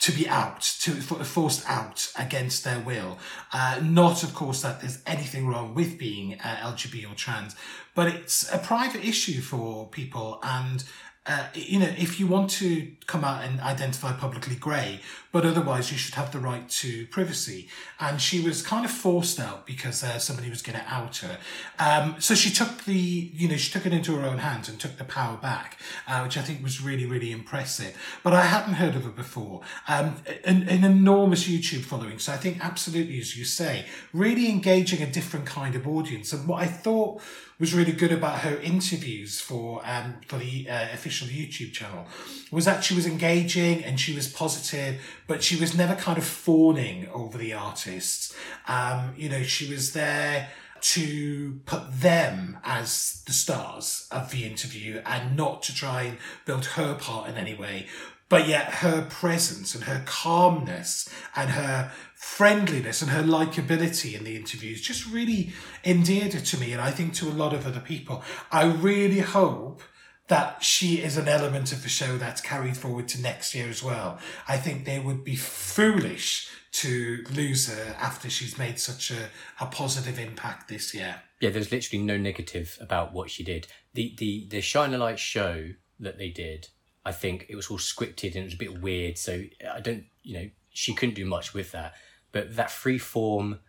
to 0.01 0.11
be 0.11 0.27
out, 0.27 0.61
to 0.61 0.93
forced 0.93 1.63
out 1.69 2.11
against 2.17 2.63
their 2.63 2.79
will. 2.79 3.19
Uh, 3.53 3.79
not, 3.83 4.23
of 4.23 4.33
course, 4.33 4.63
that 4.63 4.81
there's 4.81 4.97
anything 5.05 5.45
wrong 5.47 5.75
with 5.75 5.99
being 5.99 6.39
uh, 6.43 6.73
LGBT 6.73 7.11
or 7.11 7.13
trans, 7.13 7.55
but 7.93 8.07
it's 8.07 8.51
a 8.51 8.57
private 8.57 9.05
issue 9.05 9.41
for 9.41 9.87
people. 9.89 10.39
And 10.41 10.83
uh, 11.27 11.47
you 11.53 11.77
know, 11.77 11.93
if 11.99 12.19
you 12.19 12.25
want 12.25 12.49
to 12.49 12.91
come 13.05 13.23
out 13.23 13.43
and 13.43 13.59
identify 13.59 14.11
publicly 14.11 14.55
grey, 14.55 14.99
but 15.31 15.45
otherwise 15.45 15.91
you 15.91 15.97
should 15.97 16.15
have 16.15 16.31
the 16.31 16.39
right 16.39 16.67
to 16.67 17.05
privacy. 17.07 17.67
And 17.99 18.19
she 18.19 18.41
was 18.41 18.63
kind 18.63 18.85
of 18.85 18.91
forced 18.91 19.39
out 19.39 19.67
because 19.67 20.03
uh, 20.03 20.17
somebody 20.17 20.49
was 20.49 20.63
going 20.63 20.79
to 20.79 20.85
out 20.91 21.17
her. 21.17 21.37
Um, 21.77 22.15
so 22.19 22.33
she 22.33 22.49
took 22.49 22.85
the, 22.85 22.95
you 22.95 23.47
know, 23.47 23.55
she 23.55 23.71
took 23.71 23.85
it 23.85 23.93
into 23.93 24.15
her 24.15 24.27
own 24.27 24.39
hands 24.39 24.67
and 24.67 24.79
took 24.79 24.97
the 24.97 25.03
power 25.03 25.37
back, 25.37 25.79
uh, 26.07 26.21
which 26.21 26.37
I 26.37 26.41
think 26.41 26.63
was 26.63 26.81
really, 26.81 27.05
really 27.05 27.31
impressive. 27.31 27.95
But 28.23 28.33
I 28.33 28.41
hadn't 28.41 28.73
heard 28.73 28.95
of 28.95 29.03
her 29.03 29.11
before. 29.11 29.61
Um, 29.87 30.15
an, 30.43 30.67
an 30.67 30.83
enormous 30.83 31.47
YouTube 31.47 31.83
following. 31.83 32.17
So 32.17 32.33
I 32.33 32.37
think 32.37 32.65
absolutely, 32.65 33.19
as 33.19 33.37
you 33.37 33.45
say, 33.45 33.85
really 34.11 34.49
engaging 34.49 35.03
a 35.03 35.11
different 35.11 35.45
kind 35.45 35.75
of 35.75 35.87
audience. 35.87 36.33
And 36.33 36.47
what 36.47 36.63
I 36.63 36.65
thought 36.65 37.21
was 37.61 37.75
really 37.75 37.91
good 37.91 38.11
about 38.11 38.39
her 38.39 38.57
interviews 38.57 39.39
for 39.39 39.81
um, 39.85 40.15
for 40.27 40.37
the 40.37 40.67
uh, 40.67 40.87
official 40.93 41.27
YouTube 41.27 41.71
channel 41.71 42.07
was 42.51 42.65
that 42.65 42.83
she 42.83 42.95
was 42.95 43.05
engaging 43.05 43.83
and 43.83 43.99
she 43.99 44.13
was 44.13 44.27
positive, 44.27 44.99
but 45.27 45.43
she 45.43 45.55
was 45.55 45.77
never 45.77 45.95
kind 45.95 46.17
of 46.17 46.23
fawning 46.25 47.07
over 47.09 47.37
the 47.37 47.53
artists. 47.53 48.35
Um, 48.67 49.13
you 49.15 49.29
know, 49.29 49.43
she 49.43 49.69
was 49.69 49.93
there 49.93 50.49
to 50.81 51.59
put 51.67 51.83
them 52.01 52.57
as 52.63 53.21
the 53.27 53.33
stars 53.33 54.07
of 54.11 54.31
the 54.31 54.43
interview 54.43 54.99
and 55.05 55.37
not 55.37 55.61
to 55.61 55.75
try 55.75 56.01
and 56.01 56.17
build 56.45 56.65
her 56.65 56.95
part 56.95 57.29
in 57.29 57.37
any 57.37 57.53
way. 57.53 57.85
But 58.31 58.47
yet 58.47 58.75
her 58.75 59.01
presence 59.09 59.75
and 59.75 59.83
her 59.83 60.03
calmness 60.05 61.09
and 61.35 61.49
her 61.49 61.91
friendliness 62.15 63.01
and 63.01 63.11
her 63.11 63.23
likability 63.23 64.17
in 64.17 64.23
the 64.23 64.37
interviews 64.37 64.81
just 64.81 65.05
really 65.05 65.51
endeared 65.83 66.31
her 66.31 66.39
to 66.39 66.57
me 66.57 66.71
and 66.71 66.81
I 66.81 66.91
think 66.91 67.13
to 67.15 67.27
a 67.27 67.33
lot 67.43 67.53
of 67.53 67.67
other 67.67 67.81
people. 67.81 68.23
I 68.49 68.63
really 68.63 69.19
hope 69.19 69.81
that 70.29 70.63
she 70.63 71.01
is 71.01 71.17
an 71.17 71.27
element 71.27 71.73
of 71.73 71.83
the 71.83 71.89
show 71.89 72.17
that's 72.17 72.39
carried 72.39 72.77
forward 72.77 73.09
to 73.09 73.21
next 73.21 73.53
year 73.53 73.67
as 73.67 73.83
well. 73.83 74.17
I 74.47 74.55
think 74.55 74.85
they 74.85 74.99
would 74.99 75.25
be 75.25 75.35
foolish 75.35 76.49
to 76.71 77.25
lose 77.33 77.67
her 77.67 77.97
after 77.99 78.29
she's 78.29 78.57
made 78.57 78.79
such 78.79 79.11
a, 79.11 79.27
a 79.59 79.65
positive 79.65 80.17
impact 80.17 80.69
this 80.69 80.93
year. 80.93 81.21
Yeah, 81.41 81.49
there's 81.49 81.69
literally 81.69 82.01
no 82.01 82.17
negative 82.17 82.77
about 82.79 83.11
what 83.11 83.29
she 83.29 83.43
did. 83.43 83.67
The 83.93 84.15
the 84.17 84.47
the 84.49 84.61
Shine 84.61 84.93
a 84.93 84.97
Light 84.97 85.19
show 85.19 85.71
that 85.99 86.17
they 86.17 86.29
did, 86.29 86.69
I 87.05 87.11
think 87.11 87.47
it 87.49 87.55
was 87.55 87.69
all 87.69 87.77
scripted 87.77 88.35
and 88.35 88.37
it 88.37 88.45
was 88.45 88.53
a 88.53 88.57
bit 88.57 88.81
weird. 88.81 89.17
So 89.17 89.43
I 89.71 89.79
don't, 89.79 90.05
you 90.23 90.33
know, 90.33 90.49
she 90.69 90.93
couldn't 90.93 91.15
do 91.15 91.25
much 91.25 91.53
with 91.53 91.71
that. 91.71 91.93
But 92.31 92.55
that 92.55 92.71
free 92.71 92.97
form 92.97 93.59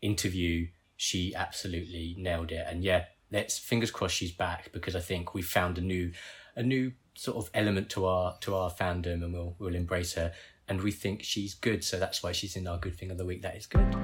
interview, 0.00 0.68
she 0.96 1.34
absolutely 1.34 2.14
nailed 2.18 2.52
it. 2.52 2.64
And 2.68 2.84
yeah, 2.84 3.06
let's 3.30 3.58
fingers 3.58 3.90
crossed 3.90 4.16
she's 4.16 4.32
back 4.32 4.70
because 4.72 4.94
I 4.94 5.00
think 5.00 5.34
we 5.34 5.42
found 5.42 5.78
a 5.78 5.80
new, 5.80 6.12
a 6.54 6.62
new 6.62 6.92
sort 7.14 7.36
of 7.36 7.50
element 7.54 7.90
to 7.90 8.06
our 8.06 8.36
to 8.40 8.54
our 8.54 8.70
fandom, 8.70 9.24
and 9.24 9.32
we'll 9.32 9.56
we'll 9.58 9.74
embrace 9.74 10.14
her. 10.14 10.32
And 10.68 10.80
we 10.82 10.92
think 10.92 11.22
she's 11.24 11.54
good, 11.54 11.82
so 11.82 11.98
that's 11.98 12.22
why 12.22 12.32
she's 12.32 12.56
in 12.56 12.66
our 12.66 12.78
good 12.78 12.96
thing 12.96 13.10
of 13.10 13.18
the 13.18 13.26
week. 13.26 13.42
That 13.42 13.56
is 13.56 13.66
good. 13.66 13.96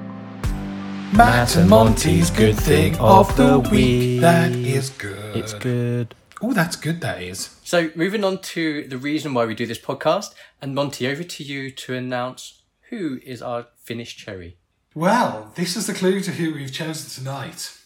Matt 1.15 1.55
and 1.55 1.69
Monty's 1.69 2.29
good 2.29 2.55
thing 2.55 2.95
of 2.99 3.35
the 3.35 3.59
week. 3.59 4.21
That 4.21 4.51
is 4.51 4.89
good. 4.91 5.35
It's 5.35 5.53
good. 5.53 6.13
Oh, 6.41 6.53
that's 6.53 6.77
good, 6.77 7.01
that 7.01 7.21
is. 7.21 7.57
So, 7.63 7.91
moving 7.95 8.23
on 8.23 8.39
to 8.39 8.87
the 8.87 8.97
reason 8.97 9.33
why 9.33 9.45
we 9.45 9.55
do 9.55 9.65
this 9.65 9.79
podcast, 9.79 10.33
and 10.61 10.73
Monty, 10.73 11.07
over 11.07 11.23
to 11.23 11.43
you 11.43 11.69
to 11.71 11.93
announce 11.95 12.63
who 12.89 13.19
is 13.23 13.41
our 13.41 13.67
Finnish 13.83 14.15
cherry. 14.15 14.57
Well, 14.95 15.51
this 15.55 15.75
is 15.75 15.87
the 15.87 15.93
clue 15.93 16.21
to 16.21 16.31
who 16.31 16.53
we've 16.53 16.71
chosen 16.71 17.09
tonight. 17.09 17.77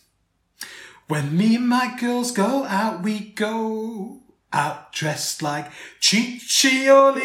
When 1.07 1.35
me 1.35 1.55
and 1.55 1.67
my 1.67 1.95
girls 1.99 2.31
go 2.31 2.63
out, 2.65 3.01
we 3.01 3.19
go 3.19 4.21
out 4.53 4.93
dressed 4.93 5.41
like 5.41 5.71
Cicciolina. 5.99 7.23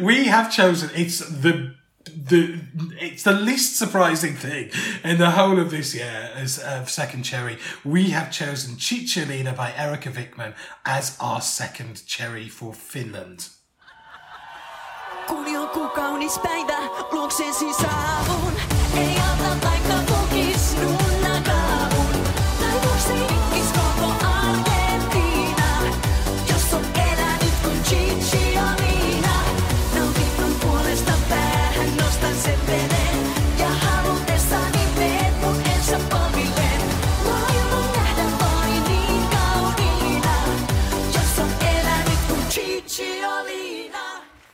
we 0.00 0.24
have 0.24 0.52
chosen, 0.52 0.90
it's 0.94 1.20
the 1.20 1.74
the 2.04 2.60
it's 2.98 3.24
the 3.24 3.32
least 3.32 3.76
surprising 3.76 4.34
thing 4.34 4.70
in 5.04 5.18
the 5.18 5.32
whole 5.32 5.58
of 5.58 5.70
this 5.70 5.94
year 5.94 6.30
as 6.34 6.58
of 6.58 6.90
Second 6.90 7.24
Cherry. 7.24 7.58
We 7.84 8.10
have 8.10 8.30
chosen 8.30 8.76
Cicciolina 8.76 9.54
by 9.56 9.72
Erika 9.76 10.10
Vikman 10.10 10.54
as 10.84 11.16
our 11.20 11.40
second 11.40 12.06
cherry 12.06 12.48
for 12.48 12.72
Finland. 12.72 13.48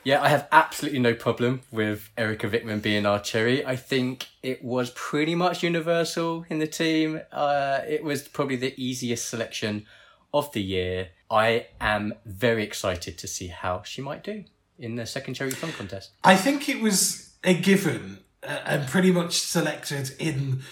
Yeah, 0.06 0.22
I 0.22 0.28
have 0.28 0.46
absolutely 0.52 1.00
no 1.00 1.14
problem 1.14 1.62
with 1.72 2.10
Erika 2.16 2.48
Vikman 2.48 2.80
being 2.80 3.06
our 3.06 3.18
cherry. 3.18 3.66
I 3.66 3.74
think 3.74 4.28
it 4.40 4.62
was 4.62 4.90
pretty 4.90 5.34
much 5.34 5.64
universal 5.64 6.46
in 6.48 6.60
the 6.60 6.68
team. 6.68 7.22
Uh, 7.32 7.80
it 7.88 8.04
was 8.04 8.22
probably 8.28 8.54
the 8.54 8.72
easiest 8.80 9.28
selection 9.28 9.84
of 10.32 10.52
the 10.52 10.62
year. 10.62 11.08
I 11.28 11.66
am 11.80 12.14
very 12.24 12.62
excited 12.62 13.18
to 13.18 13.26
see 13.26 13.48
how 13.48 13.82
she 13.82 14.00
might 14.00 14.22
do 14.22 14.44
in 14.78 14.94
the 14.94 15.06
second 15.06 15.34
cherry 15.34 15.50
song 15.50 15.72
contest. 15.72 16.12
I 16.22 16.36
think 16.36 16.68
it 16.68 16.80
was 16.80 17.34
a 17.42 17.54
given 17.54 18.20
uh, 18.44 18.60
and 18.64 18.86
pretty 18.86 19.10
much 19.10 19.40
selected 19.40 20.12
in 20.20 20.62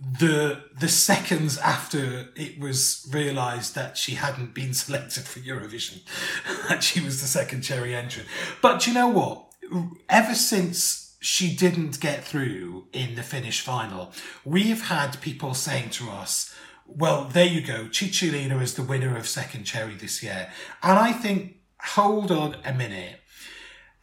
the 0.00 0.64
the 0.78 0.88
seconds 0.88 1.58
after 1.58 2.28
it 2.36 2.58
was 2.58 3.08
realised 3.12 3.74
that 3.74 3.96
she 3.96 4.14
hadn't 4.16 4.54
been 4.54 4.74
selected 4.84 5.24
for 5.24 5.40
Eurovision, 5.40 6.00
that 6.68 6.82
she 6.82 7.00
was 7.00 7.20
the 7.20 7.26
second 7.26 7.62
cherry 7.62 7.94
entrant. 7.94 8.28
But 8.60 8.86
you 8.86 8.94
know 8.94 9.08
what? 9.08 9.46
Ever 10.08 10.34
since 10.34 11.16
she 11.20 11.54
didn't 11.56 12.00
get 12.00 12.22
through 12.22 12.86
in 12.92 13.14
the 13.14 13.22
Finnish 13.22 13.62
final, 13.62 14.12
we 14.44 14.64
have 14.64 14.82
had 14.82 15.20
people 15.22 15.54
saying 15.54 15.88
to 15.90 16.10
us, 16.10 16.54
well, 16.86 17.24
there 17.24 17.46
you 17.46 17.62
go. 17.62 17.84
Cicciolina 17.84 18.60
is 18.60 18.74
the 18.74 18.82
winner 18.82 19.16
of 19.16 19.26
second 19.26 19.64
cherry 19.64 19.94
this 19.94 20.22
year. 20.22 20.50
And 20.82 20.98
I 20.98 21.12
think, 21.12 21.56
hold 21.80 22.30
on 22.30 22.56
a 22.62 22.74
minute 22.74 23.20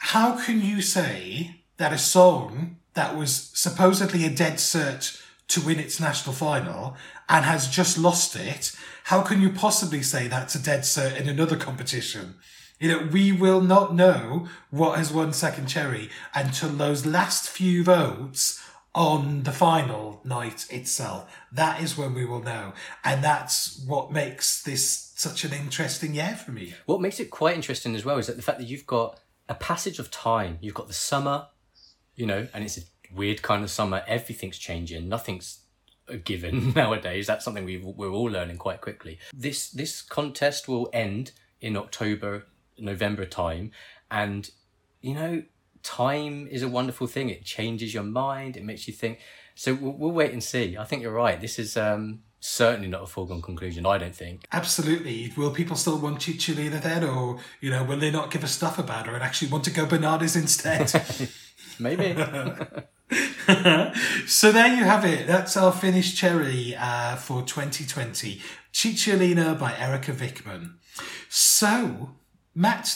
how 0.02 0.36
can 0.36 0.62
you 0.62 0.82
say 0.82 1.62
that 1.78 1.94
a 1.94 1.98
song 1.98 2.78
that 2.96 3.16
was 3.16 3.52
supposedly 3.54 4.26
a 4.26 4.30
dead 4.32 4.54
cert 4.54 5.21
to 5.52 5.62
win 5.62 5.80
its 5.80 6.00
national 6.00 6.34
final 6.34 6.96
and 7.30 7.46
has 7.46 7.70
just 7.70 7.98
lost 7.98 8.36
it, 8.36 8.76
how 9.06 9.22
can 9.22 9.42
you 9.42 9.50
possibly 9.50 10.02
say 10.02 10.28
that's 10.28 10.56
a 10.56 10.64
dead 10.64 10.82
cert 10.82 11.20
in 11.20 11.28
another 11.28 11.56
competition? 11.56 12.36
You 12.80 12.90
know, 12.90 13.10
we 13.12 13.32
will 13.32 13.62
not 13.62 13.94
know 13.94 14.48
what 14.70 14.98
has 14.98 15.14
won 15.14 15.34
second 15.34 15.68
cherry 15.68 16.10
until 16.34 16.70
those 16.70 17.06
last 17.06 17.48
few 17.48 17.84
votes 17.84 18.64
on 18.94 19.44
the 19.44 19.52
final 19.52 20.20
night 20.24 20.66
itself. 20.70 21.32
That 21.52 21.82
is 21.82 21.98
when 21.98 22.14
we 22.14 22.26
will 22.26 22.42
know. 22.42 22.74
And 23.04 23.24
that's 23.24 23.84
what 23.86 24.12
makes 24.12 24.64
this 24.64 25.14
such 25.16 25.44
an 25.44 25.54
interesting 25.54 26.16
year 26.16 26.36
for 26.36 26.52
me. 26.52 26.74
What 26.86 27.02
makes 27.02 27.20
it 27.20 27.30
quite 27.30 27.56
interesting 27.56 27.96
as 27.96 28.04
well 28.04 28.18
is 28.18 28.28
that 28.28 28.36
the 28.36 28.42
fact 28.42 28.58
that 28.58 28.68
you've 28.68 28.88
got 28.88 29.20
a 29.48 29.56
passage 29.56 30.00
of 30.00 30.10
time. 30.10 30.58
You've 30.62 30.74
got 30.74 30.88
the 30.88 30.94
summer, 30.94 31.48
you 32.16 32.26
know, 32.26 32.48
and 32.54 32.64
it's 32.64 32.78
a 32.78 32.82
weird 33.16 33.42
kind 33.42 33.64
of 33.64 33.70
summer. 33.70 34.04
Everything's 34.08 34.58
changing. 34.58 35.10
Nothing's 35.10 35.60
a 36.08 36.18
given 36.18 36.72
nowadays. 36.76 37.28
That's 37.28 37.46
something 37.46 37.66
we 37.66 37.78
we're 37.78 38.12
all 38.12 38.30
learning 38.30 38.58
quite 38.58 38.82
quickly. 38.82 39.20
This 39.34 39.70
this 39.70 40.02
contest 40.02 40.68
will 40.68 40.90
end 40.94 41.32
in 41.60 41.78
October, 41.78 42.48
November 42.78 43.26
time, 43.26 43.72
and 44.10 44.50
you 45.02 45.14
know, 45.14 45.44
time 45.84 46.48
is 46.48 46.62
a 46.62 46.70
wonderful 46.70 47.08
thing. 47.08 47.30
It 47.30 47.44
changes 47.44 47.94
your 47.94 48.04
mind. 48.04 48.58
It 48.58 48.64
makes 48.64 48.88
you 48.88 48.94
think. 48.94 49.20
So 49.56 49.74
we'll, 49.74 49.94
we'll 49.94 50.12
wait 50.12 50.32
and 50.32 50.44
see. 50.44 50.78
I 50.78 50.86
think 50.86 51.02
you're 51.02 51.12
right. 51.12 51.40
This 51.40 51.60
is 51.60 51.76
um, 51.76 52.22
certainly 52.40 52.88
not 52.88 53.04
a 53.04 53.08
foregone 53.08 53.42
conclusion. 53.42 53.86
I 53.86 53.98
don't 53.98 54.16
think. 54.16 54.46
Absolutely. 54.52 55.34
Will 55.36 55.52
people 55.52 55.76
still 55.76 56.00
want 56.00 56.20
Cicciolina 56.20 56.82
then? 56.82 57.04
Or, 57.04 57.40
you 57.60 57.70
know, 57.70 57.84
will 57.84 58.00
they 58.00 58.12
not 58.12 58.32
give 58.32 58.44
a 58.44 58.48
stuff 58.48 58.80
about 58.80 59.08
her 59.08 59.14
and 59.14 59.24
actually 59.24 59.52
want 59.52 59.64
to 59.66 59.72
go 59.72 59.86
bananas 59.86 60.36
instead? 60.36 60.92
Maybe. 61.80 62.16
so 64.28 64.52
there 64.52 64.74
you 64.76 64.84
have 64.84 65.06
it. 65.06 65.28
That's 65.28 65.58
our 65.58 65.72
finished 65.72 66.18
cherry 66.18 66.76
uh, 66.78 67.16
for 67.18 67.42
2020. 67.44 68.42
Cicciolina 68.74 69.58
by 69.60 69.76
Erika 69.78 70.12
Vikman. 70.14 70.76
So, 71.30 72.12
Matt, 72.56 72.96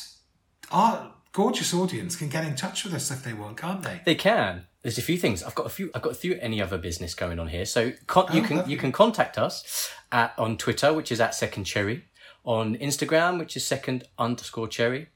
our 0.71 1.13
gorgeous 1.33 1.73
audience 1.73 2.15
can 2.15 2.29
get 2.29 2.45
in 2.45 2.55
touch 2.55 2.83
with 2.85 2.93
us 2.93 3.11
if 3.11 3.23
they 3.23 3.33
want, 3.33 3.57
can't 3.57 3.81
they? 3.83 4.01
They 4.05 4.15
can. 4.15 4.65
There's 4.83 4.97
a 4.97 5.01
few 5.01 5.17
things. 5.17 5.43
I've 5.43 5.55
got 5.55 5.65
a 5.65 5.69
few. 5.69 5.89
I've 5.95 6.01
got 6.03 6.11
a 6.11 6.15
few. 6.15 6.37
Any 6.41 6.61
other 6.61 6.77
business 6.77 7.15
going 7.15 7.39
on 7.39 7.47
here? 7.47 7.65
So 7.65 7.91
con- 8.07 8.33
you 8.33 8.41
Oh, 8.41 8.45
can 8.45 8.57
lovely. 8.57 8.71
you 8.71 8.77
can 8.77 8.91
contact 8.91 9.37
us 9.37 9.89
at 10.11 10.33
on 10.37 10.57
Twitter, 10.57 10.93
which 10.93 11.11
is 11.11 11.19
at 11.19 11.33
Second 11.33 11.63
Cherry, 11.63 12.05
on 12.43 12.75
Instagram, 12.77 13.39
which 13.39 13.57
is 13.57 13.65
Second 13.65 14.03
underscore 14.19 14.67
Cherry, 14.67 15.07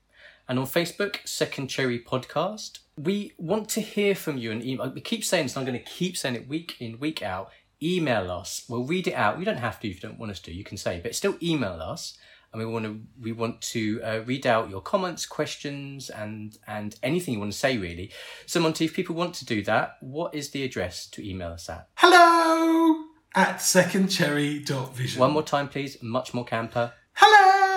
and 0.50 0.58
on 0.58 0.66
Facebook, 0.66 1.18
Second 1.26 1.68
Cherry 1.68 2.00
Podcast. 2.00 2.80
We 2.98 3.34
want 3.38 3.70
to 3.70 3.82
hear 3.82 4.16
from 4.16 4.38
you 4.38 4.52
and 4.52 4.66
email. 4.66 4.92
We 4.92 5.00
keep 5.00 5.24
saying 5.24 5.46
this. 5.46 5.56
and 5.56 5.62
I'm 5.62 5.72
going 5.72 5.82
to 5.82 5.90
keep 5.90 6.18
saying 6.18 6.36
it 6.36 6.50
week 6.50 6.76
in 6.80 7.00
week 7.00 7.22
out. 7.22 7.52
Email 7.82 8.30
us. 8.32 8.66
We'll 8.68 8.84
read 8.84 9.08
it 9.08 9.14
out. 9.14 9.38
You 9.40 9.46
don't 9.46 9.58
have 9.58 9.80
to 9.80 9.88
if 9.88 9.96
you 9.96 10.10
don't 10.10 10.20
want 10.20 10.32
us 10.32 10.40
to. 10.42 10.54
You 10.54 10.64
can 10.64 10.76
say, 10.76 11.00
but 11.02 11.16
still 11.16 11.38
email 11.42 11.80
us 11.82 12.18
and 12.52 12.60
we 12.60 12.66
want 12.66 12.84
to 12.86 13.00
we 13.22 13.32
want 13.32 13.62
to 13.62 14.02
uh, 14.04 14.22
read 14.26 14.48
out 14.48 14.72
your 14.72 14.82
comments, 14.82 15.28
questions, 15.28 16.10
and 16.10 16.58
and 16.68 16.96
anything 17.04 17.36
you 17.36 17.40
want 17.40 17.54
to 17.54 17.58
say 17.58 17.78
really. 17.78 18.12
So 18.48 18.60
Monty, 18.60 18.86
if 18.86 18.94
people 18.96 19.16
want 19.16 19.36
to 19.36 19.46
do 19.46 19.64
that, 19.64 19.98
what 20.02 20.34
is 20.34 20.50
the 20.50 20.64
address 20.64 21.06
to 21.12 21.26
email 21.26 21.52
us 21.52 21.70
at? 21.70 21.88
Hello 21.96 23.06
at 23.36 23.58
secondcherry.vision. 23.60 25.20
One 25.20 25.32
more 25.32 25.44
time, 25.44 25.70
please. 25.70 26.02
Much 26.02 26.34
more 26.34 26.44
camper. 26.44 26.92
Hello 27.14 27.69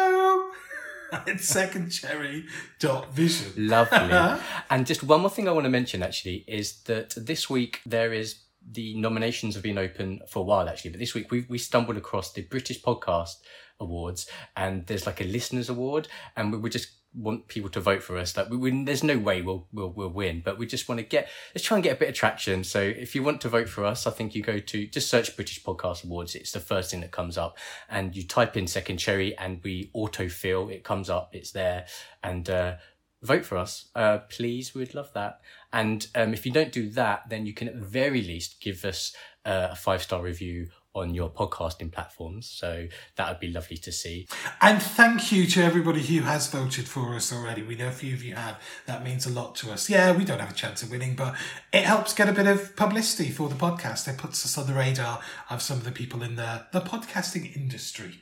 at 1.12 1.26
secondcherry.vision. 1.26 3.68
Lovely. 3.68 4.40
and 4.70 4.86
just 4.86 5.02
one 5.02 5.20
more 5.20 5.28
thing 5.30 5.48
I 5.48 5.52
want 5.52 5.64
to 5.64 5.70
mention 5.70 6.02
actually 6.02 6.44
is 6.48 6.82
that 6.84 7.14
this 7.16 7.50
week 7.50 7.80
there 7.86 8.12
is 8.12 8.42
the 8.70 8.94
nominations 8.94 9.54
have 9.54 9.62
been 9.62 9.78
open 9.78 10.20
for 10.28 10.40
a 10.40 10.42
while 10.42 10.68
actually, 10.68 10.90
but 10.92 11.00
this 11.00 11.14
week 11.14 11.30
we 11.30 11.46
we 11.48 11.58
stumbled 11.58 11.96
across 11.96 12.32
the 12.32 12.42
British 12.42 12.82
Podcast 12.82 13.36
Awards 13.80 14.28
and 14.56 14.86
there's 14.86 15.06
like 15.06 15.20
a 15.20 15.24
listeners 15.24 15.68
award 15.68 16.08
and 16.36 16.52
we, 16.52 16.58
were 16.58 16.68
just 16.68 16.88
want 17.14 17.48
people 17.48 17.70
to 17.70 17.80
vote 17.80 18.02
for 18.02 18.16
us. 18.16 18.36
Like 18.36 18.50
we, 18.50 18.56
we 18.56 18.84
there's 18.84 19.02
no 19.02 19.18
way 19.18 19.42
we'll 19.42 19.66
we'll 19.72 19.90
we'll 19.90 20.08
win, 20.08 20.42
but 20.44 20.58
we 20.58 20.66
just 20.66 20.88
want 20.88 20.98
to 20.98 21.04
get 21.04 21.28
let's 21.54 21.66
try 21.66 21.76
and 21.76 21.84
get 21.84 21.96
a 21.96 21.98
bit 21.98 22.08
of 22.08 22.14
traction. 22.14 22.64
So 22.64 22.80
if 22.80 23.14
you 23.14 23.22
want 23.22 23.40
to 23.42 23.48
vote 23.48 23.68
for 23.68 23.84
us, 23.84 24.06
I 24.06 24.10
think 24.10 24.34
you 24.34 24.42
go 24.42 24.58
to 24.58 24.86
just 24.86 25.08
search 25.10 25.34
British 25.36 25.62
Podcast 25.62 26.04
Awards. 26.04 26.34
It's 26.34 26.52
the 26.52 26.60
first 26.60 26.90
thing 26.90 27.00
that 27.00 27.10
comes 27.10 27.36
up, 27.38 27.58
and 27.88 28.16
you 28.16 28.22
type 28.26 28.56
in 28.56 28.66
Second 28.66 28.98
Cherry, 28.98 29.36
and 29.38 29.60
we 29.62 29.90
autofill. 29.94 30.70
It 30.72 30.84
comes 30.84 31.10
up. 31.10 31.34
It's 31.34 31.52
there, 31.52 31.86
and. 32.22 32.48
uh 32.48 32.76
vote 33.22 33.44
for 33.44 33.56
us, 33.56 33.88
uh, 33.94 34.18
please. 34.28 34.74
We'd 34.74 34.96
love 34.96 35.12
that. 35.14 35.40
And 35.72 36.04
um, 36.16 36.34
if 36.34 36.44
you 36.44 36.50
don't 36.50 36.72
do 36.72 36.90
that, 36.90 37.28
then 37.28 37.46
you 37.46 37.54
can 37.54 37.68
at 37.68 37.78
the 37.78 37.86
very 37.86 38.20
least 38.20 38.60
give 38.60 38.84
us 38.84 39.14
uh, 39.46 39.68
a 39.70 39.76
five 39.76 40.02
star 40.02 40.22
review 40.22 40.70
on 40.94 41.14
your 41.14 41.30
podcasting 41.30 41.90
platforms. 41.90 42.48
So 42.48 42.86
that 43.16 43.28
would 43.28 43.40
be 43.40 43.50
lovely 43.50 43.76
to 43.78 43.92
see. 43.92 44.28
And 44.60 44.82
thank 44.82 45.32
you 45.32 45.46
to 45.46 45.62
everybody 45.62 46.02
who 46.02 46.22
has 46.22 46.48
voted 46.48 46.86
for 46.86 47.14
us 47.14 47.32
already. 47.32 47.62
We 47.62 47.76
know 47.76 47.88
a 47.88 47.92
few 47.92 48.14
of 48.14 48.22
you 48.22 48.34
have. 48.34 48.60
That 48.86 49.04
means 49.04 49.26
a 49.26 49.30
lot 49.30 49.54
to 49.56 49.72
us. 49.72 49.88
Yeah, 49.88 50.16
we 50.16 50.24
don't 50.24 50.40
have 50.40 50.50
a 50.50 50.54
chance 50.54 50.82
of 50.82 50.90
winning, 50.90 51.14
but 51.14 51.34
it 51.72 51.84
helps 51.84 52.14
get 52.14 52.28
a 52.28 52.32
bit 52.32 52.46
of 52.46 52.76
publicity 52.76 53.30
for 53.30 53.48
the 53.48 53.54
podcast. 53.54 54.08
It 54.08 54.18
puts 54.18 54.44
us 54.44 54.58
on 54.58 54.66
the 54.66 54.74
radar 54.74 55.20
of 55.50 55.62
some 55.62 55.78
of 55.78 55.84
the 55.84 55.92
people 55.92 56.22
in 56.22 56.36
the, 56.36 56.66
the 56.72 56.80
podcasting 56.80 57.56
industry. 57.56 58.20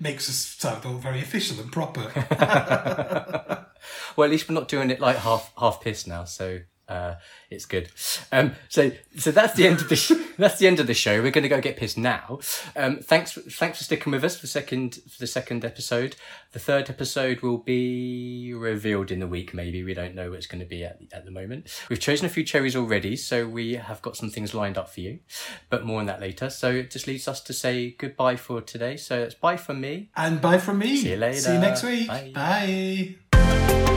Makes 0.00 0.28
us 0.28 0.36
sound 0.36 0.86
all 0.86 0.94
very 0.94 1.20
official 1.20 1.60
and 1.60 1.70
proper. 1.70 3.66
Well, 4.16 4.24
at 4.24 4.30
least 4.30 4.48
we're 4.48 4.54
not 4.54 4.68
doing 4.68 4.90
it 4.90 5.00
like 5.00 5.16
half 5.18 5.52
half 5.56 5.80
pissed 5.80 6.08
now. 6.08 6.24
So 6.24 6.60
Uh, 6.88 7.16
it's 7.50 7.66
good. 7.66 7.90
Um, 8.32 8.52
so 8.68 8.90
so 9.16 9.30
that's 9.30 9.54
the 9.54 9.66
end 9.66 9.80
of 9.80 9.88
the 9.88 9.96
sh- 9.96 10.12
that's 10.38 10.58
the 10.58 10.66
end 10.66 10.80
of 10.80 10.86
the 10.86 10.94
show. 10.94 11.22
We're 11.22 11.30
going 11.30 11.42
to 11.42 11.48
go 11.48 11.60
get 11.60 11.76
pissed 11.76 11.98
now. 11.98 12.40
Um, 12.76 12.98
thanks 12.98 13.32
thanks 13.32 13.78
for 13.78 13.84
sticking 13.84 14.12
with 14.12 14.24
us 14.24 14.38
for 14.38 14.46
second 14.46 14.94
for 15.10 15.18
the 15.18 15.26
second 15.26 15.64
episode. 15.64 16.16
The 16.52 16.58
third 16.58 16.88
episode 16.88 17.40
will 17.40 17.58
be 17.58 18.54
revealed 18.54 19.10
in 19.10 19.20
the 19.20 19.26
week. 19.26 19.52
Maybe 19.52 19.82
we 19.84 19.92
don't 19.92 20.14
know 20.14 20.30
what 20.30 20.38
it's 20.38 20.46
going 20.46 20.60
to 20.60 20.66
be 20.66 20.84
at 20.84 20.98
at 21.12 21.24
the 21.24 21.30
moment. 21.30 21.68
We've 21.90 22.00
chosen 22.00 22.26
a 22.26 22.30
few 22.30 22.44
cherries 22.44 22.74
already, 22.74 23.16
so 23.16 23.46
we 23.46 23.74
have 23.74 24.00
got 24.00 24.16
some 24.16 24.30
things 24.30 24.54
lined 24.54 24.78
up 24.78 24.88
for 24.88 25.00
you, 25.00 25.18
but 25.68 25.84
more 25.84 26.00
on 26.00 26.06
that 26.06 26.20
later. 26.20 26.48
So 26.48 26.70
it 26.70 26.90
just 26.90 27.06
leaves 27.06 27.28
us 27.28 27.40
to 27.42 27.52
say 27.52 27.90
goodbye 27.90 28.36
for 28.36 28.60
today. 28.60 28.96
So 28.96 29.20
it's 29.20 29.34
bye 29.34 29.56
from 29.56 29.80
me. 29.80 30.10
And 30.16 30.40
bye 30.40 30.58
from 30.58 30.78
me. 30.78 30.96
See 30.96 31.10
you 31.10 31.16
later. 31.16 31.40
See 31.40 31.52
you 31.52 31.58
next 31.58 31.82
week. 31.82 32.08
Bye. 32.08 32.32
Bye. 33.32 33.87